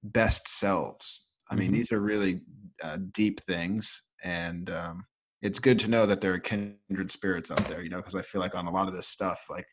best 0.04 0.50
selves. 0.50 1.28
I 1.50 1.56
mean, 1.56 1.72
Mhm. 1.72 1.76
these 1.76 1.92
are 1.94 2.02
really 2.02 2.42
uh, 2.82 2.98
deep 3.14 3.40
things, 3.46 4.04
and 4.24 4.70
um, 4.70 5.06
it's 5.42 5.60
good 5.60 5.80
to 5.80 5.88
know 5.88 6.06
that 6.06 6.20
there 6.20 6.34
are 6.34 6.40
kindred 6.40 7.12
spirits 7.12 7.50
out 7.50 7.66
there. 7.70 7.82
You 7.82 7.90
know, 7.90 7.98
because 7.98 8.16
I 8.16 8.22
feel 8.24 8.42
like 8.42 8.56
on 8.56 8.68
a 8.68 8.72
lot 8.72 8.90
of 8.90 8.94
this 8.94 9.08
stuff, 9.08 9.46
like 9.50 9.68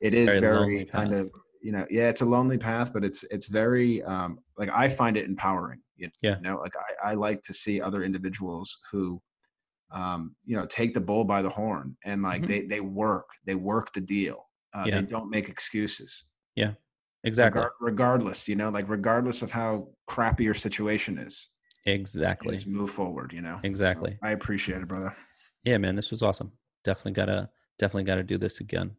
it 0.00 0.14
It's 0.14 0.14
is 0.14 0.36
very 0.36 0.84
kind 0.86 1.12
path. 1.12 1.20
of 1.20 1.30
you 1.62 1.72
know, 1.72 1.86
yeah, 1.90 2.08
it's 2.08 2.20
a 2.20 2.26
lonely 2.26 2.58
path, 2.58 2.92
but 2.92 3.04
it's 3.04 3.24
it's 3.24 3.46
very 3.48 4.02
um, 4.04 4.38
like 4.56 4.70
I 4.72 4.88
find 4.88 5.16
it 5.16 5.24
empowering. 5.26 5.82
You 5.96 6.10
Yeah. 6.20 6.38
know, 6.40 6.56
like 6.58 6.74
I, 6.76 7.10
I 7.10 7.14
like 7.14 7.42
to 7.42 7.52
see 7.54 7.80
other 7.80 8.02
individuals 8.04 8.76
who 8.92 9.20
um, 9.90 10.36
you 10.44 10.56
know, 10.56 10.66
take 10.66 10.94
the 10.94 11.00
bull 11.00 11.24
by 11.24 11.42
the 11.42 11.50
horn 11.50 11.96
and 12.04 12.22
like 12.22 12.42
Mhm. 12.42 12.48
they 12.48 12.66
they 12.66 12.80
work, 12.80 13.26
they 13.44 13.54
work 13.54 13.92
the 13.92 14.00
deal. 14.00 14.48
Uh, 14.74 14.88
Yeah. 14.88 15.00
They 15.00 15.06
don't 15.06 15.30
make 15.30 15.48
excuses, 15.48 16.30
yeah 16.56 16.74
Exactly. 17.24 17.62
Regar- 17.62 17.70
regardless. 17.80 18.48
You 18.48 18.56
know, 18.56 18.70
like 18.70 18.88
regardless 18.88 19.42
of 19.42 19.50
how 19.50 19.88
crappy 20.06 20.44
your 20.44 20.54
situation 20.54 21.18
is, 21.18 21.52
exactly. 21.86 22.52
just 22.54 22.66
move 22.68 22.90
forward. 22.90 23.32
You 23.32 23.42
know, 23.42 23.58
So 23.58 23.68
Exactly. 23.68 24.18
I 24.22 24.32
appreciate 24.32 24.82
it, 24.82 24.88
brother. 24.88 25.16
Yeah, 25.64 25.78
man, 25.78 25.96
this 25.96 26.10
was 26.10 26.22
awesome. 26.22 26.52
Definitely 26.84 27.12
gotta 27.12 27.50
definitely 27.78 28.04
gotta 28.04 28.22
do 28.22 28.38
this 28.38 28.60
again. 28.60 28.96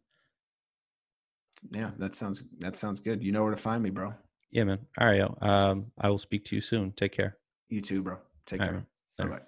Yeah, 1.70 1.90
that 1.98 2.14
sounds 2.14 2.44
that 2.58 2.76
sounds 2.76 3.00
good. 3.00 3.22
You 3.22 3.32
know 3.32 3.42
where 3.42 3.50
to 3.50 3.56
find 3.56 3.82
me, 3.82 3.90
bro. 3.90 4.14
Yeah, 4.50 4.64
man. 4.64 4.78
All 4.98 5.06
right, 5.06 5.18
yo. 5.18 5.36
Um, 5.40 5.92
I 5.98 6.08
will 6.08 6.18
speak 6.18 6.44
to 6.46 6.54
you 6.54 6.60
soon. 6.60 6.92
Take 6.92 7.12
care. 7.12 7.36
You 7.68 7.80
too, 7.80 8.02
bro. 8.02 8.18
Take 8.46 8.60
All 8.60 8.66
care. 8.68 8.86
right. 9.18 9.30
Bye. 9.30 9.40